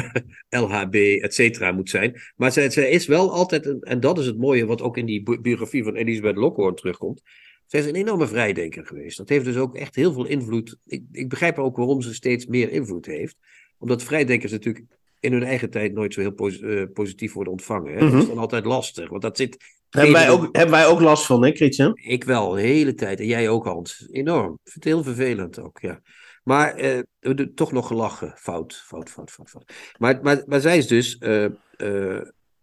LHB, 0.60 0.94
et 0.94 1.34
cetera, 1.34 1.72
moet 1.72 1.90
zijn. 1.90 2.20
Maar 2.36 2.52
zij, 2.52 2.70
zij 2.70 2.90
is 2.90 3.06
wel 3.06 3.32
altijd, 3.32 3.82
en 3.82 4.00
dat 4.00 4.18
is 4.18 4.26
het 4.26 4.38
mooie 4.38 4.66
wat 4.66 4.82
ook 4.82 4.96
in 4.96 5.06
die 5.06 5.40
biografie 5.40 5.84
van 5.84 5.94
Elisabeth 5.94 6.36
Lockhorn 6.36 6.74
terugkomt. 6.74 7.22
Zij 7.66 7.80
is 7.80 7.86
een 7.86 7.94
enorme 7.94 8.26
vrijdenker 8.26 8.86
geweest. 8.86 9.16
Dat 9.16 9.28
heeft 9.28 9.44
dus 9.44 9.56
ook 9.56 9.76
echt 9.76 9.94
heel 9.94 10.12
veel 10.12 10.26
invloed. 10.26 10.76
Ik, 10.86 11.02
ik 11.12 11.28
begrijp 11.28 11.58
ook 11.58 11.76
waarom 11.76 12.02
ze 12.02 12.14
steeds 12.14 12.46
meer 12.46 12.70
invloed 12.70 13.06
heeft. 13.06 13.36
Omdat 13.78 14.02
vrijdenkers 14.02 14.52
natuurlijk 14.52 14.84
in 15.24 15.32
hun 15.32 15.42
eigen 15.42 15.70
tijd 15.70 15.92
nooit 15.92 16.14
zo 16.14 16.20
heel 16.20 16.32
pos 16.32 16.60
uh, 16.60 16.84
positief 16.92 17.32
worden 17.32 17.52
ontvangen. 17.52 17.92
Hè? 17.92 18.00
Mm 18.00 18.06
-hmm. 18.06 18.12
Dat 18.12 18.22
is 18.22 18.28
dan 18.28 18.38
altijd 18.38 18.64
lastig, 18.64 19.08
want 19.08 19.22
dat 19.22 19.36
zit... 19.36 19.56
Hebben 19.90 20.12
wij, 20.12 20.30
ook, 20.30 20.48
hebben 20.56 20.74
wij 20.74 20.86
ook 20.86 21.00
last 21.00 21.26
van, 21.26 21.44
hè, 21.44 21.50
Christian? 21.50 21.92
Ik 21.94 22.24
wel, 22.24 22.50
de 22.50 22.60
hele 22.60 22.94
tijd. 22.94 23.20
En 23.20 23.26
jij 23.26 23.48
ook, 23.48 23.64
Hans. 23.64 24.08
Enorm. 24.10 24.52
Ik 24.52 24.70
vind 24.70 24.84
het 24.84 24.84
heel 24.84 25.02
vervelend 25.02 25.60
ook, 25.60 25.78
ja. 25.80 26.00
Maar 26.42 26.74
we 27.20 27.52
toch 27.54 27.72
nog 27.72 27.86
gelachen. 27.86 28.32
Fout, 28.36 28.82
fout, 28.86 29.10
fout, 29.10 29.30
fout, 29.30 29.50
fout. 29.50 29.72
Maar, 29.98 30.18
maar, 30.22 30.42
maar 30.46 30.60
zij 30.60 30.76
is 30.76 30.86
dus... 30.86 31.16
Uh, 31.20 32.20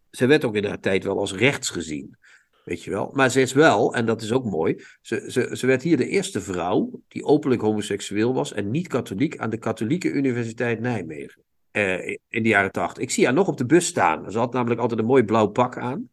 zij 0.10 0.28
werd 0.28 0.45
ook 0.45 0.56
in 0.56 0.65
haar 0.65 0.80
tijd 0.80 1.04
wel 1.04 1.19
als 1.19 1.34
rechts 1.34 1.69
gezien. 1.69 2.17
Weet 2.65 2.84
je 2.84 2.89
wel. 2.89 3.10
Maar 3.13 3.32
ze 3.32 3.41
is 3.41 3.54
wel, 3.54 3.95
en 3.95 4.06
dat 4.06 4.21
is 4.21 4.32
ook 4.32 4.45
mooi, 4.45 4.84
ze, 5.02 5.26
ze, 5.28 5.50
ze 5.58 5.67
werd 5.67 5.82
hier 5.82 5.97
de 5.97 6.08
eerste 6.08 6.41
vrouw 6.41 7.02
die 7.08 7.24
openlijk 7.24 7.62
homoseksueel 7.62 8.34
was 8.34 8.54
en 8.54 8.71
niet 8.71 8.88
katholiek 8.88 9.38
aan 9.38 9.50
de 9.50 9.58
Katholieke 9.58 10.12
Universiteit 10.12 10.80
Nijmegen. 10.80 11.43
Uh, 11.71 12.07
in 12.10 12.43
de 12.43 12.49
jaren 12.49 12.71
tachtig. 12.71 13.03
Ik 13.03 13.12
zie 13.12 13.25
haar 13.25 13.34
nog 13.34 13.47
op 13.47 13.57
de 13.57 13.65
bus 13.65 13.86
staan. 13.86 14.31
Ze 14.31 14.38
had 14.38 14.53
namelijk 14.53 14.79
altijd 14.81 14.99
een 14.99 15.05
mooi 15.05 15.23
blauw 15.23 15.47
pak 15.47 15.77
aan. 15.77 16.10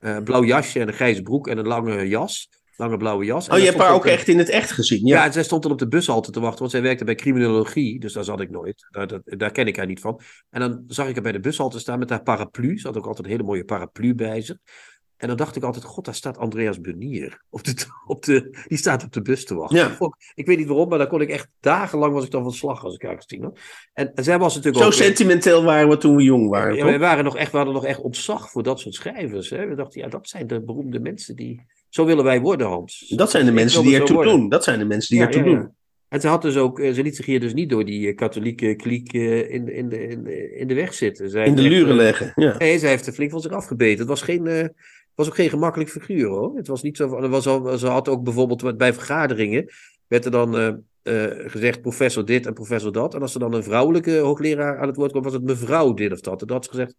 Uh, 0.00 0.18
blauw 0.18 0.44
jasje 0.44 0.80
en 0.80 0.88
een 0.88 0.94
grijze 0.94 1.22
broek 1.22 1.48
en 1.48 1.58
een 1.58 1.66
lange 1.66 2.08
jas. 2.08 2.48
Lange 2.76 2.96
blauwe 2.96 3.24
jas. 3.24 3.48
Oh, 3.48 3.58
je 3.58 3.64
hebt 3.64 3.78
haar 3.78 3.92
ook 3.92 4.06
echt 4.06 4.28
in 4.28 4.38
het 4.38 4.48
echt 4.48 4.70
gezien? 4.70 5.06
Ja, 5.06 5.16
ja 5.16 5.24
en 5.24 5.32
zij 5.32 5.42
stond 5.42 5.62
dan 5.62 5.72
op 5.72 5.78
de 5.78 5.88
bushalte 5.88 6.30
te 6.30 6.40
wachten, 6.40 6.58
want 6.58 6.70
zij 6.70 6.82
werkte 6.82 7.04
bij 7.04 7.14
criminologie. 7.14 8.00
Dus 8.00 8.12
daar 8.12 8.24
zat 8.24 8.40
ik 8.40 8.50
nooit. 8.50 8.86
Daar, 8.90 9.06
daar, 9.06 9.20
daar, 9.24 9.50
ken 9.50 9.66
ik 9.66 9.76
haar 9.76 9.86
niet 9.86 10.00
van. 10.00 10.20
En 10.50 10.60
dan 10.60 10.84
zag 10.86 11.08
ik 11.08 11.14
haar 11.14 11.22
bij 11.22 11.32
de 11.32 11.40
bushalte 11.40 11.78
staan 11.78 11.98
met 11.98 12.10
haar 12.10 12.22
paraplu. 12.22 12.78
Ze 12.78 12.86
had 12.86 12.96
ook 12.96 13.06
altijd 13.06 13.24
een 13.26 13.32
hele 13.32 13.44
mooie 13.44 13.64
paraplu 13.64 14.14
bij 14.14 14.40
zich. 14.40 14.56
En 15.22 15.28
dan 15.28 15.36
dacht 15.36 15.56
ik 15.56 15.62
altijd, 15.62 15.84
god, 15.84 16.04
daar 16.04 16.14
staat 16.14 16.38
Andreas 16.38 16.80
Bunier. 16.80 17.42
Op 17.50 17.64
de, 17.64 17.74
op 18.06 18.24
de, 18.24 18.64
die 18.68 18.78
staat 18.78 19.04
op 19.04 19.12
de 19.12 19.22
bus 19.22 19.44
te 19.44 19.54
wachten. 19.54 19.78
Ja. 19.78 19.96
Ik 20.34 20.46
weet 20.46 20.58
niet 20.58 20.66
waarom, 20.66 20.88
maar 20.88 20.98
daar 20.98 21.06
kon 21.06 21.20
ik 21.20 21.28
echt 21.28 21.48
dagenlang 21.60 22.12
was 22.12 22.24
ik 22.24 22.30
dan 22.30 22.42
van 22.42 22.52
slag 22.52 22.84
als 22.84 22.94
ik 22.94 23.02
haar 23.02 23.16
gezien 23.16 23.42
had. 23.42 23.58
En, 23.92 24.14
en 24.14 24.24
zij 24.24 24.38
was 24.38 24.54
natuurlijk 24.54 24.82
Zo 24.82 24.88
ook... 24.88 24.96
sentimenteel 24.96 25.64
waren 25.64 25.88
we 25.88 25.96
toen 25.96 26.16
we 26.16 26.22
jong 26.22 26.48
waren. 26.48 26.76
Ja, 26.76 26.84
we, 26.84 26.98
waren 26.98 27.24
nog 27.24 27.36
echt, 27.36 27.50
we 27.50 27.56
hadden 27.56 27.74
nog 27.74 27.84
echt 27.84 28.00
ontzag 28.00 28.50
voor 28.50 28.62
dat 28.62 28.80
soort 28.80 28.94
schrijvers. 28.94 29.50
Hè? 29.50 29.66
We 29.66 29.74
dachten, 29.74 30.00
ja, 30.00 30.08
dat 30.08 30.28
zijn 30.28 30.46
de 30.46 30.62
beroemde 30.62 31.00
mensen 31.00 31.36
die... 31.36 31.66
Zo 31.88 32.04
willen 32.04 32.24
wij 32.24 32.40
worden, 32.40 32.66
Hans. 32.66 33.12
Dat 33.16 33.30
zijn 33.30 33.44
de 33.44 33.52
mensen 33.52 33.82
die 33.82 33.98
ertoe 33.98 34.24
doen. 34.24 34.48
Dat 34.48 34.64
zijn 34.64 34.78
de 34.78 34.84
mensen 34.84 35.16
die 35.16 35.24
ertoe 35.24 35.42
doen. 35.42 35.74
En 36.12 36.20
ze, 36.20 36.28
had 36.28 36.42
dus 36.42 36.56
ook, 36.56 36.78
ze 36.78 37.02
liet 37.02 37.16
zich 37.16 37.26
hier 37.26 37.40
dus 37.40 37.54
niet 37.54 37.70
door 37.70 37.84
die 37.84 38.14
katholieke 38.14 38.74
kliek 38.74 39.12
in, 39.12 39.68
in, 39.68 39.88
de, 39.88 40.08
in, 40.08 40.26
in 40.58 40.68
de 40.68 40.74
weg 40.74 40.94
zitten. 40.94 41.30
Zij 41.30 41.46
in 41.46 41.54
de 41.54 41.62
luren 41.62 41.96
leggen, 41.96 42.32
ja. 42.34 42.54
Nee, 42.58 42.78
zij 42.78 42.90
heeft 42.90 43.06
er 43.06 43.12
flink 43.12 43.30
van 43.30 43.40
zich 43.40 43.52
afgebeten. 43.52 43.98
Het 43.98 44.08
was, 44.08 44.22
geen, 44.22 44.72
was 45.14 45.26
ook 45.26 45.34
geen 45.34 45.48
gemakkelijk 45.48 45.90
figuur, 45.90 46.26
hoor. 46.26 46.56
Het 46.56 46.66
was 46.66 46.82
niet 46.82 46.96
zo 46.96 47.08
van, 47.08 47.30
was 47.30 47.46
al, 47.46 47.78
ze 47.78 47.86
had 47.86 48.08
ook 48.08 48.22
bijvoorbeeld 48.24 48.76
bij 48.76 48.92
vergaderingen, 48.92 49.70
werd 50.06 50.24
er 50.24 50.30
dan 50.30 50.56
uh, 51.02 51.24
gezegd 51.46 51.80
professor 51.80 52.24
dit 52.24 52.46
en 52.46 52.54
professor 52.54 52.92
dat. 52.92 53.14
En 53.14 53.20
als 53.20 53.34
er 53.34 53.40
dan 53.40 53.54
een 53.54 53.62
vrouwelijke 53.62 54.16
hoogleraar 54.16 54.78
aan 54.78 54.86
het 54.86 54.96
woord 54.96 55.10
kwam, 55.10 55.22
was 55.22 55.32
het 55.32 55.44
mevrouw 55.44 55.94
dit 55.94 56.12
of 56.12 56.20
dat. 56.20 56.40
En 56.40 56.46
dat 56.46 56.56
had 56.56 56.64
ze 56.64 56.70
gezegd, 56.70 56.94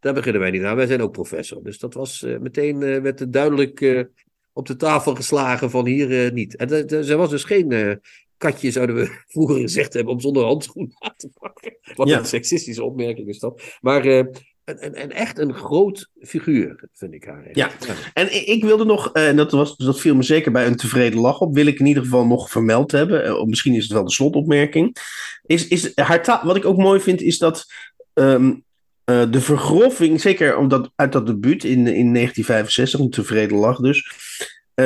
daar 0.00 0.14
beginnen 0.14 0.40
wij 0.40 0.50
niet 0.50 0.62
aan, 0.62 0.76
wij 0.76 0.86
zijn 0.86 1.02
ook 1.02 1.12
professor. 1.12 1.62
Dus 1.62 1.78
dat 1.78 1.94
was 1.94 2.26
meteen, 2.40 2.78
werd 2.78 3.20
er 3.20 3.30
duidelijk 3.30 4.06
op 4.52 4.66
de 4.66 4.76
tafel 4.76 5.14
geslagen 5.14 5.70
van 5.70 5.86
hier 5.86 6.32
niet. 6.32 6.56
En 6.56 6.68
ze 7.04 7.16
was 7.16 7.30
dus 7.30 7.44
geen 7.44 8.00
katje, 8.36 8.70
zouden 8.70 8.96
we 8.96 9.20
vroeger 9.32 9.60
gezegd 9.60 9.92
hebben, 9.92 10.12
om 10.12 10.20
zonder 10.20 10.44
handschoen 10.44 10.92
aan 10.98 11.16
te 11.16 11.30
pakken. 11.38 11.76
Wat 11.94 12.10
een 12.10 12.24
seksistische 12.24 12.84
opmerking 12.84 13.28
is 13.28 13.38
dat. 13.38 13.62
Maar 13.80 14.26
en, 14.64 14.94
en, 14.94 15.10
echt 15.10 15.38
een 15.38 15.54
groot 15.54 16.08
figuur, 16.20 16.88
vind 16.92 17.14
ik 17.14 17.24
haar. 17.24 17.48
Ja, 17.52 17.70
en 18.14 18.48
ik 18.48 18.64
wilde 18.64 18.84
nog, 18.84 19.12
en 19.12 19.36
dat, 19.36 19.52
was, 19.52 19.76
dat 19.76 20.00
viel 20.00 20.14
me 20.14 20.22
zeker 20.22 20.52
bij 20.52 20.66
een 20.66 20.76
tevreden 20.76 21.20
lach 21.20 21.40
op, 21.40 21.54
wil 21.54 21.66
ik 21.66 21.78
in 21.78 21.86
ieder 21.86 22.02
geval 22.02 22.26
nog 22.26 22.50
vermeld 22.50 22.92
hebben. 22.92 23.24
Eh, 23.24 23.44
misschien 23.44 23.74
is 23.74 23.82
het 23.82 23.92
wel 23.92 24.04
de 24.04 24.12
slotopmerking. 24.12 24.96
Is, 25.42 25.68
is 25.68 25.92
haar 25.94 26.22
taal, 26.22 26.44
wat 26.44 26.56
ik 26.56 26.64
ook 26.64 26.76
mooi 26.76 27.00
vind, 27.00 27.20
is 27.20 27.38
dat 27.38 27.66
ehm, 28.12 28.54
eh, 29.04 29.30
de 29.30 29.40
vergroffing, 29.40 30.20
zeker 30.20 30.56
omdat 30.56 30.90
uit 30.96 31.12
dat 31.12 31.26
debuut 31.26 31.64
in, 31.64 31.86
in 31.86 32.14
1965, 32.14 33.00
een 33.00 33.10
tevreden 33.10 33.56
lach 33.56 33.78
dus, 33.78 34.12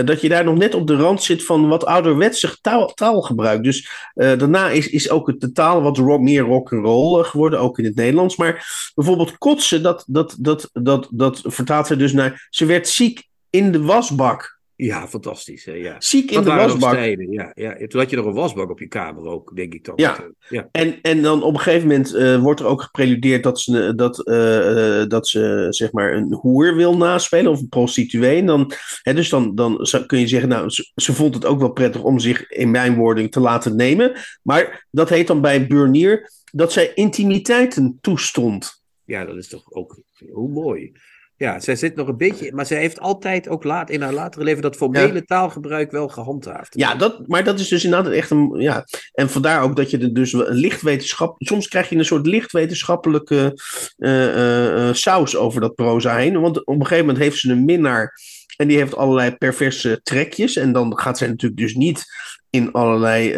dat 0.04 0.20
je 0.20 0.28
daar 0.28 0.44
nog 0.44 0.56
net 0.56 0.74
op 0.74 0.86
de 0.86 0.96
rand 0.96 1.22
zit 1.22 1.44
van 1.44 1.68
wat 1.68 1.84
ouderwetse 1.84 2.60
taal, 2.60 2.86
taalgebruik. 2.94 3.62
Dus 3.62 3.90
uh, 4.14 4.38
daarna 4.38 4.68
is, 4.68 4.88
is 4.88 5.10
ook 5.10 5.26
het, 5.26 5.40
de 5.40 5.52
taal 5.52 5.82
wat 5.82 5.96
rock, 5.96 6.20
meer 6.20 6.42
rock 6.42 6.72
and 6.72 6.84
roll 6.84 7.24
geworden, 7.24 7.60
ook 7.60 7.78
in 7.78 7.84
het 7.84 7.96
Nederlands. 7.96 8.36
Maar 8.36 8.90
bijvoorbeeld 8.94 9.38
kotsen, 9.38 9.82
dat, 9.82 10.04
dat, 10.06 10.36
dat, 10.38 10.70
dat, 10.72 11.08
dat 11.10 11.40
vertaalt 11.44 11.86
ze 11.86 11.96
dus 11.96 12.12
naar. 12.12 12.46
Ze 12.50 12.66
werd 12.66 12.88
ziek 12.88 13.28
in 13.50 13.72
de 13.72 13.82
wasbak. 13.82 14.55
Ja, 14.76 15.08
fantastisch. 15.08 15.64
Hè? 15.64 15.72
Ja. 15.72 15.96
Ziek 15.98 16.30
in 16.30 16.42
de 16.42 16.50
wasbak. 16.50 16.94
Ja, 17.30 17.52
ja. 17.54 17.86
Toen 17.86 18.00
had 18.00 18.10
je 18.10 18.16
nog 18.16 18.26
een 18.26 18.32
wasbak 18.32 18.70
op 18.70 18.78
je 18.78 18.86
kamer 18.86 19.24
ook, 19.24 19.56
denk 19.56 19.74
ik 19.74 19.84
dan. 19.84 19.94
Ja, 19.96 20.30
ja. 20.48 20.68
En, 20.72 20.98
en 21.02 21.22
dan 21.22 21.42
op 21.42 21.54
een 21.54 21.60
gegeven 21.60 21.88
moment 21.88 22.14
uh, 22.14 22.42
wordt 22.42 22.60
er 22.60 22.66
ook 22.66 22.82
gepreludeerd 22.82 23.42
dat 23.42 23.60
ze, 23.60 23.94
dat, 23.94 24.28
uh, 24.28 25.04
dat 25.08 25.28
ze 25.28 25.66
zeg 25.70 25.92
maar 25.92 26.12
een 26.12 26.32
hoer 26.32 26.74
wil 26.74 26.96
naspelen 26.96 27.52
of 27.52 27.60
een 27.60 27.68
prostituee. 27.68 28.38
En 28.38 28.46
dan, 28.46 28.72
hè, 29.02 29.14
dus 29.14 29.28
dan, 29.28 29.54
dan 29.54 29.86
kun 30.06 30.20
je 30.20 30.26
zeggen, 30.26 30.48
nou, 30.48 30.70
ze, 30.70 30.92
ze, 30.94 31.12
vond 31.12 31.34
het 31.34 31.44
ook 31.44 31.58
wel 31.60 31.72
prettig 31.72 32.02
om 32.02 32.18
zich 32.18 32.50
in 32.50 32.70
mijn 32.70 32.94
wording 32.94 33.30
te 33.30 33.40
laten 33.40 33.76
nemen. 33.76 34.12
Maar 34.42 34.86
dat 34.90 35.08
heet 35.08 35.26
dan 35.26 35.40
bij 35.40 35.66
Burnier 35.66 36.30
dat 36.52 36.72
zij 36.72 36.92
intimiteiten 36.94 37.98
toestond. 38.00 38.82
Ja, 39.04 39.24
dat 39.24 39.36
is 39.36 39.48
toch 39.48 39.72
ook 39.72 40.00
hoe 40.30 40.48
mooi. 40.48 40.92
Ja, 41.38 41.60
zij 41.60 41.76
zit 41.76 41.96
nog 41.96 42.08
een 42.08 42.16
beetje, 42.16 42.52
maar 42.52 42.66
zij 42.66 42.78
heeft 42.78 43.00
altijd 43.00 43.48
ook 43.48 43.64
laat 43.64 43.90
in 43.90 44.02
haar 44.02 44.12
latere 44.12 44.44
leven 44.44 44.62
dat 44.62 44.76
formele 44.76 45.24
taalgebruik 45.24 45.90
wel 45.90 46.08
gehandhaafd. 46.08 46.74
Ja, 46.78 46.94
dat, 46.94 47.26
maar 47.28 47.44
dat 47.44 47.60
is 47.60 47.68
dus 47.68 47.84
inderdaad 47.84 48.12
echt 48.12 48.30
een. 48.30 48.54
Ja, 48.58 48.84
en 49.12 49.30
vandaar 49.30 49.62
ook 49.62 49.76
dat 49.76 49.90
je 49.90 49.98
er 49.98 50.14
dus 50.14 50.32
een 50.32 50.54
lichtwetenschap. 50.54 51.34
Soms 51.38 51.68
krijg 51.68 51.88
je 51.88 51.96
een 51.96 52.04
soort 52.04 52.26
lichtwetenschappelijke 52.26 53.60
uh, 53.98 54.36
uh, 54.36 54.92
saus 54.92 55.36
over 55.36 55.60
dat 55.60 55.74
proza 55.74 56.16
heen. 56.16 56.40
Want 56.40 56.66
op 56.66 56.74
een 56.74 56.86
gegeven 56.86 57.06
moment 57.06 57.24
heeft 57.24 57.38
ze 57.38 57.50
een 57.50 57.64
minnaar. 57.64 58.20
En 58.56 58.68
die 58.68 58.76
heeft 58.76 58.96
allerlei 58.96 59.36
perverse 59.36 60.00
trekjes. 60.02 60.56
En 60.56 60.72
dan 60.72 60.98
gaat 60.98 61.18
zij 61.18 61.28
natuurlijk 61.28 61.60
dus 61.60 61.74
niet 61.74 62.04
in 62.50 62.72
allerlei 62.72 63.34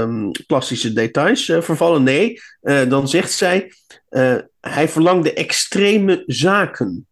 um, 0.00 0.30
plastische 0.46 0.92
details 0.92 1.44
vervallen. 1.44 2.02
Nee, 2.02 2.40
dan 2.60 3.08
zegt 3.08 3.32
zij. 3.32 3.72
hij 4.60 4.88
verlangde 4.88 5.32
extreme 5.32 6.22
zaken. 6.26 7.06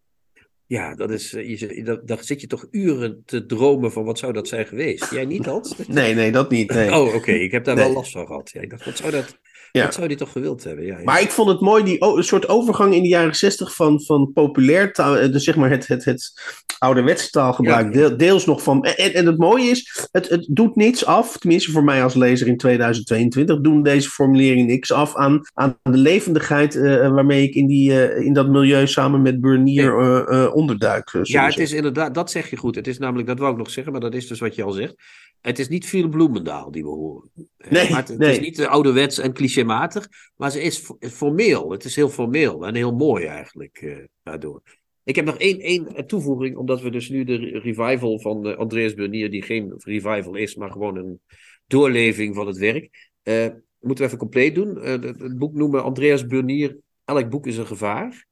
Ja, 0.72 0.94
dat 0.94 1.10
is, 1.10 1.34
eh, 1.34 1.58
je, 1.58 1.82
dat, 1.82 2.06
daar 2.08 2.24
zit 2.24 2.40
je 2.40 2.46
toch 2.46 2.66
uren 2.70 3.22
te 3.26 3.46
dromen 3.46 3.92
van 3.92 4.04
wat 4.04 4.18
zou 4.18 4.32
dat 4.32 4.48
zijn 4.48 4.66
geweest. 4.66 5.10
Jij 5.10 5.24
niet, 5.24 5.46
Hans? 5.46 5.74
Nee, 5.86 6.14
nee, 6.14 6.32
dat 6.32 6.50
niet. 6.50 6.70
Nee. 6.70 6.94
Oh, 6.94 7.14
oké. 7.14 7.32
Ik 7.32 7.52
heb 7.52 7.64
daar 7.64 7.76
wel 7.76 7.92
last 7.92 8.12
van 8.12 8.26
gehad. 8.26 8.50
Ja, 8.52 8.60
ik 8.60 8.70
dacht, 8.70 8.84
wat 8.84 8.96
zou 8.96 9.10
dat... 9.10 9.38
Ja. 9.72 9.84
Dat 9.84 9.94
zou 9.94 10.08
die 10.08 10.16
toch 10.16 10.32
gewild 10.32 10.64
hebben. 10.64 10.84
Ja, 10.84 10.98
Maar 11.04 11.20
ik 11.20 11.30
vond 11.30 11.48
het 11.48 11.60
mooi, 11.60 11.84
die 11.84 12.04
een 12.04 12.24
soort 12.24 12.48
overgang 12.48 12.94
in 12.94 13.02
de 13.02 13.08
jaren 13.08 13.34
zestig 13.34 13.74
van, 13.74 14.02
van 14.02 14.32
populair 14.32 14.92
taal, 14.92 15.18
eh, 15.18 15.32
dus 15.32 15.44
zeg 15.44 15.56
maar 15.56 15.70
het, 15.70 15.86
het, 15.86 16.04
het 16.04 16.32
ouderwetse 16.78 17.30
taalgebruik, 17.30 18.18
deels 18.18 18.46
nog 18.46 18.62
van. 18.62 18.84
En, 18.84 19.14
en 19.14 19.26
het 19.26 19.38
mooie 19.38 19.70
is, 19.70 20.08
het, 20.10 20.28
het 20.28 20.46
doet 20.50 20.76
niets 20.76 21.04
af, 21.04 21.38
tenminste 21.38 21.70
voor 21.70 21.84
mij 21.84 22.02
als 22.02 22.14
lezer 22.14 22.46
in 22.46 22.56
2022, 22.56 23.60
doen 23.60 23.82
deze 23.82 24.10
formuleringen 24.10 24.66
niks 24.66 24.92
af 24.92 25.16
aan, 25.16 25.40
aan 25.54 25.78
de 25.82 25.98
levendigheid 25.98 26.74
uh, 26.74 27.08
waarmee 27.08 27.42
ik 27.42 27.54
in, 27.54 27.66
die, 27.66 27.90
uh, 27.90 28.26
in 28.26 28.32
dat 28.32 28.48
milieu 28.48 28.86
samen 28.86 29.22
met 29.22 29.40
Bernier 29.40 30.00
uh, 30.32 30.54
onderduik. 30.54 31.18
ja, 31.22 31.46
het 31.46 31.58
is 31.58 31.72
inderdaad, 31.72 32.14
dat 32.14 32.30
zeg 32.30 32.50
je 32.50 32.56
goed. 32.56 32.74
Het 32.74 32.86
is 32.86 32.98
namelijk, 32.98 33.28
dat 33.28 33.38
wou 33.38 33.52
ik 33.52 33.58
nog 33.58 33.70
zeggen, 33.70 33.92
maar 33.92 34.00
dat 34.00 34.14
is 34.14 34.26
dus 34.26 34.40
wat 34.40 34.54
je 34.54 34.62
al 34.62 34.72
zegt. 34.72 34.94
Het 35.42 35.58
is 35.58 35.68
niet 35.68 35.86
veel 35.86 36.08
Bloemendaal 36.08 36.70
die 36.70 36.82
we 36.82 36.88
horen. 36.88 37.30
Nee, 37.68 37.90
maar 37.90 38.06
het, 38.06 38.18
nee. 38.18 38.30
is 38.30 38.40
niet 38.40 38.66
ouderwets 38.66 39.18
en 39.18 39.32
clichématig, 39.32 40.08
maar 40.36 40.50
ze 40.50 40.62
is 40.62 40.90
formeel. 40.98 41.70
Het 41.70 41.84
is 41.84 41.96
heel 41.96 42.08
formeel 42.08 42.66
en 42.66 42.74
heel 42.74 42.94
mooi 42.94 43.24
eigenlijk 43.24 43.80
uh, 43.80 43.96
daardoor. 44.22 44.62
Ik 45.04 45.16
heb 45.16 45.24
nog 45.24 45.38
één, 45.38 45.60
één 45.60 46.06
toevoeging, 46.06 46.56
omdat 46.56 46.82
we 46.82 46.90
dus 46.90 47.08
nu 47.08 47.24
de 47.24 47.36
revival 47.36 48.20
van 48.20 48.46
uh, 48.46 48.56
Andreas 48.56 48.94
Bernier, 48.94 49.30
die 49.30 49.42
geen 49.42 49.74
revival 49.76 50.34
is, 50.34 50.54
maar 50.54 50.70
gewoon 50.70 50.96
een 50.96 51.20
doorleving 51.66 52.34
van 52.34 52.46
het 52.46 52.58
werk, 52.58 53.10
uh, 53.22 53.46
moeten 53.80 54.04
we 54.04 54.04
even 54.04 54.18
compleet 54.18 54.54
doen. 54.54 54.78
Het, 54.78 55.04
het, 55.04 55.38
boek 55.38 55.54
noemen 55.54 55.82
Andreas 55.82 56.26
Bernier, 56.26 56.76
Elk 57.04 57.30
boek 57.30 57.46
is 57.46 57.56
een 57.56 57.66
gevaar. 57.66 58.26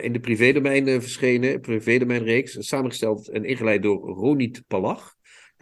in 0.00 0.12
de 0.12 0.20
privédomein 0.20 0.86
verschenen, 0.86 1.60
privédomeinreeks, 1.60 2.56
samengesteld 2.58 3.28
en 3.28 3.44
ingeleid 3.44 3.82
door 3.82 4.00
Ronit 4.00 4.62
Palach 4.66 5.13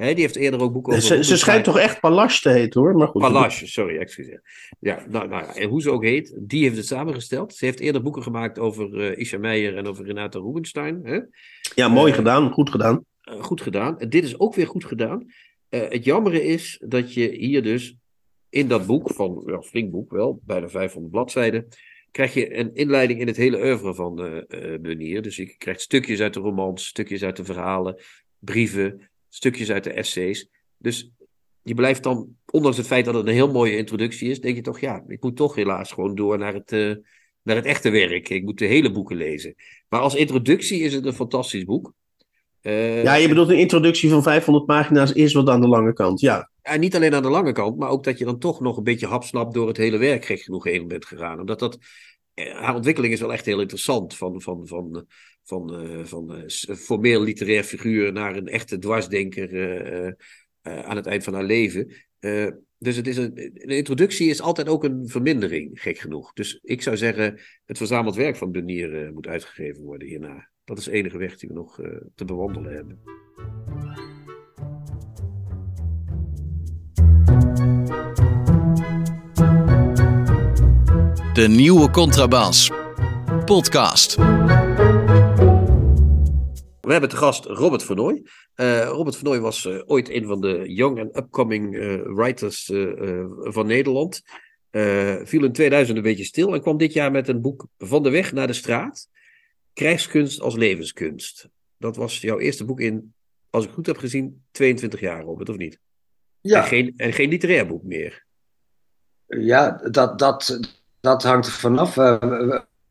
die 0.07 0.21
heeft 0.21 0.37
eerder 0.37 0.61
ook 0.61 0.73
boeken 0.73 0.93
over. 0.93 1.05
Ze, 1.05 1.25
ze 1.25 1.37
schijnt 1.37 1.65
toch 1.65 1.79
echt 1.79 2.01
Palache 2.01 2.41
te 2.41 2.49
heten 2.49 2.81
hoor. 2.81 2.95
Maar 2.95 3.09
goed, 3.09 3.53
sorry, 3.69 3.99
excuseer. 3.99 4.43
Ja, 4.79 5.05
nou, 5.09 5.29
nou 5.29 5.45
ja, 5.45 5.55
en 5.55 5.69
hoe 5.69 5.83
ze 5.83 5.91
ook 5.91 6.05
heet, 6.05 6.37
die 6.41 6.63
heeft 6.63 6.77
het 6.77 6.87
samengesteld. 6.87 7.55
Ze 7.55 7.65
heeft 7.65 7.81
eerder 7.81 8.03
boeken 8.03 8.23
gemaakt 8.23 8.59
over 8.59 8.95
uh, 8.95 9.19
Isha 9.19 9.39
Meijer 9.39 9.77
en 9.77 9.87
over 9.87 10.05
Renata 10.05 10.39
Rubinstein. 10.39 11.01
Hè? 11.03 11.21
Ja, 11.75 11.89
mooi 11.89 12.11
uh, 12.11 12.19
gedaan, 12.19 12.51
goed 12.51 12.71
gedaan. 12.71 13.05
Uh, 13.25 13.43
goed 13.43 13.61
gedaan. 13.61 13.99
En 13.99 14.09
dit 14.09 14.25
is 14.25 14.39
ook 14.39 14.55
weer 14.55 14.67
goed 14.67 14.85
gedaan. 14.85 15.27
het 15.69 16.05
jammere 16.05 16.45
is 16.45 16.83
dat 16.87 17.15
je 17.15 17.29
hier 17.29 17.63
dus 17.63 17.97
in 18.49 18.69
dat 18.69 18.87
boek, 18.87 19.11
van 19.11 19.43
ja, 19.47 19.63
flink 19.63 19.91
boek 19.91 20.11
wel, 20.11 20.41
bijna 20.45 20.69
500 20.69 21.13
bladzijden, 21.13 21.69
krijg 22.11 22.35
je 22.35 22.57
een 22.57 22.75
inleiding 22.75 23.21
in 23.21 23.27
het 23.27 23.37
hele 23.37 23.63
oeuvre 23.63 23.95
van 23.95 24.15
Benier. 24.81 25.23
Dus 25.23 25.37
je 25.37 25.57
krijgt 25.57 25.81
stukjes 25.81 26.21
uit 26.21 26.35
de 26.35 26.41
romans, 26.41 26.87
stukjes 26.87 27.23
uit 27.23 27.37
de 27.37 27.45
verhalen, 27.45 27.97
brieven, 28.39 29.11
stukjes 29.35 29.71
uit 29.71 29.85
de 29.85 29.93
essays. 29.93 30.49
Dus 30.79 31.11
je 31.63 31.75
blijft 31.75 32.03
dan, 32.03 32.37
ondanks 32.51 32.77
het 32.77 32.87
feit 32.87 33.05
dat 33.05 33.15
het 33.15 33.27
een 33.27 33.33
heel 33.33 33.53
mooie 33.53 33.77
introductie 33.77 34.31
is, 34.31 34.41
denk 34.41 34.57
je 34.57 34.63
toch, 34.63 34.81
ja, 34.81 35.05
ik 35.07 35.23
moet 35.23 35.37
toch 35.37 35.55
helaas 35.55 35.93
gewoon 35.93 36.15
door 36.15 36.39
naar 36.39 36.55
het, 36.55 36.73
uh, 36.73 36.95
naar 37.43 37.57
het 37.57 37.65
echte 37.65 37.91
werk. 37.91 38.29
Ik 38.29 38.43
moet 38.43 38.59
de 38.59 38.67
hele 38.67 38.93
boeken 38.93 39.17
lezen. 39.17 39.55
Maar 39.89 40.01
als 40.01 40.15
introductie 40.15 40.81
is 40.81 40.95
het 40.95 41.07
een 41.07 41.13
fantastisch 41.13 41.65
boek. 41.65 41.93
Uh, 42.63 43.03
ja, 43.03 43.15
je 43.15 43.29
bedoelt 43.29 43.49
een 43.49 43.59
introductie 43.59 44.11
van 44.11 44.23
500 44.23 44.67
pagina's 44.67 45.13
is 45.13 45.33
wat 45.33 45.49
aan 45.49 45.61
de 45.61 45.69
lange 45.69 45.93
kant, 45.93 46.21
ja. 46.21 46.51
Ja, 46.63 46.77
niet 46.77 46.97
alleen 46.97 47.15
aan 47.15 47.23
de 47.23 47.29
lange 47.29 47.53
kant, 47.53 47.79
maar 47.79 47.89
ook 47.89 48.05
dat 48.05 48.19
je 48.19 48.25
dan 48.25 48.39
toch 48.39 48.61
nog 48.61 48.77
een 48.77 48.83
beetje 48.83 49.07
hapsnap 49.07 49.55
door 49.55 49.69
het 49.69 49.77
hele 49.77 49.97
werk 49.97 50.25
gek 50.25 50.41
genoeg 50.41 50.65
heen 50.65 50.89
bent 50.89 51.07
gegaan. 51.07 51.41
Omdat 51.41 51.59
dat, 51.59 51.79
haar 52.35 52.75
ontwikkeling 52.75 53.13
is 53.13 53.21
wel 53.21 53.33
echt 53.33 53.47
heel 53.47 53.61
interessant. 53.61 54.17
Van, 54.17 54.41
van, 54.41 54.67
van, 54.67 55.07
van, 55.45 55.85
uh, 55.85 56.05
van 56.05 56.35
uh, 56.37 56.77
formeel 56.77 57.23
literair 57.23 57.65
figuur 57.65 58.13
naar 58.13 58.37
een 58.37 58.49
echte 58.49 58.79
dwarsdenker 58.79 59.53
uh, 60.05 60.13
aan 60.63 60.97
het 60.97 61.07
eind 61.07 61.25
van 61.25 61.35
haar 61.35 61.45
leven. 61.45 61.93
dus 62.79 62.97
het 62.97 63.07
is 63.07 63.17
een, 63.17 63.55
introductie 63.55 64.29
is 64.29 64.41
altijd 64.41 64.69
ook 64.69 64.85
een 64.85 65.09
vermindering, 65.09 65.81
gek 65.81 65.99
genoeg. 65.99 66.33
Dus 66.33 66.59
ik 66.63 66.83
zou 66.83 66.97
zeggen, 66.97 67.41
het 67.65 67.77
verzameld 67.77 68.15
werk 68.15 68.37
van 68.37 68.53
Benier 68.53 69.13
moet 69.13 69.27
uitgegeven 69.27 69.83
worden 69.83 70.09
hierna. 70.09 70.51
Dat 70.65 70.79
is 70.79 70.85
de 70.85 70.93
enige 70.93 71.19
weg 71.19 71.39
die 71.39 71.49
we 71.49 71.55
nog 71.55 71.81
te 72.15 72.25
bewandelen 72.25 72.75
hebben. 72.75 73.01
De 81.33 81.49
nieuwe 81.49 81.91
contrabas. 81.91 82.71
Podcast. 83.45 84.32
We 86.83 86.93
hebben 86.93 87.11
te 87.11 87.17
gast 87.17 87.45
Robert 87.45 87.83
Vernooy. 87.83 88.23
Uh, 88.57 88.85
Robert 88.85 89.17
Vernooy 89.17 89.41
was 89.41 89.65
uh, 89.65 89.83
ooit 89.87 90.11
een 90.11 90.27
van 90.27 90.41
de 90.41 90.73
young 90.73 91.01
and 91.01 91.17
upcoming 91.17 91.75
uh, 91.75 92.03
writers 92.05 92.71
van 93.39 93.67
Nederland. 93.67 94.23
viel 95.25 95.45
in 95.45 95.53
2000 95.53 95.97
een 95.97 96.03
beetje 96.03 96.25
stil 96.25 96.55
en 96.55 96.61
kwam 96.61 96.77
dit 96.77 96.93
jaar 96.93 97.11
met 97.11 97.29
een 97.29 97.41
boek 97.41 97.67
Van 97.79 98.03
de 98.03 98.11
weg 98.11 98.33
naar 98.33 98.47
de 98.47 98.53
straat. 98.53 99.09
Krijgskunst 99.73 100.41
als 100.41 100.55
levenskunst. 100.55 101.49
Dat 101.79 101.97
was 101.97 102.21
jouw 102.21 102.39
eerste 102.39 102.65
boek 102.65 102.81
in, 102.81 103.15
als 103.51 103.65
ik 103.65 103.71
goed 103.71 103.87
heb 103.87 103.97
gezien, 103.97 104.45
22 104.51 105.01
jaar, 105.01 105.23
Robert, 105.23 105.49
of 105.49 105.57
niet? 105.57 105.81
Ja. 106.41 106.63
En, 106.63 106.69
geen, 106.69 106.95
en 106.97 107.13
geen 107.13 107.29
literair 107.29 107.67
boek 107.67 107.83
meer. 107.83 108.27
Ja, 109.27 109.71
dat, 109.91 110.19
dat, 110.19 110.61
dat 111.01 111.23
hangt 111.23 111.47
er 111.47 111.53
vanaf. 111.53 111.95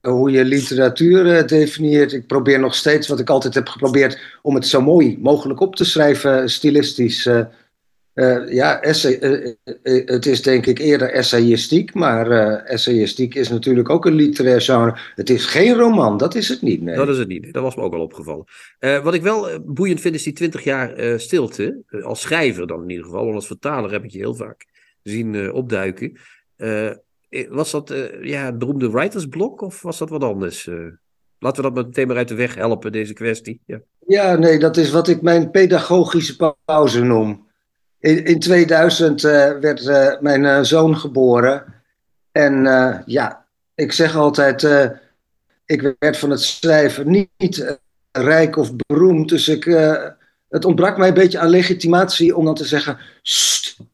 Hoe 0.01 0.31
je 0.31 0.45
literatuur 0.45 1.25
uh, 1.25 1.45
definieert. 1.45 2.13
Ik 2.13 2.27
probeer 2.27 2.59
nog 2.59 2.75
steeds, 2.75 3.07
wat 3.07 3.19
ik 3.19 3.29
altijd 3.29 3.53
heb 3.53 3.67
geprobeerd, 3.67 4.19
om 4.41 4.55
het 4.55 4.67
zo 4.67 4.81
mooi 4.81 5.17
mogelijk 5.21 5.59
op 5.59 5.75
te 5.75 5.85
schrijven, 5.85 6.49
stilistisch. 6.49 7.25
Uh, 7.25 8.53
ja, 8.53 8.81
essay, 8.81 9.19
het 10.05 10.25
is 10.25 10.41
denk 10.41 10.65
ik 10.65 10.79
eerder 10.79 11.11
essayistiek, 11.11 11.93
maar 11.93 12.31
essayistiek 12.63 13.35
is 13.35 13.49
natuurlijk 13.49 13.89
ook 13.89 14.05
een 14.05 14.13
literair 14.13 14.61
genre. 14.61 14.97
Het 15.15 15.29
is 15.29 15.45
geen 15.45 15.75
roman, 15.75 16.17
dat 16.17 16.35
is 16.35 16.47
het 16.47 16.61
niet. 16.61 16.81
Nee. 16.81 16.95
Dat 16.95 17.09
is 17.09 17.17
het 17.17 17.27
niet, 17.27 17.53
dat 17.53 17.63
was 17.63 17.75
me 17.75 17.81
ook 17.81 17.93
al 17.93 18.01
opgevallen. 18.01 18.45
wat 18.79 19.13
ik 19.13 19.21
wel 19.21 19.59
boeiend 19.65 20.01
vind, 20.01 20.15
is 20.15 20.23
die 20.23 20.33
twintig 20.33 20.63
jaar 20.63 21.19
stilte. 21.19 21.83
als 22.03 22.21
schrijver 22.21 22.67
dan 22.67 22.81
in 22.81 22.89
ieder 22.89 23.05
geval, 23.05 23.23
want 23.23 23.35
als 23.35 23.47
vertaler 23.47 23.91
heb 23.91 24.03
ik 24.03 24.11
je 24.11 24.17
heel 24.17 24.35
vaak 24.35 24.65
zien 25.03 25.51
opduiken. 25.51 26.17
Eh, 27.31 27.47
was 27.49 27.71
dat 27.71 27.91
uh, 27.91 28.23
ja, 28.23 28.45
het 28.45 28.57
beroemde 28.57 28.89
writersblok 28.89 29.61
of 29.61 29.81
was 29.81 29.97
dat 29.97 30.09
wat 30.09 30.23
anders? 30.23 30.65
Uh, 30.65 30.91
laten 31.39 31.63
we 31.63 31.71
dat 31.71 31.85
meteen 31.85 32.07
maar 32.07 32.17
uit 32.17 32.27
de 32.27 32.35
weg 32.35 32.55
helpen, 32.55 32.91
deze 32.91 33.13
kwestie. 33.13 33.61
Ja. 33.65 33.79
ja, 34.07 34.35
nee, 34.35 34.59
dat 34.59 34.77
is 34.77 34.91
wat 34.91 35.07
ik 35.07 35.21
mijn 35.21 35.51
pedagogische 35.51 36.55
pauze 36.65 37.03
noem. 37.03 37.47
In, 37.99 38.25
in 38.25 38.39
2000 38.39 39.21
werd 39.21 40.21
mijn 40.21 40.65
zoon 40.65 40.97
geboren. 40.97 41.65
En 42.31 42.63
ja, 43.05 43.45
ik 43.75 43.91
zeg 43.91 44.15
altijd, 44.15 44.67
ik 45.65 45.95
werd 45.99 46.17
van 46.17 46.29
het 46.29 46.41
schrijven 46.41 47.09
niet, 47.11 47.29
niet 47.37 47.79
rijk 48.11 48.55
of 48.55 48.75
beroemd. 48.75 49.29
Dus 49.29 49.47
ik, 49.47 49.65
het 50.51 50.65
ontbrak 50.65 50.97
mij 50.97 51.07
een 51.07 51.13
beetje 51.13 51.39
aan 51.39 51.49
legitimatie 51.49 52.35
om 52.35 52.45
dan 52.45 52.55
te 52.55 52.65
zeggen: 52.65 52.97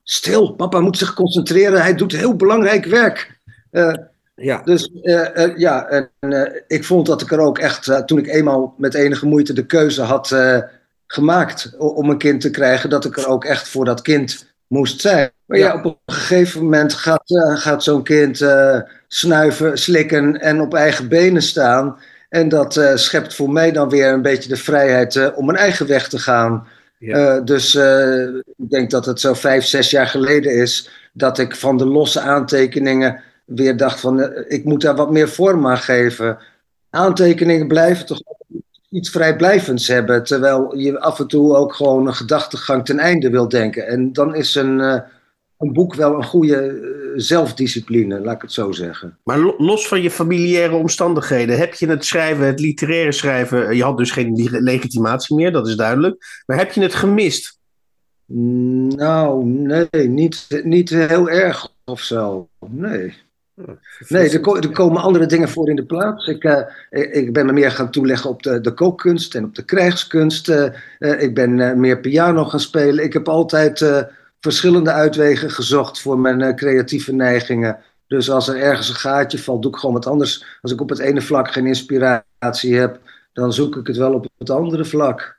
stil, 0.03 0.51
papa 0.51 0.79
moet 0.79 0.97
zich 0.97 1.13
concentreren, 1.13 1.81
hij 1.81 1.95
doet 1.95 2.11
heel 2.11 2.35
belangrijk 2.35 2.85
werk. 2.85 3.39
Uh, 3.71 3.93
ja. 4.35 4.61
Dus 4.63 4.89
uh, 5.03 5.27
uh, 5.35 5.57
ja, 5.57 5.87
en 5.87 6.09
ik 6.67 6.83
vond 6.83 7.05
dat 7.05 7.21
ik 7.21 7.31
er 7.31 7.39
ook 7.39 7.57
echt, 7.57 8.07
toen 8.07 8.17
ik 8.17 8.27
eenmaal 8.27 8.73
met 8.77 8.93
enige 8.93 9.25
moeite 9.25 9.53
de 9.53 9.65
keuze 9.65 10.01
had 10.01 10.35
gemaakt 11.07 11.75
om 11.77 12.09
een 12.09 12.17
kind 12.17 12.41
te 12.41 12.49
krijgen, 12.49 12.89
dat 12.89 13.05
ik 13.05 13.17
er 13.17 13.27
ook 13.27 13.45
echt 13.45 13.67
voor 13.67 13.85
dat 13.85 14.01
kind 14.01 14.53
moest 14.67 15.01
zijn. 15.01 15.31
Maar 15.45 15.57
ja, 15.57 15.75
op 15.75 15.85
een 15.85 16.13
gegeven 16.13 16.63
moment 16.63 16.93
gaat, 16.93 17.21
gaat 17.55 17.83
zo'n 17.83 18.03
kind 18.03 18.45
snuiven, 19.07 19.77
slikken 19.77 20.41
en 20.41 20.61
op 20.61 20.73
eigen 20.73 21.07
benen 21.07 21.41
staan. 21.41 21.97
En 22.29 22.49
dat 22.49 22.75
uh, 22.75 22.95
schept 22.95 23.35
voor 23.35 23.49
mij 23.49 23.71
dan 23.71 23.89
weer 23.89 24.13
een 24.13 24.21
beetje 24.21 24.49
de 24.49 24.57
vrijheid 24.57 25.15
uh, 25.15 25.27
om 25.35 25.45
mijn 25.45 25.57
eigen 25.57 25.87
weg 25.87 26.07
te 26.07 26.19
gaan. 26.19 26.67
Ja. 26.99 27.35
Uh, 27.35 27.43
dus 27.43 27.75
ik 28.55 28.69
denk 28.69 28.89
dat 28.89 29.05
het 29.05 29.19
zo 29.19 29.33
vijf, 29.33 29.65
zes 29.65 29.89
jaar 29.89 30.07
geleden 30.07 30.51
is 30.51 30.89
dat 31.13 31.37
ik 31.37 31.55
van 31.55 31.77
de 31.77 31.85
losse 31.85 32.19
aantekeningen 32.19 33.21
weer 33.45 33.77
dacht 33.77 33.99
van 33.99 34.33
ik 34.47 34.63
moet 34.63 34.81
daar 34.81 34.95
wat 34.95 35.11
meer 35.11 35.29
vorm 35.29 35.67
aan 35.67 35.77
geven. 35.77 36.37
Aantekeningen 36.89 37.67
blijven 37.67 38.05
toch 38.05 38.21
iets 38.89 39.09
vrijblijvends 39.09 39.87
hebben, 39.87 40.23
terwijl 40.23 40.77
je 40.77 40.99
af 40.99 41.19
en 41.19 41.27
toe 41.27 41.55
ook 41.55 41.73
gewoon 41.73 42.07
een 42.07 42.15
gedachtegang 42.15 42.85
ten 42.85 42.99
einde 42.99 43.29
wil 43.29 43.49
denken. 43.49 43.87
En 43.87 44.13
dan 44.13 44.35
is 44.35 44.55
een 44.55 45.03
een 45.57 45.73
boek 45.73 45.95
wel 45.95 46.15
een 46.15 46.23
goede 46.23 46.55
eh, 46.55 47.11
zelfdiscipline, 47.15 48.19
laat 48.19 48.35
ik 48.35 48.41
het 48.41 48.51
zo 48.51 48.71
zeggen. 48.71 49.17
Maar 49.23 49.39
los 49.57 49.87
van 49.87 50.01
je 50.01 50.11
familiaire 50.11 50.75
omstandigheden, 50.75 51.57
heb 51.57 51.73
je 51.73 51.87
het 51.87 52.05
schrijven, 52.05 52.45
het 52.45 52.59
literaire 52.59 53.11
schrijven, 53.11 53.75
je 53.75 53.83
had 53.83 53.97
dus 53.97 54.11
geen 54.11 54.49
legitimatie 54.51 55.35
meer, 55.35 55.51
dat 55.51 55.67
is 55.67 55.75
duidelijk. 55.75 56.43
Maar 56.45 56.57
heb 56.57 56.71
je 56.71 56.81
het 56.81 56.95
gemist? 56.95 57.59
Nou, 58.25 59.45
nee, 59.45 60.07
niet, 60.07 60.61
niet 60.63 60.89
heel 60.89 61.29
erg 61.29 61.73
of 61.85 62.01
zo. 62.01 62.49
Nee. 62.69 63.13
Nee, 64.07 64.29
er, 64.29 64.57
er, 64.57 64.71
komen 64.71 65.01
andere 65.01 65.25
dingen 65.25 65.49
voor 65.49 65.69
in 65.69 65.75
de 65.75 65.85
plaats. 65.85 66.27
Ik, 66.27 66.43
uh, 66.43 66.61
ik 67.11 67.33
ben 67.33 67.45
me 67.45 67.51
meer 67.51 67.71
gaan 67.71 67.91
toeleggen 67.91 68.29
op 68.29 68.43
de, 68.43 68.61
de 68.61 68.73
kookkunst 68.73 69.35
en 69.35 69.43
op 69.43 69.55
de 69.55 69.65
krijgskunst. 69.65 70.49
Uh, 70.49 70.65
uh, 70.99 71.21
ik 71.21 71.33
ben 71.33 71.79
meer 71.79 71.99
piano 71.99 72.45
gaan 72.45 72.59
spelen. 72.59 73.03
Ik 73.03 73.13
heb 73.13 73.29
altijd 73.29 73.85
verschillende 74.39 74.91
uitwegen 74.91 75.51
gezocht 75.51 76.01
voor 76.01 76.19
mijn 76.19 76.39
uh, 76.39 76.53
creatieve 76.53 77.13
neigingen. 77.13 77.79
Dus 78.07 78.29
als 78.29 78.47
er 78.47 78.57
ergens 78.57 78.89
een 78.89 78.95
gaatje 78.95 79.39
valt, 79.39 79.61
doe 79.61 79.71
ik 79.71 79.77
gewoon 79.77 79.95
wat 79.95 80.07
anders. 80.07 80.45
Als 80.61 80.71
ik 80.71 80.81
op 80.81 80.89
het 80.89 80.99
ene 80.99 81.21
vlak 81.21 81.51
geen 81.51 81.67
inspiratie 81.67 82.75
heb, 82.75 83.01
dan 83.33 83.53
zoek 83.53 83.75
ik 83.75 83.87
het 83.87 83.97
wel 83.97 84.13
op 84.13 84.27
het 84.37 84.49
andere 84.49 84.85
vlak. 84.85 85.37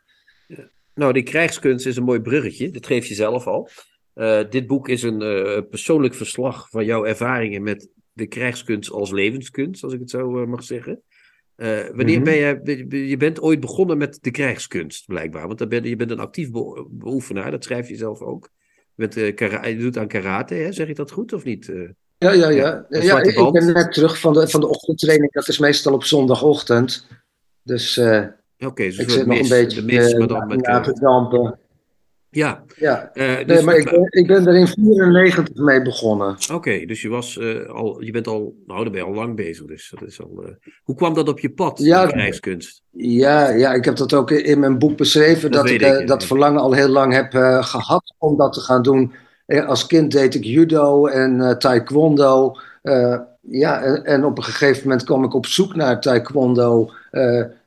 Nou, 0.95 1.13
die 1.13 1.23
krijgskunst 1.23 1.87
is 1.87 1.97
een 1.97 2.05
mooi 2.05 2.21
bruggetje. 2.21 2.71
Dat 2.71 2.87
geef 2.87 3.07
je 3.07 3.15
zelf 3.15 3.47
al. 3.47 3.69
Uh, 4.15 4.41
dit 4.51 4.67
boek 4.67 4.89
is 4.89 5.03
een 5.03 5.23
uh, 5.23 5.59
persoonlijk 5.71 6.15
verslag 6.15 6.69
van 6.71 6.85
jouw 6.85 7.05
ervaringen 7.05 7.63
met 7.63 7.89
de 8.13 8.27
krijgskunst 8.27 8.91
als 8.91 9.11
levenskunst, 9.11 9.85
als 9.85 9.93
ik 9.93 10.01
het 10.01 10.11
zo 10.11 10.47
mag 10.47 10.63
zeggen. 10.63 11.03
wanneer 11.57 12.21
mhm. 12.21 12.23
ben 12.23 12.35
je, 12.35 13.09
je 13.09 13.17
bent 13.17 13.41
ooit 13.41 13.61
begonnen 13.61 13.99
met 13.99 14.19
de 14.21 14.31
krijgskunst, 14.31 15.07
blijkbaar. 15.07 15.47
Want 15.47 15.59
dan 15.59 15.69
ben, 15.69 15.85
je 15.85 15.97
bent 15.97 16.11
een 16.11 16.19
actief 16.19 16.51
beoefenaar, 16.91 17.51
dat 17.51 17.65
schrijf 17.65 17.89
je 17.89 17.97
zelf 17.97 18.21
ook. 18.21 18.49
Met, 18.99 19.17
uh, 19.17 19.37
je 19.63 19.77
doet 19.79 19.99
aan 19.99 20.09
karate, 20.09 20.55
hè? 20.55 20.73
zeg 20.73 20.89
ik 20.89 20.97
dat 20.97 21.11
goed 21.11 21.33
of 21.33 21.45
niet? 21.45 21.69
Uh, 21.69 21.89
ja, 22.19 22.33
ja, 22.33 22.49
ja. 22.49 22.87
ja 22.89 23.21
ik, 23.21 23.37
ik, 23.37 23.53
ben 23.53 23.73
net 23.73 23.93
terug 23.93 24.19
van 24.21 24.33
de, 24.33 24.49
van 24.49 24.61
de 24.61 24.69
ochtendtraining. 24.69 25.33
Dat 25.33 25.49
is 25.49 25.59
meestal 25.59 25.93
op 25.93 26.05
zondagochtend. 26.05 27.07
Dus, 27.63 27.97
uh, 27.97 28.25
okay, 28.59 28.87
dus 28.87 28.99
ik 28.99 29.11
zit 29.11 29.27
nog 29.27 29.39
een 29.39 29.49
beetje 29.49 29.83
mis, 29.83 30.15
maar 30.15 30.29
dan 30.29 30.47
met, 30.47 30.65
te 30.85 30.99
dampen. 31.01 31.59
Ja. 32.31 32.65
ja. 32.77 33.11
Uh, 33.15 33.37
dus 33.37 33.47
nee, 33.47 33.63
maar 33.63 33.77
ik, 33.77 33.91
ben, 33.91 34.07
ik 34.11 34.27
ben 34.27 34.47
er 34.47 34.55
in 34.55 34.67
94 34.67 35.55
mee 35.55 35.83
begonnen. 35.83 36.37
Oké, 36.53 36.85
dus 36.87 37.03
je, 37.03 37.09
was, 37.09 37.37
uh, 37.37 37.69
al, 37.69 38.03
je 38.03 38.13
bent 38.13 38.27
al, 38.27 38.55
nou 38.67 38.83
dan 38.83 38.93
ben 38.93 39.01
je 39.01 39.07
al 39.07 39.15
lang 39.15 39.37
bezig. 39.37 39.67
Dus 39.67 39.95
dat 39.99 40.09
is 40.09 40.21
al, 40.21 40.45
uh, 40.45 40.49
hoe 40.83 40.95
kwam 40.95 41.15
dat 41.15 41.29
op 41.29 41.39
je 41.39 41.51
pad, 41.51 41.79
ja, 41.79 42.07
krijgskunst? 42.07 42.83
Ja, 42.91 43.49
ja, 43.49 43.73
ik 43.73 43.85
heb 43.85 43.97
dat 43.97 44.15
ook 44.15 44.31
in 44.31 44.61
mijn 44.61 44.79
boek 44.79 44.97
beschreven. 44.97 45.51
Dat, 45.51 45.63
dat 45.63 45.71
ik, 45.71 45.81
ik 45.81 46.07
dat 46.07 46.25
verlangen 46.25 46.61
al 46.61 46.73
heel 46.73 46.89
lang 46.89 47.13
heb 47.13 47.33
gehad 47.65 48.15
om 48.19 48.37
dat 48.37 48.53
te 48.53 48.61
gaan 48.61 48.83
doen. 48.83 49.13
Als 49.67 49.87
kind 49.87 50.13
deed 50.13 50.35
ik 50.35 50.45
judo 50.45 51.07
en 51.07 51.59
taekwondo. 51.59 52.57
ja, 53.41 53.83
en, 53.83 54.05
en, 54.05 54.25
op 54.25 54.37
een 54.37 54.45
gegeven 54.45 54.83
moment 54.83 55.05
kwam 55.05 55.25
ik 55.25 55.35
op 55.35 55.47
zoek 55.47 55.75
naar 55.75 56.01
taekwondo 56.01 56.91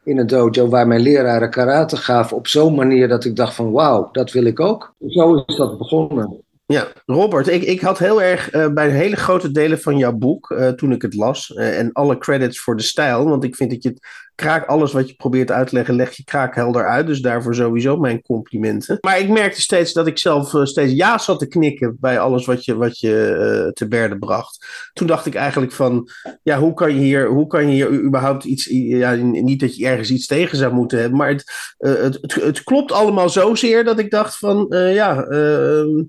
in 0.04 0.18
een 0.18 0.28
dojo 0.28 0.68
waar 0.68 0.88
mijn 0.88 1.02
leraren 1.02 1.50
karate 1.50 1.98
gaven 1.98 2.38
op 2.38 2.48
zo'n 2.48 2.76
manier 2.76 3.08
dat 3.08 3.26
ik 3.26 3.36
dacht 3.36 3.56
van 3.56 3.72
wauw, 3.72 4.10
dat 4.12 4.32
wil 4.32 4.46
ik 4.46 4.60
ook. 4.60 4.94
Zo 5.08 5.44
is 5.46 5.56
dat 5.56 5.78
begonnen. 5.78 6.44
Ja, 6.66 6.88
Robert, 7.06 7.48
ik, 7.48 7.64
ik 7.64 7.82
had 7.82 8.00
heel 8.00 8.22
erg 8.22 8.54
uh, 8.54 8.74
bij 8.74 8.90
hele 8.90 9.16
grote 9.16 9.52
delen 9.52 9.80
van 9.80 9.98
jouw 9.98 10.14
boek, 10.14 10.50
uh, 10.50 10.68
toen 10.68 10.92
ik 10.92 11.02
het 11.02 11.14
las, 11.14 11.50
uh, 11.50 11.80
en 11.80 11.92
alle 11.92 12.18
credits 12.18 12.60
voor 12.60 12.78
de 12.78 12.84
stijl, 12.84 13.26
want 13.26 13.44
ik 13.44 13.56
vind 13.56 13.72
dat 13.72 13.84
je 13.84 13.90
het 13.90 14.00
kraak, 14.36 14.66
alles 14.66 14.92
wat 14.92 15.10
je 15.10 15.16
probeert 15.16 15.52
uit 15.52 15.68
te 15.68 15.76
leggen, 15.76 15.96
leg 15.96 16.12
je 16.12 16.24
kraakhelder 16.24 16.88
uit, 16.88 17.08
dus 17.08 17.22
daarvoor 17.22 17.56
sowieso 17.56 17.98
mijn 17.98 18.22
complimenten. 18.22 18.98
Maar 19.02 19.20
ik 19.20 19.30
merkte 19.30 19.62
steeds 19.62 19.94
dat 19.94 20.08
ik 20.08 20.18
zelf 20.18 20.54
steeds 20.64 20.94
ja 20.94 21.18
zat 21.18 21.40
te 21.40 21.48
knikken 21.48 21.98
bij 22.00 22.20
alles 22.20 22.46
wat 22.46 22.66
je, 22.66 22.76
wat 22.76 23.00
je 23.00 23.72
te 23.74 23.88
berde 23.88 24.18
bracht. 24.18 24.66
Toen 24.94 25.08
dacht 25.08 25.26
ik 25.26 25.36
eigenlijk 25.36 25.72
van, 25.72 26.10
ja, 26.44 26.60
hoe 26.60 26.74
kan 26.74 26.96
je 26.96 27.02
hier, 27.02 27.28
hoe 27.28 27.48
kan 27.48 27.68
je 27.68 27.74
hier 27.74 28.02
überhaupt 28.02 28.44
iets, 28.44 28.66
ja, 28.72 29.14
niet 29.14 29.60
dat 29.60 29.76
je 29.76 29.86
ergens 29.86 30.12
iets 30.12 30.28
tegen 30.28 30.58
zou 30.58 30.74
moeten 30.74 31.00
hebben, 31.00 31.18
maar 31.18 31.30
het, 31.30 31.74
het, 31.78 32.18
het, 32.22 32.34
het, 32.34 32.64
klopt 32.64 32.92
allemaal 32.92 33.30
zozeer 33.30 33.84
dat 33.84 34.00
ik 34.00 34.12
dacht 34.12 34.38
van, 34.38 34.66
ja, 34.70 35.24
ehm, 35.24 36.04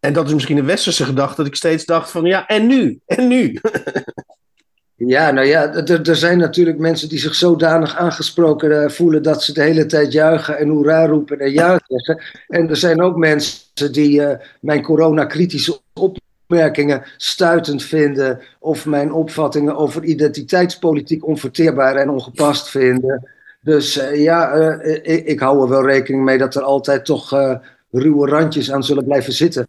en 0.00 0.12
dat 0.12 0.26
is 0.26 0.34
misschien 0.34 0.58
een 0.58 0.64
westerse 0.64 1.04
gedachte, 1.04 1.36
dat 1.36 1.46
ik 1.46 1.54
steeds 1.54 1.84
dacht 1.84 2.10
van 2.10 2.24
ja, 2.24 2.46
en 2.46 2.66
nu? 2.66 3.00
En 3.06 3.28
nu? 3.28 3.60
Ja, 5.06 5.30
nou 5.30 5.46
ja, 5.46 5.74
er, 5.74 6.16
zijn 6.16 6.38
natuurlijk 6.38 6.78
mensen 6.78 7.08
die 7.08 7.18
zich 7.18 7.34
zodanig 7.34 7.96
aangesproken 7.96 8.70
uh, 8.70 8.88
voelen 8.88 9.22
dat 9.22 9.42
ze 9.42 9.52
de 9.52 9.62
hele 9.62 9.86
tijd 9.86 10.12
juichen 10.12 10.58
en 10.58 10.68
hoera 10.68 11.06
roepen 11.06 11.38
en 11.38 11.52
ja 11.52 11.80
zeggen. 11.86 12.22
En 12.48 12.68
er 12.68 12.76
zijn 12.76 13.02
ook 13.02 13.16
mensen 13.16 13.92
die 13.92 14.20
uh, 14.20 14.30
mijn 14.60 14.82
corona-kritische 14.82 15.80
opmerkingen 15.92 17.02
stuitend 17.16 17.82
vinden 17.82 18.40
of 18.58 18.86
mijn 18.86 19.12
opvattingen 19.12 19.76
over 19.76 20.04
identiteitspolitiek 20.04 21.26
onverteerbaar 21.26 21.96
en 21.96 22.10
ongepast 22.10 22.70
vinden. 22.70 23.28
Dus 23.60 23.96
uh, 23.96 24.22
ja, 24.22 24.52
ik, 24.82 25.26
ik, 25.26 25.40
hou 25.40 25.62
er 25.62 25.68
wel 25.68 25.86
rekening 25.86 26.24
mee 26.24 26.38
dat 26.38 26.54
er 26.54 26.62
altijd 26.62 27.04
toch 27.04 27.30
ruwe 27.90 28.28
randjes 28.28 28.72
aan 28.72 28.84
zullen 28.84 29.04
blijven 29.04 29.32
zitten. 29.32 29.68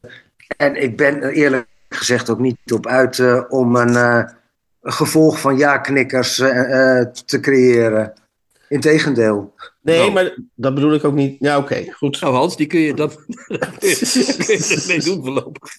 En 0.58 0.82
ik 0.82 0.98
ben 0.98 1.22
er 1.22 1.32
eerlijk 1.32 1.66
gezegd 1.90 2.30
ook 2.30 2.40
niet 2.40 2.58
op 2.74 2.88
uit 2.88 3.48
om 3.50 3.76
een 3.76 4.28
gevolg 4.82 5.40
van 5.40 5.58
ja-knikkers 5.58 6.40
uh, 6.40 6.50
te 7.26 7.40
creëren. 7.42 8.14
Integendeel. 8.68 9.54
Nee, 9.82 9.98
Nou. 9.98 10.12
maar 10.12 10.38
dat 10.56 10.74
bedoel 10.74 10.94
ik 10.94 11.04
ook 11.04 11.14
niet. 11.14 11.36
Ja, 11.40 11.58
oké, 11.58 11.86
goed. 11.92 12.22
Nou 12.22 12.36
Hans, 12.36 12.58
die 12.58 12.68
kun 12.68 12.80
je 12.80 12.94
dan 12.94 13.10
kun 13.18 14.94
je 14.96 15.02
doen 15.04 15.24
voorlopig. 15.24 15.72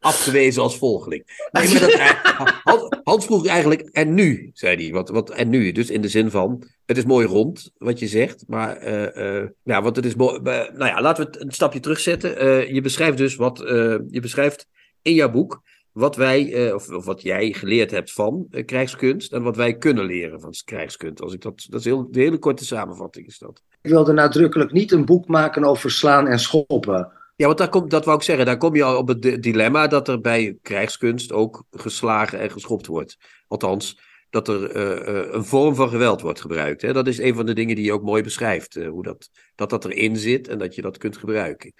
Afgewezen 0.00 0.62
als 0.62 0.78
volgeling. 0.78 1.48
Nee, 1.50 1.68
maar 1.68 1.80
dat, 1.80 1.94
Hans, 2.64 2.88
Hans 3.04 3.24
vroeg 3.24 3.46
eigenlijk, 3.46 3.80
en 3.92 4.14
nu, 4.14 4.50
zei 4.54 4.76
hij. 4.76 4.92
Wat, 4.92 5.08
wat, 5.08 5.30
en 5.30 5.48
nu, 5.48 5.72
dus 5.72 5.90
in 5.90 6.00
de 6.00 6.08
zin 6.08 6.30
van, 6.30 6.62
het 6.86 6.96
is 6.96 7.04
mooi 7.04 7.26
rond 7.26 7.70
wat 7.78 7.98
je 7.98 8.06
zegt. 8.08 8.44
Maar, 8.46 8.76
eh, 8.76 9.38
eh, 9.42 9.48
ja, 9.62 9.82
want 9.82 9.96
het 9.96 10.04
is 10.04 10.14
mooi. 10.14 10.36
eh, 10.36 10.42
nou 10.72 10.86
ja, 10.86 11.00
laten 11.00 11.24
we 11.24 11.30
het 11.30 11.40
een 11.42 11.52
stapje 11.52 11.80
terugzetten. 11.80 12.38
Eh, 12.38 12.72
je 12.72 12.80
beschrijft 12.80 13.16
dus 13.18 13.36
wat, 13.36 13.60
eh, 13.64 13.96
je 14.08 14.20
beschrijft 14.20 14.66
in 15.02 15.14
jouw 15.14 15.30
boek 15.30 15.62
wat 15.94 16.16
wij, 16.16 16.52
eh, 16.66 16.74
of, 16.74 16.88
of 16.88 17.04
wat 17.04 17.22
jij 17.22 17.52
geleerd 17.52 17.90
hebt 17.90 18.12
van 18.12 18.46
eh, 18.50 18.64
krijgskunst 18.64 19.32
en 19.32 19.42
wat 19.42 19.56
wij 19.56 19.76
kunnen 19.76 20.04
leren 20.04 20.40
van 20.40 20.54
krijgskunst. 20.64 21.22
Als 21.22 21.32
ik 21.32 21.40
dat, 21.40 21.66
dat 21.70 21.80
is 21.80 21.86
heel, 21.86 22.10
de 22.10 22.20
hele 22.20 22.38
korte 22.38 22.64
samenvatting 22.64 23.26
is 23.26 23.38
dat. 23.38 23.62
Ik 23.82 23.90
wilde 23.90 24.12
nadrukkelijk 24.12 24.72
niet 24.72 24.92
een 24.92 25.04
boek 25.04 25.28
maken 25.28 25.64
over 25.64 25.90
slaan 25.90 26.26
en 26.26 26.38
schoppen. 26.38 27.12
Ja, 27.36 27.46
want 27.46 27.58
daar 27.58 27.68
komt, 27.68 27.90
dat 27.90 28.04
wou 28.04 28.16
ik 28.16 28.22
zeggen, 28.22 28.46
daar 28.46 28.56
kom 28.56 28.74
je 28.74 28.82
al 28.82 28.96
op 28.98 29.08
het 29.08 29.22
di- 29.22 29.38
dilemma 29.38 29.86
dat 29.86 30.08
er 30.08 30.20
bij 30.20 30.56
krijgskunst 30.62 31.32
ook 31.32 31.64
geslagen 31.70 32.38
en 32.38 32.50
geschopt 32.50 32.86
wordt. 32.86 33.16
Althans, 33.48 34.00
dat 34.30 34.48
er 34.48 34.70
eh, 34.70 35.32
een 35.32 35.44
vorm 35.44 35.74
van 35.74 35.88
geweld 35.88 36.20
wordt 36.20 36.40
gebruikt. 36.40 36.82
Hè? 36.82 36.92
Dat 36.92 37.06
is 37.06 37.18
een 37.18 37.34
van 37.34 37.46
de 37.46 37.54
dingen 37.54 37.76
die 37.76 37.84
je 37.84 37.92
ook 37.92 38.02
mooi 38.02 38.22
beschrijft, 38.22 38.74
hoe 38.74 39.02
dat, 39.02 39.30
dat 39.54 39.70
dat 39.70 39.84
erin 39.84 40.16
zit 40.16 40.48
en 40.48 40.58
dat 40.58 40.74
je 40.74 40.82
dat 40.82 40.98
kunt 40.98 41.16
gebruiken. 41.16 41.72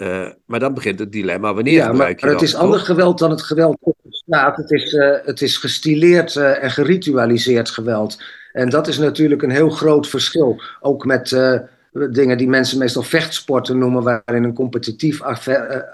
Eh, 0.00 0.28
maar 0.46 0.60
dan 0.60 0.74
begint 0.74 0.98
het 0.98 1.12
dilemma, 1.12 1.54
wanneer 1.54 1.72
Ja, 1.72 1.82
maar, 1.84 1.90
gebruik 1.90 2.20
je 2.20 2.26
maar 2.26 2.34
het 2.34 2.40
dat? 2.44 2.48
is 2.48 2.54
ander 2.54 2.78
geweld 2.80 3.18
dan 3.18 3.30
het 3.30 3.42
geweld 3.42 3.76
op 3.80 3.96
de 4.02 4.14
straat. 4.14 4.56
Het 4.56 4.70
is, 4.70 4.94
eh, 4.94 5.16
het 5.24 5.42
is 5.42 5.56
gestileerd 5.56 6.36
eh, 6.36 6.62
en 6.62 6.70
geritualiseerd 6.70 7.70
geweld. 7.70 8.22
En 8.52 8.68
dat 8.68 8.88
is 8.88 8.98
natuurlijk 8.98 9.42
een 9.42 9.50
heel 9.50 9.70
groot 9.70 10.08
verschil. 10.08 10.60
Ook 10.80 11.04
met 11.04 11.36
dingen 12.10 12.38
die 12.38 12.48
mensen 12.48 12.78
meestal 12.78 13.02
vechtsporten 13.02 13.78
noemen, 13.78 14.02
waarin 14.02 14.44
een 14.44 14.54
competitief 14.54 15.22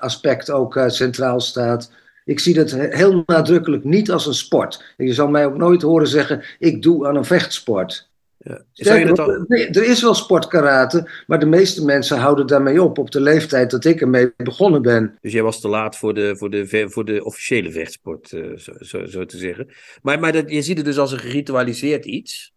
aspect 0.01 0.51
ook 0.51 0.81
centraal 0.87 1.41
staat. 1.41 1.91
Ik 2.25 2.41
zie 2.41 2.55
dat 2.55 2.71
he- 2.71 2.97
heel 2.97 3.23
nadrukkelijk 3.27 3.85
niet 3.85 4.11
als 4.11 4.27
een 4.27 4.35
sport. 4.35 4.85
Je 4.97 5.13
zal 5.15 5.29
mij 5.29 5.47
ook 5.47 5.57
nooit 5.57 5.83
horen 5.83 6.09
zeggen: 6.09 6.43
ik 6.59 6.83
doe 6.83 7.07
aan 7.07 7.17
een 7.17 7.25
vechtsport. 7.25 8.06
Ja. 8.49 8.65
Je 8.73 9.05
dat 9.05 9.29
er 9.77 9.85
is 9.85 10.03
wel 10.03 10.15
sportkarate, 10.15 11.11
maar 11.27 11.39
de 11.39 11.47
meeste 11.47 11.85
mensen 11.85 12.19
houden 12.19 12.47
daarmee 12.47 12.83
op 12.83 12.99
op 12.99 13.11
de 13.11 13.21
leeftijd 13.21 13.71
dat 13.71 13.85
ik 13.85 14.01
ermee 14.01 14.33
begonnen 14.37 14.83
ben. 14.83 15.19
Dus 15.21 15.33
jij 15.33 15.43
was 15.43 15.61
te 15.61 15.69
laat 15.69 15.97
voor 15.97 16.15
de, 16.15 16.37
voor 16.37 16.51
de, 16.51 16.89
voor 16.89 17.05
de 17.05 17.25
officiële 17.25 17.71
vechtsport, 17.73 18.33
eh, 18.33 18.57
zo, 18.57 18.73
zo, 18.81 19.07
zo 19.07 19.25
te 19.25 19.37
zeggen. 19.37 19.69
Maar, 20.03 20.21
maar 20.21 20.33
dat, 20.33 20.51
je 20.51 20.63
ziet 20.63 20.77
het 20.77 20.87
dus 20.87 20.99
als 20.99 21.13
een 21.13 21.19
geritualiseerd 21.19 22.05
iets. 22.05 22.53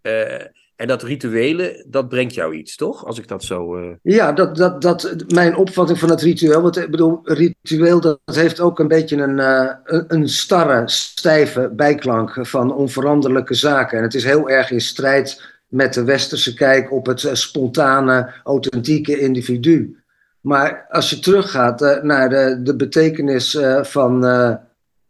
Eh, 0.00 0.44
en 0.82 0.88
dat 0.88 1.02
rituele, 1.02 1.84
dat 1.88 2.08
brengt 2.08 2.34
jou 2.34 2.54
iets, 2.54 2.76
toch? 2.76 3.06
Als 3.06 3.18
ik 3.18 3.28
dat 3.28 3.44
zo... 3.44 3.76
eh, 3.76 3.94
Ja, 4.02 4.32
dat, 4.32 4.56
dat, 4.56 4.82
dat, 4.82 5.14
mijn 5.28 5.56
opvatting 5.56 5.98
van 5.98 6.10
het 6.10 6.20
ritueel. 6.22 6.62
Want 6.62 6.76
ik 6.76 6.90
bedoel, 6.90 7.20
ritueel 7.22 8.00
dat 8.00 8.20
heeft 8.24 8.60
ook 8.60 8.78
een 8.78 8.88
beetje 8.88 9.16
een, 9.16 9.38
eh, 9.38 9.74
een, 9.84 10.04
een 10.08 10.28
starre, 10.28 10.82
stijve 10.86 11.72
bijklank 11.76 12.46
van 12.46 12.74
onveranderlijke 12.74 13.54
zaken. 13.54 13.98
En 13.98 14.04
het 14.04 14.14
is 14.14 14.24
heel 14.24 14.48
erg 14.48 14.70
in 14.70 14.80
strijd 14.80 15.42
met 15.66 15.94
de 15.94 16.04
westerse 16.04 16.54
kijk 16.54 16.92
op 16.92 17.06
het 17.06 17.24
eh, 17.24 17.34
spontane, 17.34 18.32
authentieke 18.44 19.18
individu. 19.18 19.96
Maar 20.40 20.86
als 20.88 21.10
je 21.10 21.18
teruggaat 21.18 21.82
eh, 21.82 22.02
naar 22.02 22.28
de, 22.28 22.60
de 22.62 22.76
betekenis 22.76 23.54
eh, 23.54 23.84
van 23.84 24.26
eh, 24.26 24.54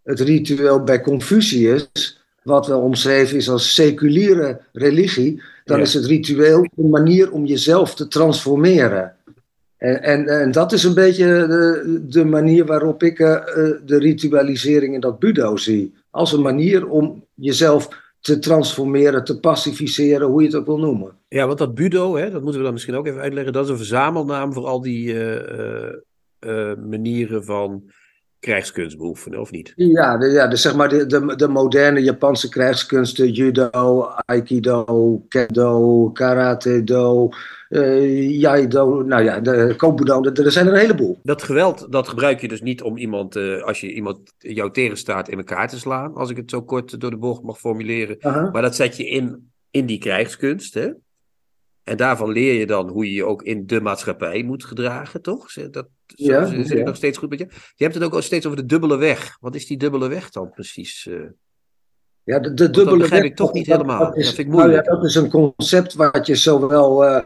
het 0.02 0.20
ritueel 0.20 0.84
bij 0.84 1.00
Confucius, 1.00 1.90
wat 2.43 2.66
we 2.66 2.74
omschreven 2.76 3.36
is 3.36 3.49
als 3.49 3.74
seculiere 3.74 4.61
religie, 4.72 5.43
dan 5.64 5.76
Ja. 5.76 5.82
is 5.82 5.95
het 5.95 6.05
ritueel 6.05 6.66
een 6.76 6.90
manier 6.90 7.32
om 7.32 7.45
jezelf 7.47 7.95
te 7.95 8.09
transformeren. 8.09 9.14
En, 9.76 10.03
en, 10.03 10.26
en 10.26 10.53
dat 10.53 10.72
is 10.72 10.84
een 10.84 10.95
beetje 10.95 11.26
de, 11.26 12.03
de 12.09 12.24
manier 12.24 12.64
waarop 12.66 13.03
ik 13.03 13.18
eh, 13.18 13.32
eh, 13.32 13.45
de 13.84 13.99
ritualisering 13.99 14.95
in 14.95 15.01
dat 15.01 15.18
budo 15.18 15.57
zie. 15.57 15.95
Als 16.11 16.32
een 16.32 16.43
manier 16.43 16.88
om 16.88 17.24
jezelf 17.34 17.88
te 18.20 18.38
transformeren, 18.38 19.24
te 19.24 19.40
pacificeren, 19.40 20.26
hoe 20.28 20.40
je 20.43 20.47
het 20.49 20.57
ook 20.57 20.66
wil 20.66 20.78
noemen. 20.78 21.11
Ja, 21.28 21.47
want 21.47 21.59
dat 21.59 21.74
budo, 21.74 22.16
hè, 22.16 22.30
dat 22.30 22.40
moeten 22.43 22.59
we 22.59 22.64
dan 22.64 22.72
misschien 22.72 22.95
ook 22.95 23.07
even 23.07 23.20
uitleggen. 23.20 23.53
Dat 23.53 23.64
is 23.64 23.70
een 23.70 23.76
verzamelnaam 23.76 24.53
voor 24.53 24.66
al 24.66 24.80
die 24.80 25.24
eh, 26.38 26.72
manieren 26.88 27.45
van 27.45 27.82
krijgskunst 28.43 28.99
beoefenen, 28.99 29.40
of 29.40 29.51
niet? 29.51 29.72
Ja, 29.76 30.16
de, 30.16 30.26
ja 30.26 30.47
de, 30.47 30.57
zeg 30.57 30.74
maar 30.74 30.88
de, 30.88 31.07
de, 31.07 31.36
de 31.36 31.49
moderne 31.49 32.03
Japanse 32.03 32.49
krijgskunsten, 32.49 33.30
judo, 33.30 34.05
aikido, 34.24 34.84
kendo, 35.28 36.11
karate-do, 36.11 37.28
eh 37.68 38.40
jaido, 38.40 39.03
nou 39.03 39.22
ja, 39.24 39.40
de 39.40 39.74
kobudo, 39.76 40.22
er 40.22 40.53
zijn 40.53 40.66
er 40.66 40.72
een 40.72 40.78
heleboel. 40.78 41.18
Dat 41.22 41.43
geweld, 41.43 41.86
dat 41.90 42.09
gebruik 42.09 42.40
je 42.40 42.49
dus 42.49 42.62
niet 42.62 42.82
om 42.82 42.97
iemand, 42.97 43.36
eh, 43.36 43.62
als 43.62 43.80
je 43.80 43.93
iemand 43.93 44.18
jou 44.38 44.70
tegenstaat, 44.70 45.28
in 45.28 45.38
elkaar 45.38 45.68
te 45.68 45.78
slaan. 45.78 46.14
Als 46.14 46.30
ik 46.30 46.36
het 46.36 46.51
zo 46.51 46.62
kort 46.62 47.01
door 47.01 47.11
de 47.11 47.16
bocht 47.16 47.43
mag 47.43 47.59
formuleren. 47.59 48.16
Maar 48.53 48.62
dat 48.62 48.76
zet 48.76 48.97
je 48.97 49.09
in, 49.09 49.51
in 49.70 49.86
die 49.86 49.99
krijgskunst, 49.99 50.74
hè? 50.74 50.90
En 51.85 51.97
daarvan 51.97 52.30
leer 52.30 52.55
je 52.55 52.66
dan 52.66 52.89
hoe 52.89 53.05
je 53.05 53.12
je 53.12 53.24
ook 53.24 53.43
in 53.43 53.66
de 53.66 53.80
maatschappij 53.80 54.43
moet 54.43 54.64
gedragen, 54.64 55.22
toch? 55.22 55.53
Dat, 55.53 55.89
Ja, 56.07 56.45
zit 56.47 56.68
ja. 56.68 56.85
nog 56.85 56.97
steeds 56.97 57.18
goed 57.18 57.30
met 57.30 57.39
je? 57.39 57.47
Je 57.74 57.85
hebt 57.85 57.95
het 57.95 58.05
ook 58.05 58.14
al 58.14 58.22
steeds 58.22 58.47
over 58.47 58.59
de 58.59 58.66
dubbele 58.66 58.97
weg. 58.97 59.37
Wat 59.41 59.55
is 59.55 59.66
die 59.66 59.76
dubbele 59.76 60.09
weg 60.09 60.30
dan 60.30 60.51
precies? 60.51 61.07
eh? 61.11 61.14
Ja, 62.24 62.39
de, 62.39 62.55
de 62.55 62.70
dubbele 62.70 62.97
begrijp 62.97 63.22
weg, 63.22 63.30
ik 63.30 63.37
toch 63.37 63.53
niet 63.53 63.66
dat- 63.66 63.76
helemaal. 63.80 63.99
Dat 64.05 64.16
is, 64.16 64.24
Dat 64.26 64.35
vind 64.35 64.47
ik 64.49 64.55
nou 64.55 64.59
ja, 64.62 64.64
moeilijk. 64.74 64.87
dat 64.95 65.05
is 65.05 65.14
een 65.14 65.30
concept 65.30 65.95
wat 65.95 66.26
je 66.26 66.35
zowel 66.35 67.05
eh, 67.05 67.22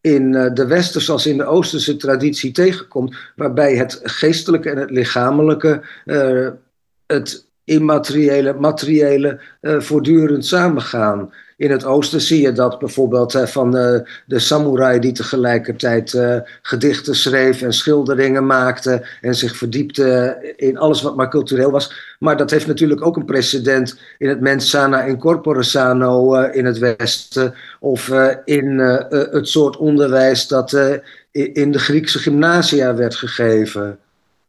in 0.00 0.34
eh, 0.34 0.52
de 0.54 0.66
westerse 0.66 1.12
als 1.12 1.26
in 1.26 1.36
de 1.36 1.44
oosterse 1.44 1.96
traditie 1.96 2.50
tegenkomt, 2.52 3.16
waarbij 3.36 3.76
het 3.76 4.00
geestelijke 4.02 4.70
en 4.70 4.76
het 4.78 4.90
lichamelijke, 4.90 5.82
het 7.06 7.48
immateriële, 7.64 8.52
materiële 8.52 9.40
eh, 9.60 9.80
voortdurend 9.80 10.46
samengaan. 10.46 11.32
In 11.58 11.70
het 11.70 11.84
oosten 11.84 12.20
zie 12.20 12.40
je 12.40 12.52
dat 12.52 12.78
bijvoorbeeld 12.78 13.34
eh, 13.34 13.46
van 13.46 13.76
eh, 13.76 14.00
de 14.26 14.38
samurai 14.38 14.98
die 14.98 15.12
tegelijkertijd 15.12 16.14
eh, 16.14 16.36
gedichten 16.62 17.14
schreef 17.14 17.62
en 17.62 17.72
schilderingen 17.72 18.46
maakte 18.46 19.06
en 19.20 19.34
zich 19.34 19.56
verdiepte 19.56 20.38
in 20.56 20.78
alles 20.78 21.02
wat 21.02 21.16
maar 21.16 21.30
cultureel 21.30 21.70
was. 21.70 22.16
Maar 22.18 22.36
dat 22.36 22.50
heeft 22.50 22.66
natuurlijk 22.66 23.04
ook 23.06 23.16
een 23.16 23.24
precedent 23.24 23.98
in 24.18 24.28
het 24.28 24.40
mens 24.40 24.70
sana 24.70 25.02
in 25.02 25.18
corpore 25.18 25.62
sano 25.62 26.34
in 26.34 26.64
het 26.64 26.78
Westen. 26.78 27.54
Of 27.80 28.12
in 28.44 28.78
het 28.78 29.48
soort 29.48 29.76
onderwijs 29.76 30.48
dat 30.48 30.72
in 31.30 31.72
de 31.72 31.78
Griekse 31.78 32.18
gymnasia 32.18 32.94
werd 32.94 33.14
gegeven. 33.14 33.98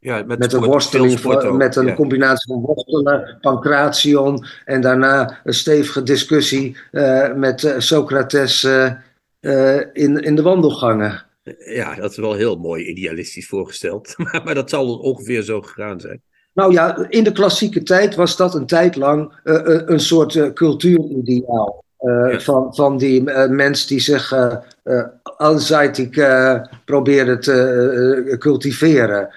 Ja, 0.08 0.24
Met 0.28 0.44
een 0.44 0.50
sport- 0.50 0.66
worsteling, 0.66 1.20
van- 1.20 1.58
met 1.58 1.76
een 1.76 1.86
ja. 1.86 1.94
combinatie 1.94 2.54
van 2.54 2.62
worstelen, 2.62 3.38
pancration. 3.42 4.46
En 4.66 4.82
daarna 4.82 5.40
een 5.44 5.54
stevige 5.54 6.04
discussie 6.04 6.78
eh, 6.92 7.34
met 7.34 7.64
eh, 7.64 7.74
Socrates 7.78 8.64
eh, 8.64 9.76
in, 9.94 10.20
in 10.20 10.36
de 10.36 10.42
wandelgangen. 10.42 11.26
Ja, 11.66 11.96
dat 11.96 12.12
is 12.12 12.18
wel 12.18 12.34
heel 12.34 12.56
mooi 12.56 12.86
idealistisch 12.86 13.48
voorgesteld. 13.48 14.14
Maar, 14.18 14.42
maar 14.44 14.56
dat 14.56 14.70
zal 14.70 14.96
ongeveer 14.98 15.42
zo 15.42 15.62
gegaan 15.62 16.00
zijn. 16.00 16.22
Nou 16.54 16.72
ja, 16.72 17.06
in 17.10 17.24
de 17.24 17.32
klassieke 17.32 17.84
tijd 17.84 18.16
was 18.16 18.38
dat 18.38 18.56
een 18.56 18.66
tijd 18.66 18.96
lang 18.96 19.34
een 19.44 20.00
soort 20.00 20.54
cultuurideaal. 20.54 21.86
Ja. 22.00 22.40
van, 22.40 22.76
van 22.76 22.98
die 22.98 23.24
mens 23.50 23.88
die 23.88 24.00
zich 24.00 24.34
allzijdig 25.38 26.10
eh, 26.10 26.62
probeerde 26.86 27.38
te 27.38 28.36
cultiveren. 28.40 29.30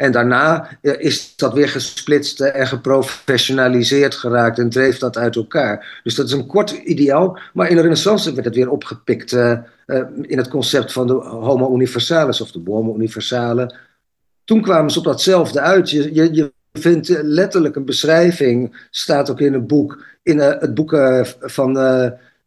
En 0.00 0.12
daarna 0.12 0.68
eh, 0.82 0.92
is 0.98 1.36
dat 1.36 1.52
weer 1.52 1.68
gesplitst 1.68 2.40
eh, 2.40 2.60
en 2.60 2.66
geprofessionaliseerd 2.66 4.14
geraakt 4.14 4.58
en 4.58 4.70
dreef 4.70 4.98
dat 4.98 5.16
uit 5.16 5.36
elkaar. 5.36 6.00
Dus 6.02 6.14
dat 6.14 6.26
is 6.26 6.32
een 6.32 6.46
kort 6.46 6.70
ideaal, 6.70 7.38
maar 7.52 7.68
in 7.68 7.76
de 7.76 7.80
renaissance 7.80 8.32
werd 8.32 8.44
het 8.44 8.54
weer 8.54 8.70
opgepikt 8.70 9.32
eh, 9.32 9.58
in 10.22 10.38
het 10.38 10.48
concept 10.48 10.92
van 10.92 11.06
de 11.06 11.12
homo 11.12 11.74
universalis 11.74 12.40
of 12.40 12.50
de 12.50 12.60
homo 12.64 12.94
universale. 12.94 13.74
Toen 14.44 14.62
kwamen 14.62 14.90
ze 14.90 14.98
op 14.98 15.04
datzelfde 15.04 15.60
uit. 15.60 15.90
Je, 15.90 16.34
je, 16.34 16.52
vindt 16.72 17.08
letterlijk 17.22 17.76
een 17.76 17.84
beschrijving, 17.84 18.86
staat 18.90 19.30
ook 19.30 19.40
in 19.40 19.52
het 19.52 19.66
boek, 19.66 20.04
in 20.22 20.38
het 20.38 20.74
boek 20.74 20.96
van 21.40 21.72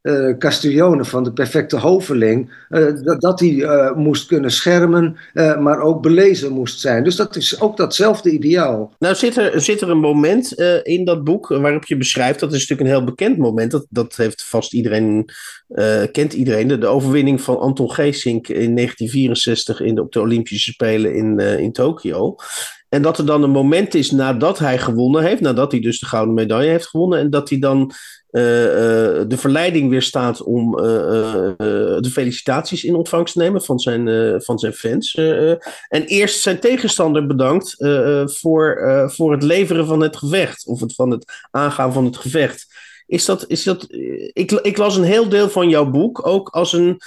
eh 0.03 0.29
eh, 0.29 0.37
Castiglione, 0.37 1.05
van 1.05 1.23
de 1.23 1.33
perfecte 1.33 1.77
hoveling, 1.77 2.65
eh, 2.69 2.87
dat, 3.03 3.21
dat 3.21 3.39
hij 3.39 3.63
eh, 3.63 3.95
moest 3.95 4.27
kunnen 4.27 4.51
schermen, 4.51 5.17
maar 5.59 5.81
ook 5.81 6.01
belezen 6.01 6.51
moest 6.51 6.79
zijn. 6.79 7.03
Dus 7.03 7.15
dat 7.15 7.35
is 7.35 7.61
ook 7.61 7.77
datzelfde 7.77 8.31
ideaal. 8.31 8.95
Nou, 8.99 9.15
zit 9.15 9.37
er, 9.37 9.61
zit 9.61 9.81
er 9.81 9.89
een 9.89 9.99
moment 9.99 10.53
in 10.83 11.05
dat 11.05 11.23
boek 11.23 11.47
waarop 11.47 11.85
je 11.85 11.97
beschrijft, 11.97 12.39
dat 12.39 12.53
is 12.53 12.59
natuurlijk 12.59 12.89
een 12.89 12.95
heel 12.95 13.05
bekend 13.05 13.37
moment, 13.37 13.71
dat, 13.71 13.85
dat 13.89 14.15
heeft 14.15 14.43
vast 14.43 14.73
iedereen, 14.73 15.29
kent 16.11 16.33
iedereen, 16.33 16.67
de, 16.67 16.77
de 16.77 16.87
overwinning 16.87 17.41
van 17.41 17.59
Anton 17.59 17.91
Geesink 17.91 18.47
in 18.47 18.75
1964 18.75 19.81
in 19.81 19.99
op 19.99 20.11
de 20.11 20.19
Olympische 20.19 20.71
Spelen 20.71 21.15
in, 21.15 21.39
in 21.39 21.71
Tokio. 21.71 22.35
En 22.89 23.01
dat 23.01 23.17
er 23.17 23.25
dan 23.25 23.43
een 23.43 23.49
moment 23.49 23.93
is 23.93 24.11
nadat 24.11 24.59
hij 24.59 24.77
gewonnen 24.79 25.23
heeft, 25.23 25.41
nadat 25.41 25.71
hij 25.71 25.81
dus 25.81 25.99
de 25.99 26.05
gouden 26.05 26.33
medaille 26.33 26.69
heeft 26.69 26.87
gewonnen, 26.87 27.19
en 27.19 27.29
dat 27.29 27.49
hij 27.49 27.59
dan 27.59 27.79
uh, 27.79 27.89
uh, 27.89 28.22
de 28.33 29.37
verleiding 29.37 29.89
weerstaat 29.89 30.43
om 30.43 30.79
uh, 30.79 30.83
de 31.99 32.09
felicitaties 32.11 32.83
in 32.83 32.95
ontvangst 32.95 33.33
te 33.33 33.39
nemen 33.39 33.63
van 33.63 33.79
zijn, 33.79 34.41
van 34.41 34.59
zijn 34.59 34.73
fans. 34.73 35.15
en 35.87 36.03
eerst 36.05 36.41
zijn 36.41 36.59
tegenstander 36.59 37.27
bedankt 37.27 37.75
voor, 38.25 38.81
voor 39.13 39.31
het 39.31 39.43
leveren 39.43 39.85
van 39.85 40.01
het 40.01 40.17
gevecht, 40.17 40.65
of 40.65 40.79
het, 40.79 40.95
van 40.95 41.11
het 41.11 41.25
aangaan 41.51 41.93
van 41.93 42.05
het 42.05 42.17
gevecht. 42.17 42.65
Is 43.05 43.25
dat, 43.25 43.45
is 43.47 43.63
dat, 43.63 43.87
ik, 44.33 44.51
ik 44.51 44.77
las 44.77 44.95
een 44.95 45.03
heel 45.03 45.29
deel 45.29 45.49
van 45.49 45.69
jouw 45.69 45.89
boek 45.89 46.27
ook 46.27 46.49
als 46.49 46.73
een, 46.73 47.01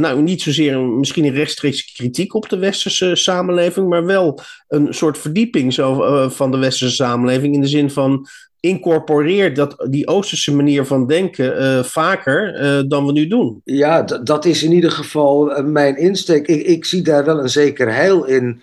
nou 0.00 0.22
niet 0.22 0.42
zozeer 0.42 0.74
een, 0.74 0.98
misschien 0.98 1.24
een 1.24 1.34
rechtstreeks 1.34 1.92
kritiek 1.92 2.34
op 2.34 2.48
de 2.48 2.58
westerse 2.58 3.14
samenleving, 3.14 3.88
maar 3.88 4.04
wel 4.04 4.40
een 4.68 4.94
soort 4.94 5.18
verdieping 5.18 5.72
zo, 5.72 6.28
van 6.28 6.50
de 6.50 6.58
westerse 6.58 6.94
samenleving 6.94 7.54
in 7.54 7.60
de 7.60 7.66
zin 7.66 7.90
van 7.90 8.28
incorporeer 8.60 9.54
dat, 9.54 9.86
die 9.90 10.06
Oosterse 10.06 10.54
manier 10.54 10.84
van 10.84 11.06
denken 11.06 11.62
uh, 11.62 11.82
vaker 11.82 12.52
dan 12.88 13.06
we 13.06 13.12
nu 13.12 13.26
doen. 13.26 13.60
Ja, 13.64 14.02
dat 14.02 14.44
is 14.44 14.62
in 14.62 14.72
ieder 14.72 14.90
geval 14.90 15.62
mijn 15.62 15.96
insteek. 15.96 16.46
Ik, 16.46 16.66
ik, 16.66 16.84
zie 16.84 17.02
daar 17.02 17.24
wel 17.24 17.38
een 17.38 17.48
zeker 17.48 17.94
heil 17.94 18.24
in. 18.24 18.60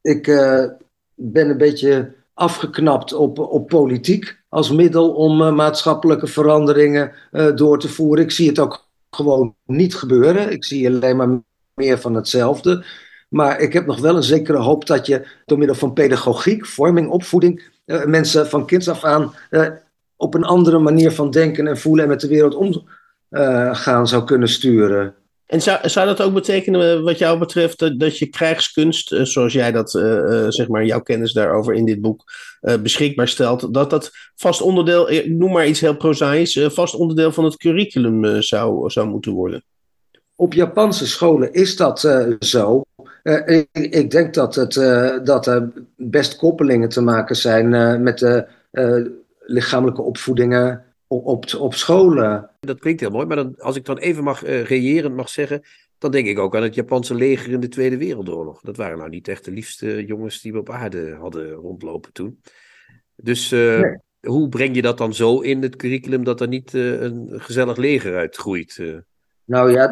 ik 0.00 0.26
ben 1.14 1.50
een 1.50 1.58
beetje 1.58 2.12
afgeknapt 2.34 3.12
op, 3.12 3.38
op 3.38 3.68
politiek 3.68 4.38
als 4.48 4.70
middel 4.70 5.10
om 5.10 5.54
maatschappelijke 5.54 6.26
veranderingen 6.26 7.12
door 7.54 7.78
te 7.78 7.88
voeren. 7.88 8.24
Ik 8.24 8.30
zie 8.30 8.48
het 8.48 8.58
ook 8.58 8.88
gewoon 9.10 9.54
niet 9.66 9.94
gebeuren. 9.94 10.52
Ik 10.52 10.64
zie 10.64 10.88
alleen 10.88 11.16
maar 11.16 11.42
meer 11.74 11.98
van 11.98 12.14
hetzelfde. 12.14 12.84
Maar 13.28 13.60
ik 13.60 13.72
heb 13.72 13.86
nog 13.86 14.00
wel 14.00 14.16
een 14.16 14.22
zekere 14.22 14.58
hoop 14.58 14.86
dat 14.86 15.06
je 15.06 15.26
door 15.44 15.58
middel 15.58 15.76
van 15.76 15.92
pedagogiek, 15.92 16.66
vorming, 16.66 17.08
opvoeding, 17.08 17.62
uh, 17.88 18.04
mensen 18.04 18.48
van 18.48 18.66
kinds 18.66 18.88
af 18.88 19.04
aan 19.04 19.34
op 20.16 20.34
een 20.34 20.44
andere 20.44 20.78
manier 20.78 21.12
van 21.12 21.30
denken 21.30 21.66
en 21.66 21.78
voelen 21.78 22.04
en 22.04 22.10
met 22.10 22.20
de 22.20 22.28
wereld 22.28 22.54
omgaan 22.54 24.08
zou 24.08 24.24
kunnen 24.24 24.48
sturen. 24.48 25.14
En 25.46 25.62
zou, 25.62 25.88
zou 25.88 26.06
dat 26.06 26.22
ook 26.22 26.34
betekenen, 26.34 26.96
eh, 26.96 27.02
wat 27.02 27.18
jou 27.18 27.38
betreft, 27.38 27.78
dat, 27.78 27.98
dat 27.98 28.18
je 28.18 28.26
krijgskunst, 28.26 29.12
eh, 29.12 29.22
zoals 29.22 29.52
jij 29.52 29.72
dat, 29.72 29.90
zeg 30.48 30.68
maar, 30.68 30.84
jouw 30.84 31.00
kennis 31.00 31.32
daarover 31.32 31.74
in 31.74 31.84
dit 31.84 32.00
boek 32.00 32.24
beschikbaar 32.82 33.28
stelt, 33.28 33.74
dat 33.74 33.90
dat 33.90 34.10
vast 34.36 34.60
onderdeel, 34.60 35.08
noem 35.24 35.52
maar 35.52 35.66
iets 35.66 35.80
heel 35.80 35.96
prozaïs, 35.96 36.60
vast 36.62 36.94
onderdeel 36.94 37.32
van 37.32 37.44
het 37.44 37.56
curriculum 37.56 38.42
zou, 38.42 38.90
zou 38.90 39.08
moeten 39.08 39.32
worden? 39.32 39.64
Op 40.34 40.52
Japanse 40.52 41.06
scholen 41.06 41.52
is 41.52 41.76
dat 41.76 42.00
zo. 42.40 42.82
Ik, 43.28 43.68
ik, 43.72 44.10
denk 44.10 44.34
dat, 44.34 44.54
het, 44.54 44.72
dat 45.24 45.46
er 45.46 45.72
best 45.96 46.36
koppelingen 46.36 46.88
te 46.88 47.00
maken 47.00 47.36
zijn 47.36 48.02
met 48.02 48.18
de 48.18 48.46
lichamelijke 49.38 50.02
opvoedingen 50.02 50.84
op, 51.06 51.26
op, 51.26 51.54
op 51.58 51.74
scholen. 51.74 52.50
Dat 52.60 52.78
klinkt 52.78 53.00
heel 53.00 53.10
mooi, 53.10 53.26
maar 53.26 53.36
dan, 53.36 53.54
als 53.58 53.76
ik 53.76 53.84
dan 53.84 53.98
even 53.98 54.24
mag 54.24 54.46
uh, 54.46 54.64
reërend 54.64 55.14
mag 55.14 55.28
zeggen, 55.28 55.62
dan 55.98 56.10
denk 56.10 56.26
ik 56.26 56.38
ook 56.38 56.56
aan 56.56 56.62
het 56.62 56.74
Japanse 56.74 57.14
leger 57.14 57.52
in 57.52 57.60
de 57.60 57.68
Tweede 57.68 57.96
Wereldoorlog. 57.96 58.60
Dat 58.60 58.76
waren 58.76 58.98
nou 58.98 59.10
niet 59.10 59.28
echt 59.28 59.44
de 59.44 59.50
liefste 59.50 60.04
jongens 60.04 60.40
die 60.40 60.52
we 60.52 60.58
op 60.58 60.70
aarde 60.70 61.14
hadden 61.14 61.50
rondlopen 61.52 62.12
toen. 62.12 62.40
Dus 63.16 63.52
uh, 63.52 63.80
nee. 63.80 63.98
hoe 64.20 64.48
breng 64.48 64.74
je 64.74 64.82
dat 64.82 64.98
dan 64.98 65.14
zo 65.14 65.40
in 65.40 65.62
het 65.62 65.76
curriculum 65.76 66.24
dat 66.24 66.40
er 66.40 66.48
niet 66.48 66.74
uh, 66.74 67.00
een 67.00 67.28
gezellig 67.30 67.76
leger 67.76 68.16
uitgroeit? 68.16 68.82
Nou 69.48 69.72
ja, 69.72 69.86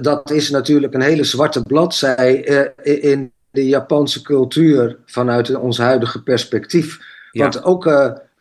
dat 0.00 0.30
is 0.30 0.50
natuurlijk 0.50 0.94
een 0.94 1.00
hele 1.00 1.24
zwarte 1.24 1.62
bladzij 1.62 2.34
in 2.82 3.32
de 3.50 3.66
Japanse 3.66 4.22
cultuur 4.22 4.96
vanuit 5.06 5.56
ons 5.56 5.78
huidige 5.78 6.22
perspectief. 6.22 6.98
Ja. 7.32 7.42
Want 7.42 7.64
ook 7.64 7.84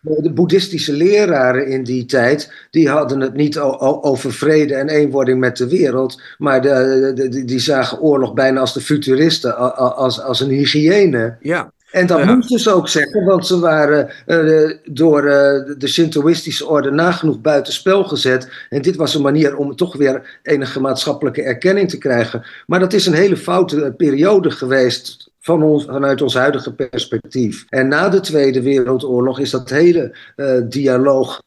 de 0.01 0.31
boeddhistische 0.33 0.93
leraren 0.93 1.67
in 1.67 1.83
die 1.83 2.05
tijd, 2.05 2.53
die 2.71 2.89
hadden 2.89 3.19
het 3.19 3.33
niet 3.33 3.59
over 3.59 4.33
vrede 4.33 4.75
en 4.75 4.89
eenwording 4.89 5.39
met 5.39 5.57
de 5.57 5.67
wereld, 5.67 6.21
maar 6.37 6.61
de, 6.61 7.11
de, 7.15 7.45
die 7.45 7.59
zagen 7.59 7.99
oorlog 7.99 8.33
bijna 8.33 8.59
als 8.59 8.73
de 8.73 8.81
futuristen, 8.81 9.75
als, 9.95 10.21
als 10.21 10.39
een 10.39 10.49
hygiëne. 10.49 11.37
Ja. 11.39 11.71
En 11.91 12.07
dat 12.07 12.19
ja. 12.19 12.35
moesten 12.35 12.59
ze 12.59 12.73
ook 12.73 12.89
zeggen, 12.89 13.25
want 13.25 13.47
ze 13.47 13.59
waren 13.59 14.09
uh, 14.27 14.71
door 14.83 15.23
uh, 15.23 15.31
de 15.77 15.87
Shintoïstische 15.87 16.67
orde 16.67 16.91
nagenoeg 16.91 17.41
buitenspel 17.41 18.03
gezet. 18.03 18.51
En 18.69 18.81
dit 18.81 18.95
was 18.95 19.15
een 19.15 19.21
manier 19.21 19.55
om 19.55 19.75
toch 19.75 19.95
weer 19.95 20.39
enige 20.43 20.79
maatschappelijke 20.79 21.43
erkenning 21.43 21.89
te 21.89 21.97
krijgen. 21.97 22.43
Maar 22.67 22.79
dat 22.79 22.93
is 22.93 23.05
een 23.05 23.13
hele 23.13 23.37
foute 23.37 23.93
periode 23.97 24.51
geweest 24.51 25.31
van 25.39 25.63
ons, 25.63 25.85
vanuit 25.85 26.21
ons 26.21 26.33
huidige 26.33 26.73
perspectief. 26.73 27.65
En 27.69 27.87
na 27.87 28.09
de 28.09 28.19
Tweede 28.19 28.61
Wereldoorlog 28.61 29.39
is 29.39 29.49
dat 29.49 29.69
hele 29.69 30.15
uh, 30.35 30.61
dialoog, 30.63 31.41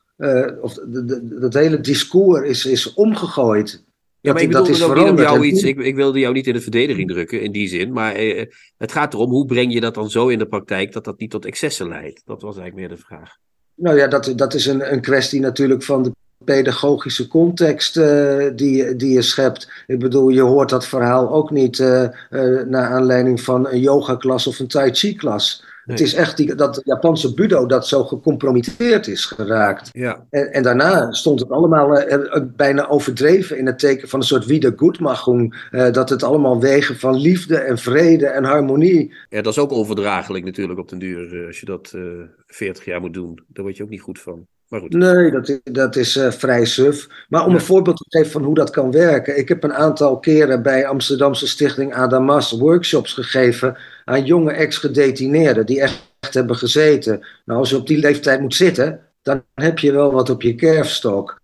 of 0.61 0.79
dat 1.23 1.55
hele 1.55 1.81
discours 1.81 2.49
is, 2.49 2.67
is 2.67 2.95
omgegooid. 2.95 3.83
Ja, 4.23 4.33
maar 4.33 4.43
ik 4.43 4.49
bedoel 4.49 4.79
dat 4.79 5.11
om 5.11 5.19
jou 5.19 5.45
iets. 5.45 5.63
Ik, 5.63 5.79
ik, 5.79 5.95
wilde 5.95 6.19
jou 6.19 6.35
niet 6.35 6.47
in 6.47 6.53
de 6.53 6.61
verdediging 6.61 7.11
drukken 7.11 7.41
in 7.41 7.53
die 7.53 7.69
zin. 7.69 7.93
Maar 7.93 8.15
eh, 8.15 8.47
het 8.79 8.93
gaat 8.93 9.15
erom 9.15 9.31
hoe 9.31 9.47
breng 9.47 9.73
je 9.73 9.81
dat 9.81 9.95
dan 9.95 10.11
zo 10.11 10.29
in 10.29 10.39
de 10.39 10.47
praktijk 10.47 10.93
dat 10.93 11.05
dat 11.05 11.19
niet 11.19 11.31
tot 11.31 11.45
excessen 11.45 11.89
leidt. 11.89 12.23
Dat 12.25 12.43
was 12.43 12.57
eigenlijk 12.57 12.89
meer 12.89 12.97
de 12.97 13.05
vraag. 13.05 13.37
Nou 13.75 13.97
ja, 13.97 14.07
dat, 14.07 14.33
dat 14.37 14.55
is 14.55 14.67
een, 14.67 14.93
een 14.93 15.01
kwestie 15.01 15.41
natuurlijk 15.41 15.83
van 15.83 16.03
de 16.03 16.13
pedagogische 16.45 17.29
context 17.29 17.97
uh, 17.97 18.51
die, 18.55 18.97
die 18.97 19.13
je 19.13 19.23
schept. 19.23 19.85
Ik 19.87 19.99
bedoel, 19.99 20.29
je 20.29 20.41
hoort 20.41 20.69
dat 20.69 20.87
verhaal 20.87 21.31
ook 21.31 21.51
niet 21.51 21.79
uh, 21.79 22.03
uh, 22.31 22.63
naar 22.67 22.91
aanleiding 22.91 23.41
van 23.41 23.69
een 23.69 23.81
yogaklas 23.81 24.47
of 24.47 24.59
een 24.59 24.69
tai 24.69 24.91
chi 24.93 25.17
klas. 25.17 25.65
Nee. 25.85 25.97
Het 25.97 26.07
is 26.07 26.15
echt 26.15 26.37
die, 26.37 26.55
dat 26.55 26.81
Japanse 26.85 27.35
budo 27.35 27.67
dat 27.67 27.87
zo 27.87 28.05
gecompromitteerd 28.05 29.07
is 29.07 29.25
geraakt. 29.25 29.91
Ja. 29.93 30.27
En, 30.31 30.53
en 30.53 30.63
daarna 30.63 31.13
stond 31.13 31.41
het 31.41 31.51
allemaal 31.51 31.99
er, 31.99 32.51
bijna 32.57 32.89
overdreven 32.89 33.59
in 33.59 33.67
het 33.67 33.79
teken 33.79 34.09
van 34.09 34.21
een 34.21 34.27
soort 34.27 34.47
wiedergutmachung. 34.47 35.69
Uh, 35.71 35.91
dat 35.91 36.09
het 36.09 36.23
allemaal 36.23 36.61
wegen 36.61 36.99
van 36.99 37.17
liefde 37.17 37.57
en 37.57 37.79
vrede 37.79 38.27
en 38.27 38.45
harmonie. 38.45 39.15
Ja, 39.29 39.43
dat 39.43 39.53
is 39.53 39.59
ook 39.59 39.73
overdragelijk 39.73 40.45
natuurlijk 40.45 40.79
op 40.79 40.89
den 40.89 40.99
duur. 40.99 41.47
Als 41.47 41.61
je 41.61 41.67
dat 41.67 41.93
uh, 41.97 42.03
40 42.47 42.85
jaar 42.85 43.01
moet 43.01 43.15
doen, 43.15 43.45
daar 43.47 43.65
word 43.65 43.77
je 43.77 43.83
ook 43.83 43.89
niet 43.89 44.01
goed 44.01 44.21
van. 44.21 44.47
Maar 44.73 44.81
goed. 44.81 44.93
Nee, 44.93 45.31
dat, 45.31 45.61
dat 45.63 45.97
is 45.97 46.17
uh, 46.17 46.31
vrij 46.31 46.65
suf. 46.65 47.07
Maar 47.29 47.45
om 47.45 47.49
ja. 47.49 47.55
een 47.55 47.61
voorbeeld 47.61 47.97
te 47.97 48.05
geven 48.09 48.31
van 48.31 48.43
hoe 48.43 48.55
dat 48.55 48.71
kan 48.71 48.91
werken. 48.91 49.39
Ik 49.39 49.49
heb 49.49 49.65
een 49.65 49.75
aantal 49.75 50.19
keren 50.19 50.63
bij 50.63 50.87
Amsterdamse 50.87 51.47
Stichting 51.47 51.95
Adamas 51.95 52.53
workshops 52.53 53.13
gegeven 53.13 53.77
aan 54.05 54.25
jonge 54.25 54.53
ex-gedetineerden 54.53 55.67
die 55.67 55.81
echt, 55.81 56.15
echt 56.21 56.35
hebben 56.35 56.57
gezeten. 56.57 57.27
Nou, 57.45 57.59
als 57.59 57.71
je 57.71 57.77
op 57.77 57.87
die 57.87 57.99
leeftijd 57.99 58.41
moet 58.41 58.55
zitten, 58.55 59.01
dan 59.23 59.43
heb 59.55 59.79
je 59.79 59.93
wel 59.93 60.13
wat 60.13 60.31
op 60.31 60.43
je 60.43 60.55
kerfstok. 60.55 61.41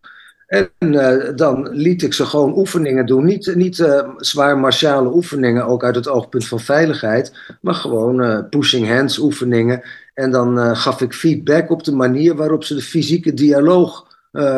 En 0.49 0.70
uh, 0.80 1.36
dan 1.36 1.68
liet 1.70 2.03
ik 2.03 2.12
ze 2.12 2.26
gewoon 2.26 2.59
oefeningen 2.59 3.07
doen. 3.07 3.24
Niet, 3.24 3.55
niet 3.55 3.78
uh, 3.78 4.09
zwaar 4.16 4.59
martiale 4.59 5.14
oefeningen, 5.14 5.66
ook 5.66 5.84
uit 5.84 5.94
het 5.94 6.09
oogpunt 6.09 6.46
van 6.46 6.61
veiligheid. 6.61 7.32
Maar 7.61 7.74
gewoon 7.74 8.22
uh, 8.24 8.38
pushing 8.51 8.88
hands 8.88 9.18
oefeningen. 9.18 9.82
En 10.14 10.30
dan 10.30 10.76
gaf 10.76 11.01
ik 11.01 11.12
feedback 11.12 11.70
op 11.70 11.84
de 11.84 11.94
manier 11.94 12.34
waarop 12.34 12.64
ze 12.64 12.74
de 12.74 12.82
fysieke 12.82 13.34
dialoog 13.34 14.07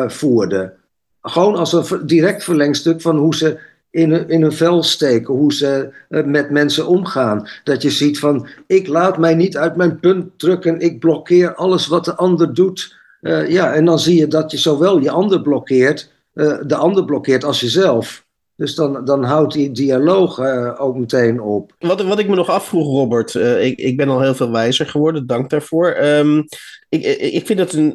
voerden. 0.07 0.73
Gewoon 1.21 1.55
als 1.55 1.73
een 1.73 2.05
direct 2.05 2.43
verlengstuk 2.43 3.01
van 3.01 3.17
hoe 3.17 3.35
ze 3.35 3.59
in, 3.89 4.29
in 4.29 4.41
hun 4.41 4.53
vel 4.53 4.83
steken, 4.83 5.33
hoe 5.33 5.53
ze 5.53 5.93
met 6.07 6.49
mensen 6.49 6.87
omgaan. 6.87 7.47
Dat 7.63 7.81
je 7.81 7.89
ziet 7.89 8.19
van, 8.19 8.47
ik 8.67 8.87
laat 8.87 9.17
mij 9.17 9.35
niet 9.35 9.57
uit 9.57 9.75
mijn 9.75 9.99
punt 9.99 10.39
drukken, 10.39 10.79
ik 10.79 10.99
blokkeer 10.99 11.55
alles 11.55 11.87
wat 11.87 12.05
de 12.05 12.15
ander 12.15 12.53
doet. 12.53 12.99
Uh, 13.21 13.49
ja, 13.49 13.73
en 13.73 13.85
dan 13.85 13.99
zie 13.99 14.19
je 14.19 14.27
dat 14.27 14.51
je 14.51 14.57
zowel 14.57 14.99
je 14.99 15.11
ander 15.11 15.41
blokkeert, 15.41 16.11
uh, 16.33 16.57
de 16.65 16.75
ander 16.75 17.05
blokkeert 17.05 17.43
als 17.43 17.59
jezelf. 17.59 18.25
Dus 18.55 18.75
dan, 18.75 19.05
dan 19.05 19.23
houdt 19.23 19.53
die 19.53 19.71
dialoog 19.71 20.37
uh, 20.39 20.81
ook 20.81 20.97
meteen 20.97 21.41
op. 21.41 21.75
Wat, 21.79 22.01
wat 22.01 22.19
ik 22.19 22.27
me 22.27 22.35
nog 22.35 22.49
afvroeg, 22.49 22.85
Robert, 22.85 23.35
ik, 23.35 23.79
ik 23.79 23.97
ben 23.97 24.09
al 24.09 24.21
heel 24.21 24.35
veel 24.35 24.51
wijzer 24.51 24.85
geworden, 24.85 25.27
dank 25.27 25.49
daarvoor. 25.49 25.97
Um, 26.03 26.45
ik, 26.89 27.03
ik 27.17 27.45
vind 27.45 27.59
dat 27.59 27.73
een. 27.73 27.93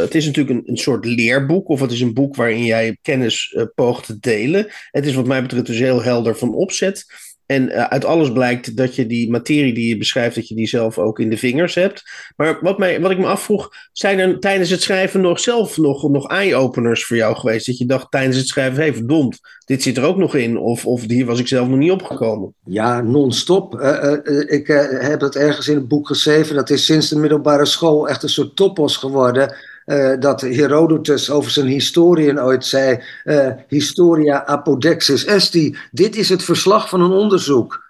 het 0.00 0.14
is 0.14 0.26
natuurlijk 0.26 0.58
een, 0.58 0.62
een 0.66 0.76
soort 0.76 1.04
leerboek, 1.04 1.68
of 1.68 1.80
het 1.80 1.92
is 1.92 2.00
een 2.00 2.14
boek 2.14 2.36
waarin 2.36 2.64
jij 2.64 2.98
kennis 3.02 3.56
poogt 3.74 4.06
te 4.06 4.18
delen. 4.20 4.66
Het 4.90 5.06
is 5.06 5.14
wat 5.14 5.26
mij 5.26 5.42
betreft 5.42 5.66
dus 5.66 5.78
heel 5.78 6.02
helder 6.02 6.36
van 6.36 6.54
opzet. 6.54 7.06
En 7.46 7.68
uh, 7.68 7.84
uit 7.84 8.04
alles 8.04 8.32
blijkt 8.32 8.76
dat 8.76 8.94
je 8.94 9.06
die 9.06 9.30
materie 9.30 9.74
die 9.74 9.88
je 9.88 9.96
beschrijft, 9.96 10.34
dat 10.34 10.48
je 10.48 10.54
die 10.54 10.68
zelf 10.68 10.98
ook 10.98 11.18
in 11.18 11.30
de 11.30 11.36
vingers 11.36 11.74
hebt. 11.74 12.02
Maar 12.36 12.58
wat, 12.60 12.78
mij, 12.78 13.00
wat 13.00 13.10
ik 13.10 13.18
me 13.18 13.26
afvroeg, 13.26 13.70
zijn 13.92 14.18
er 14.18 14.38
tijdens 14.40 14.70
het 14.70 14.82
schrijven 14.82 15.20
nog 15.20 15.40
zelf 15.40 15.76
nog, 15.76 16.08
nog 16.08 16.28
eye-openers 16.28 17.04
voor 17.04 17.16
jou 17.16 17.36
geweest? 17.36 17.66
Dat 17.66 17.78
je 17.78 17.86
dacht 17.86 18.10
tijdens 18.10 18.36
het 18.36 18.46
schrijven, 18.46 18.76
hé 18.76 18.82
hey, 18.82 18.94
verdomd, 18.94 19.40
dit 19.64 19.82
zit 19.82 19.96
er 19.96 20.04
ook 20.04 20.16
nog 20.16 20.34
in. 20.34 20.58
Of, 20.58 20.86
of 20.86 21.02
hier 21.08 21.26
was 21.26 21.38
ik 21.38 21.48
zelf 21.48 21.68
nog 21.68 21.78
niet 21.78 21.90
opgekomen. 21.90 22.54
Ja, 22.64 23.00
non-stop. 23.00 23.74
Uh, 23.74 24.16
uh, 24.24 24.50
ik 24.50 24.66
heb 25.00 25.20
het 25.20 25.36
ergens 25.36 25.68
in 25.68 25.76
het 25.76 25.88
boek 25.88 26.06
geschreven. 26.06 26.56
Dat 26.56 26.70
is 26.70 26.84
sinds 26.84 27.08
de 27.08 27.18
middelbare 27.18 27.66
school 27.66 28.08
echt 28.08 28.22
een 28.22 28.28
soort 28.28 28.56
topos 28.56 28.96
geworden 28.96 29.56
uh, 29.86 30.20
dat 30.20 30.40
Herodotus 30.40 31.30
over 31.30 31.50
zijn 31.50 31.66
historien 31.66 32.42
ooit 32.42 32.64
zei: 32.64 33.02
uh, 33.24 33.48
Historia 33.68 34.46
apodexis 34.46 35.24
esti. 35.24 35.76
Dit 35.90 36.16
is 36.16 36.28
het 36.28 36.42
verslag 36.42 36.88
van 36.88 37.00
een 37.00 37.10
onderzoek. 37.10 37.82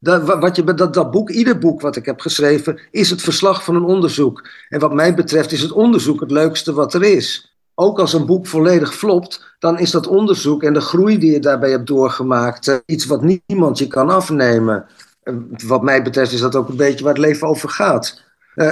Dat, 0.00 0.22
wat 0.40 0.56
je, 0.56 0.74
dat, 0.74 0.94
dat 0.94 1.10
boek, 1.10 1.30
ieder 1.30 1.58
boek 1.58 1.80
wat 1.80 1.96
ik 1.96 2.06
heb 2.06 2.20
geschreven, 2.20 2.80
is 2.90 3.10
het 3.10 3.22
verslag 3.22 3.64
van 3.64 3.74
een 3.74 3.84
onderzoek. 3.84 4.48
En 4.68 4.80
wat 4.80 4.92
mij 4.92 5.14
betreft 5.14 5.52
is 5.52 5.62
het 5.62 5.72
onderzoek 5.72 6.20
het 6.20 6.30
leukste 6.30 6.72
wat 6.72 6.94
er 6.94 7.02
is. 7.02 7.56
Ook 7.74 7.98
als 7.98 8.12
een 8.12 8.26
boek 8.26 8.46
volledig 8.46 8.94
flopt, 8.94 9.54
dan 9.58 9.78
is 9.78 9.90
dat 9.90 10.06
onderzoek 10.06 10.62
en 10.62 10.72
de 10.72 10.80
groei 10.80 11.18
die 11.18 11.32
je 11.32 11.38
daarbij 11.38 11.70
hebt 11.70 11.86
doorgemaakt 11.86 12.68
eh, 12.68 12.76
iets 12.86 13.06
wat 13.06 13.22
niemand 13.46 13.78
je 13.78 13.86
kan 13.86 14.10
afnemen. 14.10 14.86
Wat 15.66 15.82
mij 15.82 16.02
betreft 16.02 16.32
is 16.32 16.40
dat 16.40 16.56
ook 16.56 16.68
een 16.68 16.76
beetje 16.76 17.04
waar 17.04 17.14
het 17.14 17.22
leven 17.22 17.48
over 17.48 17.68
gaat. 17.68 18.22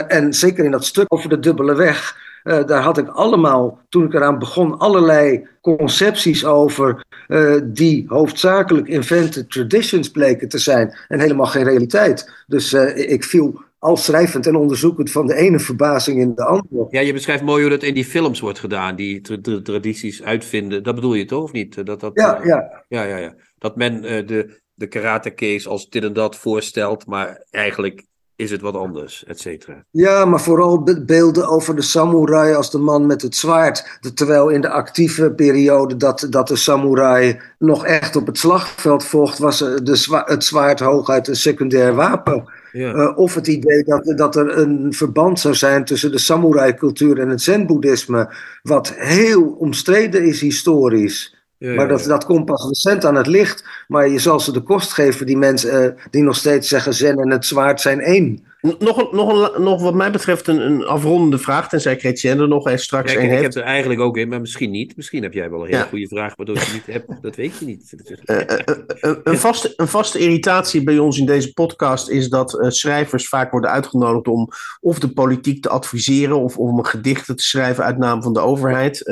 En 0.08 0.34
zeker 0.34 0.64
in 0.64 0.70
dat 0.70 0.84
stuk 0.84 1.06
over 1.08 1.28
de 1.28 1.38
dubbele 1.38 1.74
weg, 1.74 2.16
uh, 2.44 2.64
daar 2.66 2.82
had 2.82 2.98
ik 2.98 3.08
allemaal, 3.08 3.80
toen 3.88 4.04
ik 4.04 4.14
eraan 4.14 4.38
begon, 4.38 4.78
allerlei 4.78 5.48
concepties 5.60 6.44
over 6.44 7.04
uh, 7.28 7.60
die 7.64 8.04
hoofdzakelijk 8.08 8.88
invented 8.88 9.50
traditions 9.50 10.10
bleken 10.10 10.48
te 10.48 10.58
zijn 10.58 10.96
en 11.08 11.20
helemaal 11.20 11.46
geen 11.46 11.64
realiteit. 11.64 12.44
Dus 12.46 12.72
ik 12.94 13.24
viel 13.24 13.62
al 13.78 13.96
schrijvend 13.96 14.46
en 14.46 14.56
onderzoekend 14.56 15.10
van 15.10 15.26
de 15.26 15.34
ene 15.34 15.58
verbazing 15.58 16.20
in 16.20 16.34
de 16.34 16.44
andere. 16.44 16.86
Ja, 16.90 17.00
je 17.00 17.12
beschrijft 17.12 17.42
mooi 17.42 17.60
hoe 17.60 17.70
dat 17.70 17.82
in 17.82 17.94
die 17.94 18.04
films 18.04 18.40
wordt 18.40 18.58
gedaan, 18.58 18.96
die 18.96 19.20
tra 19.20 19.60
tradities 19.62 20.22
uitvinden. 20.22 20.82
Dat 20.82 20.94
bedoel 20.94 21.14
je 21.14 21.24
toch, 21.24 21.42
of 21.42 21.52
niet? 21.52 21.86
Dat, 21.86 22.00
dat, 22.00 22.10
ja, 22.14 22.40
ja. 22.44 22.84
ja, 22.88 23.02
ja, 23.02 23.16
ja. 23.16 23.34
Dat 23.58 23.76
men 23.76 24.02
de, 24.02 24.60
de 24.74 24.86
karate 24.86 25.34
case 25.34 25.68
als 25.68 25.88
dit 25.88 26.04
en 26.04 26.12
dat 26.12 26.36
voorstelt, 26.36 27.06
maar 27.06 27.44
eigenlijk 27.50 28.04
is 28.40 28.50
het 28.50 28.60
wat 28.60 28.74
anders, 28.74 29.24
et 29.26 29.40
cetera. 29.40 29.84
Ja, 29.90 30.24
maar 30.24 30.40
vooral 30.40 30.82
beelden 31.06 31.48
over 31.48 31.76
de 31.76 31.82
samurai 31.82 32.54
als 32.54 32.70
de 32.70 32.78
man 32.78 33.06
met 33.06 33.22
het 33.22 33.36
zwaard. 33.36 33.98
terwijl 34.14 34.48
in 34.48 34.60
de 34.60 34.68
actieve 34.68 35.30
periode 35.30 35.96
dat, 35.96 36.26
dat 36.30 36.48
de 36.48 36.56
samurai 36.56 37.40
nog 37.58 37.86
echt 37.86 38.16
op 38.16 38.26
het 38.26 38.38
slagveld 38.38 39.04
vocht, 39.04 39.38
was 39.38 39.58
de, 39.58 40.22
het 40.24 40.44
zwaard 40.44 40.80
hooguit 40.80 41.28
een 41.28 41.36
secundair 41.36 41.94
wapen. 41.94 42.44
Ja. 42.72 42.94
Uh, 42.94 43.18
of 43.18 43.34
het 43.34 43.46
idee 43.46 43.84
dat, 43.84 44.12
dat 44.16 44.36
er 44.36 44.58
een 44.58 44.92
verband 44.92 45.40
zou 45.40 45.54
zijn 45.54 45.84
tussen 45.84 46.12
de 46.12 46.18
samurai-cultuur 46.18 47.18
en 47.18 47.28
het 47.28 47.42
zen-boeddhisme, 47.42 48.34
wat 48.62 48.94
heel 48.96 49.42
omstreden 49.42 50.24
is 50.24 50.40
historisch. 50.40 51.39
Ja, 51.60 51.74
maar 51.74 51.88
dat, 51.88 52.04
dat 52.04 52.24
komt 52.24 52.44
pas 52.44 52.66
recent 52.68 53.04
aan 53.04 53.14
het 53.14 53.26
licht. 53.26 53.64
Maar 53.88 54.08
je 54.08 54.18
zal 54.18 54.40
ze 54.40 54.52
de 54.52 54.60
kost 54.60 54.92
geven, 54.92 55.26
die 55.26 55.36
mensen 55.36 55.84
uh, 55.84 56.04
die 56.10 56.22
nog 56.22 56.36
steeds 56.36 56.68
zeggen: 56.68 56.94
Zen 56.94 57.18
en 57.18 57.30
het 57.30 57.46
zwaard 57.46 57.80
zijn 57.80 58.00
één. 58.00 58.44
Nog, 58.60 59.12
nog, 59.12 59.58
nog 59.58 59.82
wat 59.82 59.94
mij 59.94 60.10
betreft 60.10 60.46
een, 60.46 60.60
een 60.60 60.84
afrondende 60.84 61.38
vraag, 61.38 61.68
tenzij 61.68 61.98
Chrétien 61.98 62.40
er 62.40 62.48
nog 62.48 62.66
eens 62.66 62.82
straks 62.82 63.12
ja, 63.12 63.18
een 63.18 63.24
ik, 63.24 63.30
heeft. 63.30 63.46
Ik 63.46 63.54
heb 63.54 63.62
er 63.62 63.70
eigenlijk 63.70 64.00
ook 64.00 64.16
in, 64.16 64.28
maar 64.28 64.40
misschien 64.40 64.70
niet. 64.70 64.96
Misschien 64.96 65.22
heb 65.22 65.32
jij 65.32 65.50
wel 65.50 65.60
een 65.60 65.66
hele 65.66 65.78
ja. 65.78 65.84
goede 65.84 66.08
vraag, 66.08 66.36
waardoor 66.36 66.56
je 66.56 66.70
niet 66.72 66.86
hebt. 66.86 67.22
Dat 67.22 67.36
weet 67.36 67.58
je 67.58 67.64
niet. 67.64 67.94
Uh, 68.24 68.36
uh, 68.36 69.16
een, 69.22 69.38
vaste, 69.48 69.72
een 69.76 69.88
vaste 69.88 70.18
irritatie 70.18 70.82
bij 70.82 70.98
ons 70.98 71.18
in 71.18 71.26
deze 71.26 71.52
podcast 71.52 72.08
is 72.08 72.28
dat 72.28 72.58
schrijvers 72.68 73.28
vaak 73.28 73.50
worden 73.50 73.70
uitgenodigd 73.70 74.28
om 74.28 74.48
of 74.80 74.98
de 74.98 75.12
politiek 75.12 75.62
te 75.62 75.68
adviseren 75.68 76.40
of 76.40 76.56
om 76.56 76.78
een 76.78 76.86
gedichten 76.86 77.36
te 77.36 77.42
schrijven 77.42 77.84
uit 77.84 77.98
naam 77.98 78.22
van 78.22 78.32
de 78.32 78.40
overheid. 78.40 79.02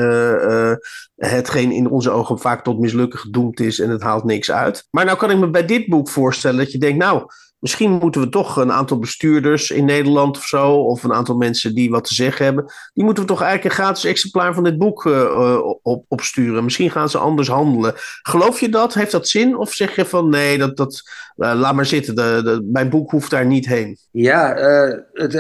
hetgeen 1.16 1.72
in 1.72 1.90
onze 1.90 2.10
ogen 2.10 2.38
vaak 2.38 2.64
tot 2.64 2.78
mislukken 2.78 3.18
gedoemd 3.18 3.60
is 3.60 3.78
en 3.78 3.90
het 3.90 4.02
haalt 4.02 4.24
niks 4.24 4.50
uit. 4.50 4.86
Maar 4.90 5.04
nou 5.04 5.18
kan 5.18 5.30
ik 5.30 5.38
me 5.38 5.50
bij 5.50 5.64
dit 5.64 5.86
boek 5.86 6.08
voorstellen 6.08 6.58
dat 6.58 6.72
je 6.72 6.78
denkt, 6.78 6.98
nou 6.98 7.26
Misschien 7.58 7.90
moeten 7.90 8.20
we 8.20 8.28
toch 8.28 8.56
een 8.56 8.72
aantal 8.72 8.98
bestuurders 8.98 9.70
in 9.70 9.84
Nederland 9.84 10.36
of 10.36 10.44
zo, 10.44 10.72
of 10.72 11.02
een 11.02 11.12
aantal 11.12 11.36
mensen 11.36 11.74
die 11.74 11.90
wat 11.90 12.04
te 12.04 12.14
zeggen 12.14 12.44
hebben, 12.44 12.64
die 12.94 13.04
moeten 13.04 13.22
we 13.22 13.28
toch 13.28 13.42
eigenlijk 13.42 13.70
een 13.70 13.84
gratis 13.84 14.04
exemplaar 14.04 14.54
van 14.54 14.64
dit 14.64 14.78
boek 14.78 15.04
uh, 15.04 15.58
op, 15.82 16.04
opsturen. 16.08 16.64
Misschien 16.64 16.90
gaan 16.90 17.08
ze 17.08 17.18
anders 17.18 17.48
handelen. 17.48 17.94
Geloof 18.22 18.60
je 18.60 18.68
dat? 18.68 18.94
Heeft 18.94 19.12
dat 19.12 19.28
zin? 19.28 19.56
Of 19.56 19.72
zeg 19.72 19.96
je 19.96 20.04
van 20.04 20.28
nee, 20.28 20.58
dat, 20.58 20.76
dat, 20.76 21.02
uh, 21.36 21.52
laat 21.54 21.74
maar 21.74 21.86
zitten, 21.86 22.14
de, 22.14 22.68
mijn 22.72 22.88
boek 22.88 23.10
hoeft 23.10 23.30
daar 23.30 23.46
niet 23.46 23.66
heen? 23.66 23.98
Ja, 24.10 24.56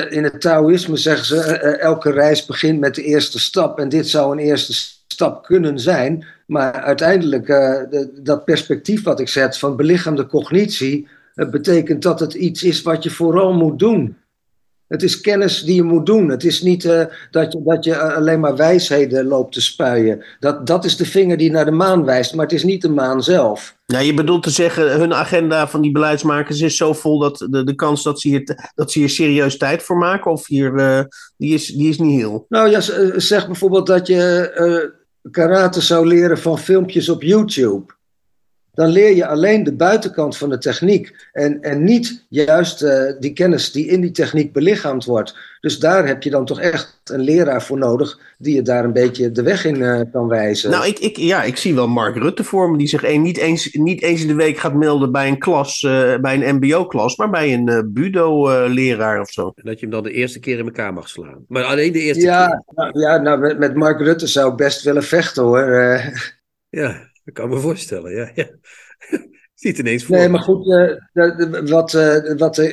in 0.08 0.24
het 0.24 0.40
Taoïsme 0.40 0.96
zeggen 0.96 1.26
ze, 1.26 1.42
elke 1.76 2.10
reis 2.10 2.46
begint 2.46 2.80
met 2.80 2.94
de 2.94 3.02
eerste 3.02 3.38
stap 3.38 3.78
en 3.78 3.88
dit 3.88 4.08
zou 4.08 4.32
een 4.32 4.44
eerste 4.44 4.72
stap 5.06 5.44
kunnen 5.44 5.78
zijn. 5.78 6.26
Maar 6.46 6.72
uiteindelijk, 6.72 7.46
de, 7.46 8.20
dat 8.22 8.44
perspectief 8.44 9.02
wat 9.02 9.20
ik 9.20 9.28
zet 9.28 9.58
van 9.58 9.76
belichaamde 9.76 10.26
cognitie 10.26 11.08
het 11.38 11.50
betekent 11.50 12.02
dat 12.02 12.20
het 12.20 12.34
iets 12.34 12.62
is 12.62 12.82
wat 12.82 13.02
je 13.02 13.10
vooral 13.10 13.52
moet 13.52 13.78
doen. 13.78 14.16
Het 14.86 15.02
is 15.02 15.20
kennis 15.20 15.62
die 15.62 15.74
je 15.74 15.82
moet 15.82 16.06
doen. 16.06 16.28
Het 16.28 16.44
is 16.44 16.62
niet 16.62 16.84
uh, 16.84 17.04
dat, 17.30 17.52
je, 17.52 17.62
dat 17.64 17.84
je 17.84 17.98
alleen 17.98 18.40
maar 18.40 18.56
wijsheden 18.56 19.26
loopt 19.26 19.52
te 19.52 19.60
spuien. 19.60 20.24
Dat, 20.40 20.66
dat 20.66 20.84
is 20.84 20.96
de 20.96 21.04
vinger 21.04 21.36
die 21.36 21.50
naar 21.50 21.64
de 21.64 21.70
maan 21.70 22.04
wijst, 22.04 22.34
maar 22.34 22.44
het 22.44 22.54
is 22.54 22.64
niet 22.64 22.82
de 22.82 22.88
maan 22.88 23.22
zelf. 23.22 23.76
Nou, 23.86 24.04
je 24.04 24.14
bedoelt 24.14 24.42
te 24.42 24.50
zeggen, 24.50 24.92
hun 24.92 25.14
agenda 25.14 25.68
van 25.68 25.80
die 25.80 25.92
beleidsmakers 25.92 26.60
is 26.60 26.76
zo 26.76 26.92
vol 26.92 27.18
dat 27.18 27.46
de, 27.50 27.64
de 27.64 27.74
kans 27.74 28.02
dat 28.02 28.20
ze, 28.20 28.28
hier, 28.28 28.72
dat 28.74 28.92
ze 28.92 28.98
hier 28.98 29.08
serieus 29.08 29.56
tijd 29.56 29.82
voor 29.82 29.96
maken, 29.96 30.30
of 30.30 30.46
hier, 30.46 30.74
uh, 30.74 31.00
die, 31.36 31.54
is, 31.54 31.66
die 31.66 31.88
is 31.88 31.98
niet 31.98 32.20
heel. 32.20 32.46
Nou 32.48 32.70
ja, 32.70 32.80
zeg 33.20 33.46
bijvoorbeeld 33.46 33.86
dat 33.86 34.06
je 34.06 34.52
uh, 34.56 35.30
karate 35.30 35.80
zou 35.80 36.06
leren 36.06 36.38
van 36.38 36.58
filmpjes 36.58 37.08
op 37.08 37.22
YouTube 37.22 37.96
dan 38.78 38.88
leer 38.88 39.16
je 39.16 39.26
alleen 39.26 39.64
de 39.64 39.72
buitenkant 39.72 40.36
van 40.36 40.48
de 40.48 40.58
techniek 40.58 41.28
en, 41.32 41.62
en 41.62 41.84
niet 41.84 42.26
juist 42.28 42.82
uh, 42.82 43.12
die 43.18 43.32
kennis 43.32 43.72
die 43.72 43.86
in 43.86 44.00
die 44.00 44.10
techniek 44.10 44.52
belichaamd 44.52 45.04
wordt. 45.04 45.36
Dus 45.60 45.78
daar 45.78 46.06
heb 46.06 46.22
je 46.22 46.30
dan 46.30 46.44
toch 46.44 46.60
echt 46.60 47.00
een 47.04 47.20
leraar 47.20 47.62
voor 47.62 47.78
nodig 47.78 48.18
die 48.38 48.54
je 48.54 48.62
daar 48.62 48.84
een 48.84 48.92
beetje 48.92 49.32
de 49.32 49.42
weg 49.42 49.64
in 49.64 49.80
uh, 49.80 50.00
kan 50.12 50.28
wijzen. 50.28 50.70
Nou, 50.70 50.86
ik, 50.86 50.98
ik, 50.98 51.16
ja, 51.16 51.42
ik 51.42 51.56
zie 51.56 51.74
wel 51.74 51.88
Mark 51.88 52.16
Rutte 52.16 52.44
voor 52.44 52.70
me 52.70 52.78
die 52.78 52.88
zich 52.88 53.04
een, 53.04 53.22
niet, 53.22 53.36
eens, 53.36 53.72
niet 53.72 54.02
eens 54.02 54.20
in 54.20 54.26
de 54.26 54.34
week 54.34 54.58
gaat 54.58 54.74
melden 54.74 55.12
bij 55.12 55.28
een 55.28 55.38
klas, 55.38 55.82
uh, 55.82 56.16
bij 56.16 56.42
een 56.42 56.54
MBO-klas, 56.54 57.16
maar 57.16 57.30
bij 57.30 57.54
een 57.54 57.90
Budo-leraar 57.92 59.20
of 59.20 59.30
zo. 59.30 59.52
Dat 59.54 59.80
je 59.80 59.86
hem 59.86 59.90
dan 59.94 60.02
de 60.02 60.12
eerste 60.12 60.40
keer 60.40 60.58
in 60.58 60.64
elkaar 60.64 60.92
mag 60.92 61.08
slaan. 61.08 61.44
Maar 61.48 61.64
alleen 61.64 61.92
de 61.92 62.00
eerste 62.00 62.24
ja, 62.24 62.46
keer. 62.46 62.62
Nou, 62.74 63.00
ja, 63.00 63.16
nou, 63.16 63.38
met, 63.38 63.58
met 63.58 63.74
Mark 63.74 64.00
Rutte 64.00 64.26
zou 64.26 64.50
ik 64.50 64.56
best 64.56 64.82
willen 64.82 65.04
vechten 65.04 65.42
hoor. 65.42 66.00
Ja. 66.70 67.07
Ik 67.28 67.34
kan 67.34 67.48
me 67.48 67.58
voorstellen, 67.58 68.12
ja. 68.12 68.30
ja. 68.34 68.46
Ziet 69.54 69.78
ineens 69.78 70.04
voor. 70.04 70.16
Nee, 70.16 70.28
maar 70.28 70.40
goed, 70.40 70.66
uh, 70.66 71.68
wat, 71.68 71.92
uh, 71.92 72.36
wat 72.36 72.58
uh, 72.58 72.72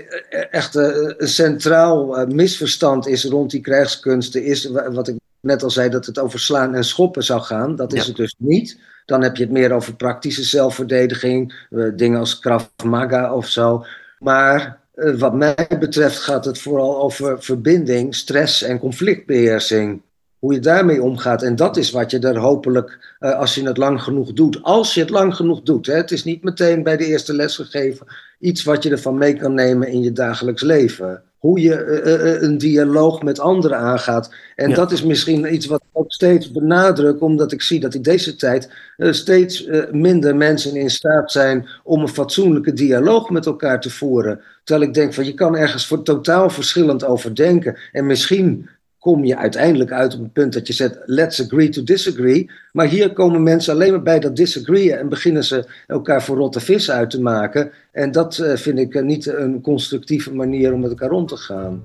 echt 0.51 0.75
een 0.75 1.27
centraal 1.27 2.25
misverstand 2.25 3.07
is 3.07 3.23
rond 3.25 3.51
die 3.51 3.61
krijgskunsten, 3.61 4.43
is 4.43 4.65
wat 4.65 5.07
ik 5.07 5.15
net 5.39 5.63
al 5.63 5.69
zei, 5.69 5.89
dat 5.89 6.05
het 6.05 6.19
over 6.19 6.39
slaan 6.39 6.75
en 6.75 6.83
schoppen 6.83 7.23
zou 7.23 7.41
gaan. 7.41 7.75
Dat 7.75 7.93
is 7.93 8.01
ja. 8.01 8.07
het 8.07 8.15
dus 8.15 8.35
niet. 8.37 8.79
Dan 9.05 9.23
heb 9.23 9.35
je 9.35 9.43
het 9.43 9.51
meer 9.51 9.71
over 9.71 9.95
praktische 9.95 10.43
zelfverdediging, 10.43 11.67
dingen 11.95 12.19
als 12.19 12.39
Krav 12.39 12.65
Maga 12.85 13.33
of 13.33 13.47
zo. 13.47 13.85
Maar 14.19 14.79
wat 14.93 15.33
mij 15.33 15.67
betreft 15.79 16.17
gaat 16.17 16.45
het 16.45 16.59
vooral 16.59 17.01
over 17.01 17.43
verbinding, 17.43 18.15
stress 18.15 18.61
en 18.61 18.79
conflictbeheersing 18.79 20.01
hoe 20.45 20.53
je 20.53 20.59
daarmee 20.59 21.03
omgaat. 21.03 21.43
En 21.43 21.55
dat 21.55 21.77
is 21.77 21.91
wat 21.91 22.11
je 22.11 22.19
er 22.19 22.37
hopelijk, 22.37 23.15
uh, 23.19 23.39
als 23.39 23.55
je 23.55 23.65
het 23.65 23.77
lang 23.77 24.01
genoeg 24.01 24.33
doet, 24.33 24.63
als 24.63 24.93
je 24.93 24.99
het 24.99 25.09
lang 25.09 25.35
genoeg 25.35 25.61
doet. 25.61 25.85
Hè, 25.85 25.93
het 25.93 26.11
is 26.11 26.23
niet 26.23 26.43
meteen 26.43 26.83
bij 26.83 26.97
de 26.97 27.05
eerste 27.05 27.33
les 27.33 27.55
gegeven, 27.55 28.07
iets 28.39 28.63
wat 28.63 28.83
je 28.83 28.89
ervan 28.89 29.17
mee 29.17 29.33
kan 29.33 29.53
nemen 29.53 29.87
in 29.87 30.01
je 30.01 30.11
dagelijks 30.11 30.61
leven. 30.61 31.23
Hoe 31.37 31.61
je 31.61 32.01
uh, 32.05 32.33
uh, 32.33 32.41
een 32.41 32.57
dialoog 32.57 33.21
met 33.21 33.39
anderen 33.39 33.77
aangaat. 33.77 34.33
En 34.55 34.69
ja. 34.69 34.75
dat 34.75 34.91
is 34.91 35.03
misschien 35.03 35.53
iets 35.53 35.65
wat 35.65 35.81
ik 35.81 35.99
ook 35.99 36.11
steeds 36.11 36.51
benadruk, 36.51 37.21
omdat 37.21 37.51
ik 37.51 37.61
zie 37.61 37.79
dat 37.79 37.93
in 37.93 38.01
deze 38.01 38.35
tijd 38.35 38.69
steeds 38.97 39.69
minder 39.91 40.35
mensen 40.35 40.75
in 40.75 40.89
staat 40.89 41.31
zijn 41.31 41.67
om 41.83 42.01
een 42.01 42.07
fatsoenlijke 42.07 42.73
dialoog 42.73 43.29
met 43.29 43.45
elkaar 43.45 43.81
te 43.81 43.89
voeren. 43.89 44.41
Terwijl 44.63 44.87
ik 44.87 44.93
denk 44.93 45.13
van 45.13 45.25
je 45.25 45.33
kan 45.33 45.55
ergens 45.55 45.87
voor 45.87 46.03
totaal 46.03 46.49
verschillend 46.49 47.05
over 47.05 47.35
denken. 47.35 47.77
En 47.91 48.05
misschien 48.05 48.69
kom 49.05 49.25
je 49.25 49.37
uiteindelijk 49.37 49.91
uit 49.91 50.13
op 50.13 50.19
een 50.19 50.31
punt 50.31 50.53
dat 50.53 50.67
je 50.67 50.73
zegt: 50.73 50.97
let's 51.05 51.41
agree 51.41 51.69
to 51.69 51.83
disagree. 51.83 52.51
Maar 52.71 52.87
hier 52.87 53.13
komen 53.13 53.43
mensen 53.43 53.73
alleen 53.73 53.91
maar 53.91 54.01
bij 54.01 54.19
dat 54.19 54.35
disagreeën 54.35 54.97
en 54.97 55.09
beginnen 55.09 55.43
ze 55.43 55.65
elkaar 55.87 56.23
voor 56.23 56.37
rotte 56.37 56.59
vis 56.59 56.91
uit 56.91 57.09
te 57.09 57.21
maken. 57.21 57.71
En 57.91 58.11
dat 58.11 58.37
uh, 58.37 58.55
vind 58.55 58.79
ik 58.79 58.93
uh, 58.93 59.03
niet 59.03 59.27
een 59.27 59.61
constructieve 59.61 60.33
manier 60.33 60.73
om 60.73 60.79
met 60.79 60.89
elkaar 60.89 61.11
om 61.11 61.25
te 61.25 61.37
gaan. 61.37 61.83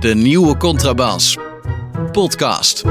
De 0.00 0.14
nieuwe 0.14 0.56
Contrabas. 0.56 1.38
Podcast. 2.12 2.84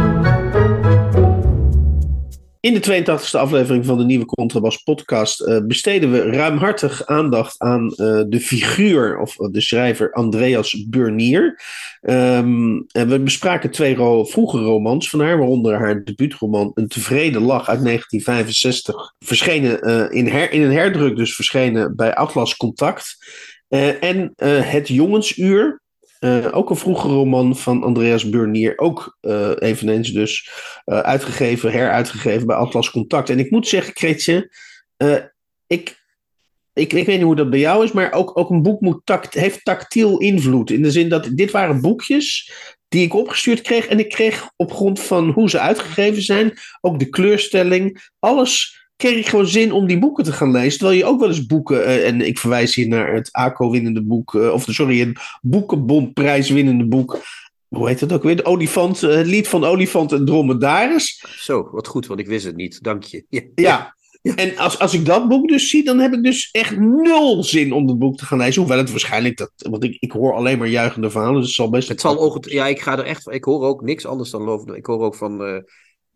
In 2.61 2.73
de 2.73 3.03
82e 3.03 3.39
aflevering 3.39 3.85
van 3.85 3.97
de 3.97 4.03
nieuwe 4.03 4.25
Contrabas 4.25 4.77
podcast 4.77 5.41
uh, 5.41 5.57
besteden 5.63 6.11
we 6.11 6.21
ruimhartig 6.21 7.05
aandacht 7.05 7.59
aan 7.59 7.83
uh, 7.83 8.21
de 8.27 8.39
figuur 8.39 9.19
of 9.19 9.35
de 9.35 9.61
schrijver 9.61 10.13
Andreas 10.13 10.85
Burnier. 10.87 11.61
Um, 12.01 12.85
en 12.87 13.07
we 13.07 13.19
bespraken 13.19 13.71
twee 13.71 13.95
ro 13.95 14.23
vroege 14.23 14.59
romans 14.59 15.09
van 15.09 15.19
haar, 15.19 15.37
waaronder 15.37 15.77
haar 15.77 16.03
debuutroman 16.03 16.71
Een 16.73 16.87
tevreden 16.87 17.41
lach 17.41 17.69
uit 17.69 17.83
1965, 17.83 19.13
verschenen 19.19 19.81
in, 20.11 20.51
in 20.51 20.61
een 20.61 20.71
herdruk 20.71 21.15
dus 21.15 21.35
verschenen 21.35 21.95
bij 21.95 22.15
Atlas 22.15 22.57
Contact. 22.57 23.17
en 23.99 24.33
Het 24.63 24.87
Jongensuur 24.87 25.81
Uh, 26.23 26.47
ook 26.51 26.69
een 26.69 26.75
vroege 26.75 27.07
roman 27.07 27.57
van 27.57 27.83
Andreas 27.83 28.29
Burnier. 28.29 28.77
Ook 28.77 29.17
uh, 29.21 29.51
eveneens 29.57 30.11
dus 30.11 30.51
uh, 30.85 30.99
uitgegeven, 30.99 31.71
heruitgegeven 31.71 32.47
bij 32.47 32.55
Atlas 32.55 32.91
Contact. 32.91 33.29
En 33.29 33.39
ik 33.39 33.51
moet 33.51 33.67
zeggen, 33.67 33.93
Kretje, 33.93 34.51
ik, 35.67 36.03
ik, 36.73 36.93
ik 36.93 37.05
weet 37.05 37.07
niet 37.07 37.21
hoe 37.21 37.35
dat 37.35 37.49
bij 37.49 37.59
jou 37.59 37.83
is, 37.83 37.91
maar 37.91 38.11
ook, 38.11 38.37
ook 38.37 38.49
een 38.49 38.61
boek 38.61 38.81
moet 38.81 39.01
tact, 39.03 39.33
heeft 39.33 39.65
tactiel 39.65 40.19
invloed. 40.19 40.71
In 40.71 40.81
de 40.81 40.91
zin 40.91 41.09
dat 41.09 41.29
dit 41.31 41.51
waren 41.51 41.81
boekjes 41.81 42.53
die 42.87 43.03
ik 43.03 43.13
opgestuurd 43.13 43.61
kreeg. 43.61 43.87
En 43.87 43.99
ik 43.99 44.09
kreeg 44.09 44.51
op 44.55 44.73
grond 44.73 44.99
van 44.99 45.29
hoe 45.29 45.49
ze 45.49 45.59
uitgegeven 45.59 46.21
zijn, 46.21 46.53
ook 46.81 46.99
de 46.99 47.09
kleurstelling, 47.09 48.09
alles 48.19 48.80
kreeg 49.01 49.17
ik 49.17 49.27
gewoon 49.27 49.47
zin 49.47 49.71
om 49.71 49.87
die 49.87 49.99
boeken 49.99 50.23
te 50.23 50.31
gaan 50.31 50.51
lezen. 50.51 50.79
Terwijl 50.79 50.99
je 50.99 51.05
ook 51.05 51.19
wel 51.19 51.29
eens 51.29 51.45
boeken, 51.45 51.77
uh, 51.77 52.07
en 52.07 52.21
ik 52.21 52.37
verwijs 52.37 52.75
hier 52.75 52.87
naar 52.87 53.13
het 53.13 53.29
ACO-winnende 53.31 54.03
boek, 54.03 54.33
uh, 54.33 54.53
of 54.53 54.65
sorry, 54.69 54.99
het 54.99 55.19
Boekenbondprijs-winnende 55.41 56.85
boek. 56.85 57.19
Hoe 57.67 57.87
heet 57.87 57.99
het 57.99 58.13
ook 58.13 58.23
weer? 58.23 58.35
De 58.35 58.45
olifant, 58.45 59.01
uh, 59.01 59.15
het 59.15 59.27
lied 59.27 59.47
van 59.47 59.63
Olifant 59.63 60.11
en 60.11 60.25
Dromedaris. 60.25 61.25
Zo, 61.37 61.69
wat 61.71 61.87
goed, 61.87 62.07
want 62.07 62.19
ik 62.19 62.27
wist 62.27 62.45
het 62.45 62.55
niet. 62.55 62.83
Dank 62.83 63.03
je. 63.03 63.25
Ja, 63.29 63.41
ja. 63.55 63.95
ja. 64.21 64.35
en 64.35 64.57
als, 64.57 64.79
als 64.79 64.93
ik 64.93 65.05
dat 65.05 65.27
boek 65.27 65.47
dus 65.47 65.69
zie, 65.69 65.83
dan 65.83 65.99
heb 65.99 66.13
ik 66.13 66.23
dus 66.23 66.49
echt 66.51 66.77
nul 66.77 67.43
zin 67.43 67.73
om 67.73 67.87
het 67.87 67.99
boek 67.99 68.17
te 68.17 68.25
gaan 68.25 68.37
lezen. 68.37 68.61
Hoewel 68.61 68.79
het 68.79 68.91
waarschijnlijk, 68.91 69.37
dat, 69.37 69.51
want 69.55 69.83
ik, 69.83 69.97
ik 69.99 70.11
hoor 70.11 70.33
alleen 70.33 70.57
maar 70.57 70.67
juichende 70.67 71.09
verhalen, 71.09 71.35
dus 71.35 71.45
het 71.45 71.55
zal 71.55 71.69
best... 71.69 71.87
Het 71.87 72.01
zal 72.01 72.19
ook, 72.19 72.45
ja, 72.45 72.67
ik 72.67 72.81
ga 72.81 72.97
er 72.97 73.05
echt, 73.05 73.31
ik 73.31 73.43
hoor 73.43 73.61
ook 73.61 73.81
niks 73.81 74.05
anders 74.05 74.29
dan 74.29 74.41
loven. 74.41 74.75
Ik 74.75 74.85
hoor 74.85 75.01
ook 75.01 75.15
van 75.15 75.63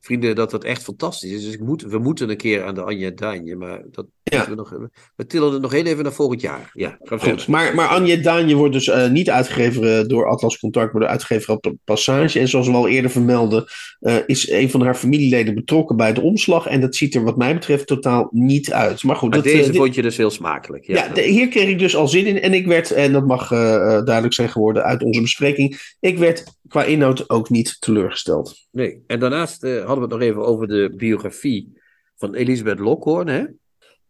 vrienden 0.06 0.36
dat 0.36 0.52
dat 0.52 0.64
echt 0.64 0.84
fantastisch 0.84 1.32
is. 1.32 1.44
Dus 1.44 1.54
ik 1.54 1.60
moet, 1.60 1.82
we 1.82 1.98
moeten 1.98 2.30
een 2.30 2.38
keer 2.38 2.64
aan 2.64 2.76
de 2.76 2.82
Anja 2.82 3.10
Daanje, 3.10 3.56
maar 3.56 3.82
dat 3.92 4.06
ja. 4.24 4.50
we 4.50 4.56
nog 4.56 4.74
We 5.16 5.26
tillen 5.26 5.54
het 5.54 5.62
nog 5.62 5.72
heel 5.72 5.86
even 5.86 6.04
naar 6.04 6.14
volgend 6.14 6.42
jaar. 6.42 6.70
Ja, 6.74 6.98
Goed, 7.00 7.48
maar, 7.48 7.76
maar 7.76 7.88
Anja 7.88 8.16
Daanje 8.16 8.56
wordt 8.56 8.74
dus 8.74 8.88
uh, 8.88 9.10
niet 9.10 9.30
uitgegeven 9.30 10.00
eh, 10.00 10.08
door 10.08 10.28
Atlas 10.28 10.60
Contact, 10.60 10.94
maar 10.94 11.08
uitgegeven 11.08 11.54
op 11.54 11.64
de 11.64 11.78
Passage. 11.84 12.40
En 12.40 12.48
zoals 12.48 12.68
we 12.68 12.74
al 12.74 12.88
eerder 12.88 13.12
vermelden, 13.12 13.66
uh, 14.02 14.16
is 14.26 14.50
een 14.50 14.70
van 14.70 14.82
haar 14.82 14.96
familieleden 14.96 15.56
betrokken 15.56 15.98
bij 15.98 16.14
de 16.14 16.22
omslag. 16.22 16.68
En 16.68 16.82
dat 16.82 16.96
ziet 16.96 17.16
er 17.16 17.24
wat 17.24 17.38
mij 17.38 17.54
betreft 17.54 17.88
totaal 17.88 18.28
niet 18.32 18.72
uit. 18.72 19.04
Maar 19.04 19.16
goed, 19.16 19.30
maar 19.30 19.42
dat, 19.42 19.54
deze 19.54 19.74
vond 19.74 19.96
je 19.96 20.02
dus 20.02 20.18
heel 20.18 20.32
smakelijk. 20.32 20.86
Ja, 20.86 20.96
ja 20.96 21.14
de, 21.14 21.22
hier 21.22 21.48
kreeg 21.48 21.70
ik 21.70 21.80
dus 21.80 21.96
al 21.96 22.08
zin 22.08 22.26
in. 22.26 22.42
En 22.42 22.54
ik 22.54 22.68
werd, 22.68 22.92
en 22.92 23.12
dat 23.12 23.26
mag 23.26 23.50
duidelijk 23.50 24.34
zijn 24.34 24.50
geworden 24.50 24.84
uit 24.84 25.04
onze 25.04 25.22
bespreking, 25.22 25.96
ik 26.00 26.18
werd 26.18 26.44
qua 26.68 26.84
inhoud 26.84 27.30
ook 27.30 27.50
niet 27.50 27.78
teleurgesteld. 27.80 28.65
Nee, 28.76 29.04
en 29.08 29.20
daarnaast 29.20 29.62
hadden 29.62 29.96
we 29.96 30.02
het 30.02 30.10
nog 30.10 30.22
even 30.22 30.46
over 30.46 30.68
de 30.68 30.94
biografie 30.98 31.82
van 32.16 32.34
Elisabeth 32.34 32.80
Lokhoorn, 32.80 33.28
hè? 33.28 33.46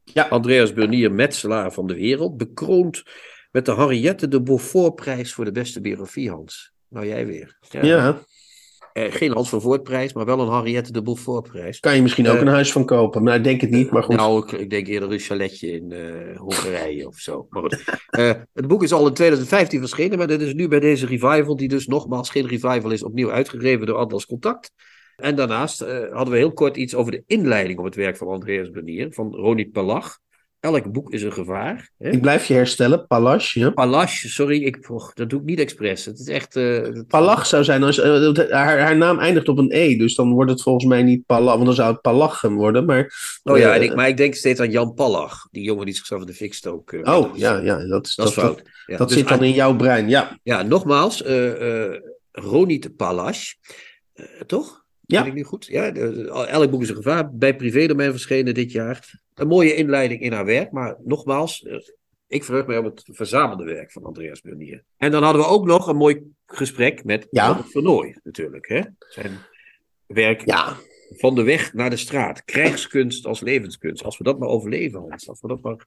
Ja. 0.04 0.28
Andreas 0.28 0.74
Burnier, 0.74 1.12
metselaar 1.12 1.74
van 1.74 1.88
de 1.88 1.94
wereld, 1.94 2.38
bekroond 2.38 3.04
met 3.52 3.66
de 3.66 3.76
Henriette 3.76 4.28
de 4.28 4.42
Beaufortprijs 4.42 5.34
voor 5.34 5.46
de 5.46 5.52
beste 5.52 5.82
biografie, 5.82 6.30
Hans. 6.30 6.74
Nou, 6.88 7.08
jij 7.08 7.26
weer. 7.26 7.58
Ja. 7.70 7.84
ja. 7.84 8.22
Eh, 8.96 9.12
geen 9.12 9.32
Hans 9.32 9.50
van 9.50 9.62
Voortprijs, 9.62 10.14
maar 10.14 10.26
wel 10.26 10.40
een 10.40 10.52
Henriette 10.52 10.92
de 10.92 11.02
Beaufortprijs. 11.02 11.80
Kan 11.80 11.96
je 11.96 12.02
misschien 12.02 12.28
ook 12.28 12.36
uh, 12.36 12.42
een 12.42 12.48
huis 12.48 12.72
van 12.72 12.86
kopen, 12.86 13.24
maar 13.24 13.36
ik 13.36 13.44
denk 13.44 13.62
het 13.62 13.70
niet. 13.70 13.92
Maar 13.92 14.04
goed. 14.04 14.16
Nou, 14.16 14.44
ik, 14.44 14.52
ik 14.52 14.70
denk 14.70 14.88
eerder 14.88 15.12
een 15.12 15.20
chaletje 15.20 15.72
in 15.72 15.92
uh, 15.92 16.38
Hongarije 16.38 17.08
of 17.08 17.18
zo. 17.18 17.48
Maar 17.50 17.62
goed. 17.62 17.84
Het 18.54 18.68
boek 18.68 18.84
is 18.84 18.94
al 18.94 19.08
in 19.08 19.14
2015 19.14 19.80
verschenen, 19.80 20.18
maar 20.18 20.28
dit 20.28 20.42
is 20.42 20.54
nu 20.54 20.68
bij 20.68 20.80
deze 20.80 21.06
revival, 21.06 21.56
die 21.56 21.68
dus 21.68 21.88
nogmaals 21.88 22.30
geen 22.30 22.48
revival 22.48 22.92
is, 22.92 23.04
opnieuw 23.04 23.32
uitgegeven 23.32 23.86
door 23.86 23.98
Atlas 23.98 24.26
Contact. 24.26 24.72
En 25.16 25.36
daarnaast 25.36 25.82
uh, 25.82 25.88
hadden 26.12 26.34
we 26.34 26.40
heel 26.40 26.54
kort 26.54 26.78
iets 26.78 26.96
over 26.96 27.12
de 27.12 27.24
inleiding 27.28 27.80
op 27.80 27.86
het 27.86 27.96
werk 27.96 28.18
van 28.18 28.28
Andreas 28.28 28.70
Benier, 28.72 29.14
van 29.14 29.36
Ronit 29.36 29.72
Palach. 29.72 30.20
Elk 30.66 30.92
boek 30.92 31.14
is 31.14 31.24
een 31.24 31.34
gevaar. 31.34 31.90
Hè? 31.98 32.10
Ik 32.10 32.22
blijf 32.22 32.46
je 32.46 32.54
herstellen, 32.54 33.08
Palach. 33.08 33.54
Ja. 33.54 33.70
Palach, 33.70 34.10
sorry, 34.10 34.64
ik, 34.64 34.90
oh, 34.90 35.10
dat 35.14 35.30
doe 35.30 35.40
ik 35.40 35.46
niet 35.46 35.60
expres. 35.60 36.06
Het 36.06 36.20
is 36.20 36.28
echt. 36.28 36.56
Uh, 36.56 37.02
Palach 37.08 37.46
zou 37.46 37.64
zijn, 37.64 37.84
als, 37.84 37.98
uh, 37.98 38.38
haar, 38.50 38.80
haar, 38.80 38.98
naam 38.98 39.20
eindigt 39.20 39.48
op 39.48 39.58
een 39.58 39.72
E, 39.72 39.98
dus 39.98 40.16
dan 40.16 40.32
wordt 40.32 40.52
het 40.52 40.62
volgens 40.62 40.86
mij 40.86 41.04
niet 41.04 41.26
Palach, 41.26 41.54
want 41.54 41.66
dan 41.66 41.76
zou 41.76 41.92
het 41.92 42.02
Palachem 42.02 42.56
worden. 42.56 42.86
Maar, 42.86 43.14
oh 43.44 43.58
ja, 43.58 43.76
en 43.76 43.84
ik, 43.84 43.96
maar 43.96 44.08
ik 44.08 44.18
denk 44.18 44.36
steeds 44.36 44.60
aan 44.60 44.72
Jan 44.72 44.94
Palach, 44.94 45.48
die 45.52 45.64
jongen 45.64 45.86
die 45.86 45.96
zichzelf 45.96 46.22
in 46.22 46.28
de 46.28 46.34
fik 46.34 46.54
stook. 46.54 46.92
Oh 47.04 47.32
dus, 47.32 47.42
ja, 47.42 47.58
ja, 47.58 47.88
dat, 47.88 48.08
is, 48.08 48.16
dat, 48.16 48.26
dat, 48.26 48.34
fout. 48.34 48.58
Dat, 48.58 48.68
ja, 48.86 48.98
dat 48.98 49.08
dus 49.08 49.18
zit 49.18 49.28
dan 49.28 49.44
in 49.44 49.54
jouw 49.54 49.76
brein, 49.76 50.10
ja. 50.10 50.40
Ja, 50.44 50.62
nogmaals, 50.62 51.24
Ronit 52.32 52.96
Palach, 52.96 53.38
toch? 54.46 54.85
Ja. 55.06 55.26
ik 55.26 55.34
nu 55.34 55.44
goed? 55.44 55.66
Ja, 55.66 55.92
elk 56.46 56.72
boek 56.72 56.82
is 56.82 56.90
een 56.90 56.96
gevaar. 56.96 57.34
Bij 57.34 57.56
privédomein 57.56 58.12
verschenen 58.12 58.54
dit 58.54 58.72
jaar. 58.72 59.22
Een 59.34 59.48
mooie 59.48 59.76
inleiding 59.76 60.22
in 60.22 60.32
haar 60.32 60.46
werk. 60.46 60.72
Maar 60.72 60.98
nogmaals, 61.04 61.64
eh, 61.64 61.78
ik 62.28 62.44
verheug 62.44 62.66
mij 62.66 62.78
op 62.78 62.86
het 62.86 63.04
verzamelde 63.12 63.64
werk 63.64 63.92
van 63.92 64.04
Andreas 64.04 64.42
Burnier. 64.42 64.84
En 64.98 65.12
dan 65.12 65.24
hadden 65.24 65.42
we 65.42 65.48
ook 65.48 65.66
nog 65.66 65.88
een 65.88 65.96
mooi 65.96 66.22
gesprek 66.46 67.04
met 67.04 67.28
ja. 67.32 67.48
Robert 67.48 67.72
Vernooy 67.72 68.18
natuurlijk. 68.24 68.68
Hè? 68.68 68.82
Zijn 69.00 69.32
werk 70.06 70.46
ja. 70.46 70.78
van 71.10 71.36
de 71.36 71.44
weg 71.44 71.74
naar 71.74 71.90
de 71.90 71.98
straat. 71.98 72.44
Krijgskunst 72.44 73.26
als 73.26 73.42
levenskunst. 73.42 74.04
Als 74.04 74.18
we 74.18 74.24
dat 74.24 74.40
maar 74.40 74.50
overleven, 74.50 75.00
Hans. 75.00 75.30
Als 75.30 75.42
we 75.42 75.48
dat 75.48 75.62
maar 75.62 75.86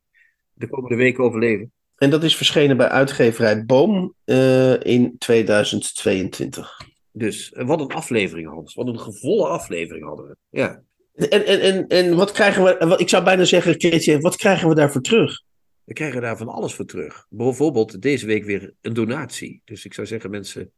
de 0.52 0.68
komende 0.68 0.96
weken 0.96 1.24
overleven. 1.24 1.72
En 1.96 2.10
dat 2.10 2.22
is 2.22 2.36
verschenen 2.36 2.76
bij 2.76 2.88
uitgeverij 2.88 3.64
Boom 3.64 4.14
uh, 4.24 4.80
in 4.82 5.18
2022. 5.18 6.76
Dus 7.18 7.52
wat 7.54 7.80
een 7.80 7.86
aflevering, 7.86 8.48
Hans. 8.48 8.74
Wat 8.74 8.88
een 8.88 9.00
gevolle 9.00 9.46
aflevering 9.46 10.04
hadden 10.04 10.26
we. 10.26 10.36
Ja. 10.48 10.82
En, 11.14 11.46
en, 11.46 11.60
en, 11.60 11.88
en 11.88 12.16
wat 12.16 12.32
krijgen 12.32 12.64
we, 12.64 12.96
ik 12.96 13.08
zou 13.08 13.24
bijna 13.24 13.44
zeggen, 13.44 13.78
Keetje, 13.78 14.20
wat 14.20 14.36
krijgen 14.36 14.68
we 14.68 14.74
daarvoor 14.74 15.00
terug? 15.00 15.42
We 15.84 15.92
krijgen 15.92 16.20
daar 16.20 16.36
van 16.36 16.48
alles 16.48 16.74
voor 16.74 16.84
terug. 16.84 17.26
Bijvoorbeeld 17.28 18.02
deze 18.02 18.26
week 18.26 18.44
weer 18.44 18.72
een 18.80 18.92
donatie. 18.92 19.62
Dus 19.64 19.84
ik 19.84 19.94
zou 19.94 20.06
zeggen, 20.06 20.30
mensen, 20.30 20.72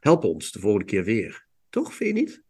help 0.00 0.24
ons 0.24 0.52
de 0.52 0.60
volgende 0.60 0.86
keer 0.86 1.04
weer. 1.04 1.46
Toch, 1.70 1.94
vind 1.94 2.16
je 2.16 2.22
niet? 2.22 2.42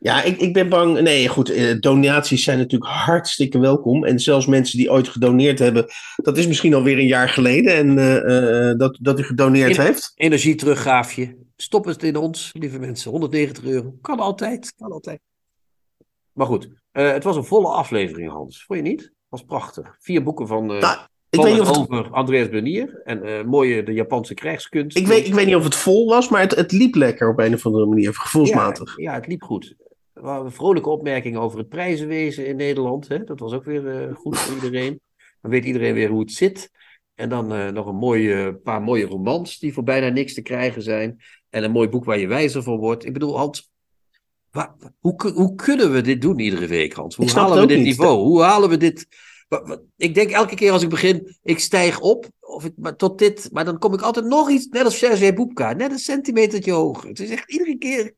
Ja, 0.00 0.22
ik, 0.22 0.38
ik 0.38 0.52
ben 0.52 0.68
bang. 0.68 1.00
Nee, 1.00 1.28
goed. 1.28 1.50
Eh, 1.50 1.80
donaties 1.80 2.44
zijn 2.44 2.58
natuurlijk 2.58 2.90
hartstikke 2.90 3.58
welkom. 3.58 4.04
En 4.04 4.18
zelfs 4.18 4.46
mensen 4.46 4.78
die 4.78 4.90
ooit 4.90 5.08
gedoneerd 5.08 5.58
hebben. 5.58 5.86
Dat 6.16 6.38
is 6.38 6.46
misschien 6.46 6.74
alweer 6.74 6.98
een 6.98 7.06
jaar 7.06 7.28
geleden. 7.28 7.74
En 7.74 7.98
uh, 7.98 8.78
dat, 8.78 8.98
dat 9.00 9.18
u 9.18 9.22
gedoneerd 9.22 9.76
heeft. 9.76 10.12
Energieteruggaafje. 10.14 11.36
Stop 11.56 11.84
het 11.84 12.02
in 12.02 12.16
ons, 12.16 12.50
lieve 12.52 12.78
mensen. 12.78 13.10
190 13.10 13.64
euro. 13.64 13.94
Kan 14.00 14.18
altijd. 14.18 14.74
Kan 14.76 14.92
altijd. 14.92 15.20
Maar 16.32 16.46
goed, 16.46 16.64
uh, 16.92 17.12
het 17.12 17.24
was 17.24 17.36
een 17.36 17.44
volle 17.44 17.68
aflevering, 17.68 18.30
Hans. 18.30 18.64
Vond 18.64 18.78
je 18.78 18.84
niet? 18.84 19.00
Het 19.00 19.12
was 19.28 19.44
prachtig. 19.44 19.96
Vier 19.98 20.22
boeken 20.22 20.46
van. 20.46 20.74
Uh, 20.74 20.80
nou, 20.80 20.98
ik 21.30 21.40
weet 21.42 21.52
niet 21.52 21.62
of 21.62 21.78
over. 21.78 22.10
Andreas 22.10 22.48
Benier 22.48 23.00
en 23.04 23.26
uh, 23.26 23.42
mooie 23.42 23.82
de 23.82 23.92
Japanse 23.92 24.34
krijgskunst. 24.34 24.96
Ik 24.96 25.06
weet, 25.06 25.26
ik 25.26 25.34
weet 25.34 25.46
niet 25.46 25.54
of 25.54 25.64
het 25.64 25.74
vol 25.74 26.08
was, 26.08 26.28
maar 26.28 26.40
het, 26.40 26.54
het 26.54 26.72
liep 26.72 26.94
lekker 26.94 27.28
op 27.28 27.38
een 27.38 27.54
of 27.54 27.66
andere 27.66 27.86
manier, 27.86 28.14
gevoelsmatig. 28.14 28.96
Ja, 28.96 29.10
ja 29.10 29.14
het 29.14 29.26
liep 29.26 29.42
goed. 29.42 29.74
We 30.12 30.26
hadden 30.26 30.52
vrolijke 30.52 30.88
opmerkingen 30.88 31.40
over 31.40 31.58
het 31.58 31.68
prijzenwezen 31.68 32.46
in 32.46 32.56
Nederland. 32.56 33.08
Hè? 33.08 33.24
Dat 33.24 33.40
was 33.40 33.52
ook 33.52 33.64
weer 33.64 34.10
goed 34.14 34.38
voor 34.38 34.54
iedereen. 34.54 35.00
Dan 35.40 35.50
weet 35.50 35.64
iedereen 35.64 35.94
weer 35.94 36.08
hoe 36.08 36.20
het 36.20 36.32
zit. 36.32 36.70
En 37.14 37.28
dan 37.28 37.72
nog 37.74 37.86
een 37.86 37.94
mooie, 37.94 38.54
paar 38.54 38.82
mooie 38.82 39.06
romans 39.06 39.58
die 39.58 39.72
voor 39.72 39.82
bijna 39.82 40.08
niks 40.08 40.34
te 40.34 40.42
krijgen 40.42 40.82
zijn. 40.82 41.20
En 41.50 41.64
een 41.64 41.70
mooi 41.70 41.88
boek 41.88 42.04
waar 42.04 42.18
je 42.18 42.26
wijzer 42.26 42.62
van 42.62 42.76
wordt. 42.76 43.04
Ik 43.04 43.12
bedoel, 43.12 43.38
Hans, 43.38 43.70
waar, 44.50 44.74
hoe, 44.98 45.32
hoe 45.34 45.54
kunnen 45.54 45.92
we 45.92 46.00
dit 46.00 46.22
doen 46.22 46.38
iedere 46.38 46.66
week, 46.66 46.92
Hans? 46.92 47.16
Hoe 47.16 47.30
halen 47.30 47.60
we 47.60 47.66
dit 47.66 47.82
niveau? 47.82 48.18
Hoe 48.18 48.42
halen 48.42 48.68
we 48.68 48.76
dit... 48.76 49.06
Ik 49.96 50.14
denk 50.14 50.30
elke 50.30 50.54
keer 50.54 50.72
als 50.72 50.82
ik 50.82 50.88
begin, 50.88 51.36
ik 51.42 51.58
stijg 51.58 52.00
op, 52.00 52.28
of 52.40 52.64
ik, 52.64 52.72
maar 52.76 52.96
tot 52.96 53.18
dit, 53.18 53.48
maar 53.52 53.64
dan 53.64 53.78
kom 53.78 53.94
ik 53.94 54.00
altijd 54.00 54.26
nog 54.26 54.50
iets, 54.50 54.66
net 54.66 54.84
als 54.84 54.98
Sergej 54.98 55.34
Boepka, 55.34 55.72
net 55.72 55.90
een 55.90 55.98
centimetertje 55.98 56.72
hoger. 56.72 57.08
Het 57.08 57.20
is 57.20 57.30
echt 57.30 57.50
iedere 57.50 57.78
keer, 57.78 58.12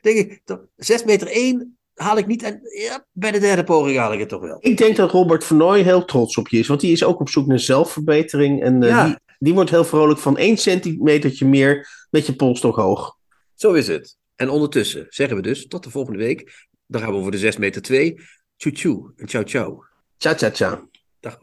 denk 0.00 0.16
ik, 0.16 0.42
6 0.76 1.04
meter 1.04 1.28
1 1.28 1.76
haal 1.94 2.18
ik 2.18 2.26
niet 2.26 2.42
en 2.42 2.60
ja, 2.62 3.06
bij 3.12 3.30
de 3.30 3.38
derde 3.38 3.64
poging 3.64 3.98
haal 3.98 4.12
ik 4.12 4.18
het 4.18 4.28
toch 4.28 4.40
wel. 4.40 4.56
Ik 4.60 4.76
denk 4.76 4.96
dat 4.96 5.10
Robert 5.10 5.44
Vernooy 5.44 5.82
heel 5.82 6.04
trots 6.04 6.36
op 6.36 6.48
je 6.48 6.58
is, 6.58 6.66
want 6.66 6.80
die 6.80 6.92
is 6.92 7.04
ook 7.04 7.20
op 7.20 7.28
zoek 7.28 7.46
naar 7.46 7.58
zelfverbetering 7.58 8.62
en 8.62 8.82
uh, 8.82 9.04
die, 9.04 9.16
die 9.38 9.54
wordt 9.54 9.70
heel 9.70 9.84
vrolijk 9.84 10.18
van 10.20 10.36
1 10.36 10.56
centimetertje 10.56 11.46
meer 11.46 12.06
met 12.10 12.26
je 12.26 12.36
polstok 12.36 12.76
hoog. 12.76 13.16
Zo 13.54 13.72
is 13.72 13.86
het. 13.86 14.16
En 14.36 14.48
ondertussen 14.48 15.06
zeggen 15.08 15.36
we 15.36 15.42
dus 15.42 15.66
tot 15.66 15.84
de 15.84 15.90
volgende 15.90 16.18
week. 16.18 16.66
Dan 16.86 17.00
gaan 17.00 17.10
we 17.10 17.18
over 17.18 17.30
de 17.30 17.38
6 17.38 17.56
meter 17.56 17.82
2. 17.82 18.20
Tjoe 18.56 18.72
tjoe 18.72 19.12
en 19.16 19.28
ciao 19.28 19.44
ciao. 19.44 19.91
Ciao 20.22 20.34
ciao 20.34 20.50
ciao. 20.50 20.88
Dag, 21.20 21.38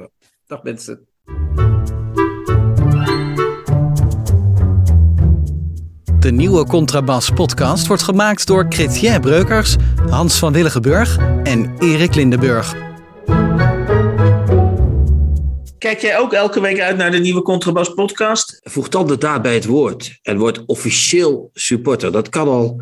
dag 0.48 0.64
mensen. 0.64 1.08
De 6.20 6.32
nieuwe 6.32 6.66
Contrabas 6.66 7.30
podcast 7.30 7.88
wordt 7.88 8.04
gemaakt 8.04 8.48
door 8.48 8.66
Chrétien 8.70 9.22
Breukers, 9.22 9.76
Hans 10.10 10.40
van 10.40 10.54
Willigenburg 10.54 11.18
en 11.44 11.76
Erik 11.80 12.16
Lindenburg. 12.16 12.76
Kijk 15.78 16.00
jij 16.00 16.18
ook 16.18 16.34
elke 16.34 16.62
week 16.62 16.80
uit 16.80 16.98
naar 16.98 17.12
de 17.12 17.20
nieuwe 17.20 17.42
Contrabas 17.42 17.94
podcast? 17.94 18.60
Voeg 18.64 18.90
dan 18.90 19.08
de 19.08 19.18
daad 19.18 19.42
bij 19.42 19.54
het 19.54 19.66
woord 19.66 20.20
en 20.22 20.38
word 20.38 20.66
officieel 20.66 21.50
supporter. 21.54 22.12
Dat 22.12 22.30
kan 22.30 22.48
al 22.48 22.82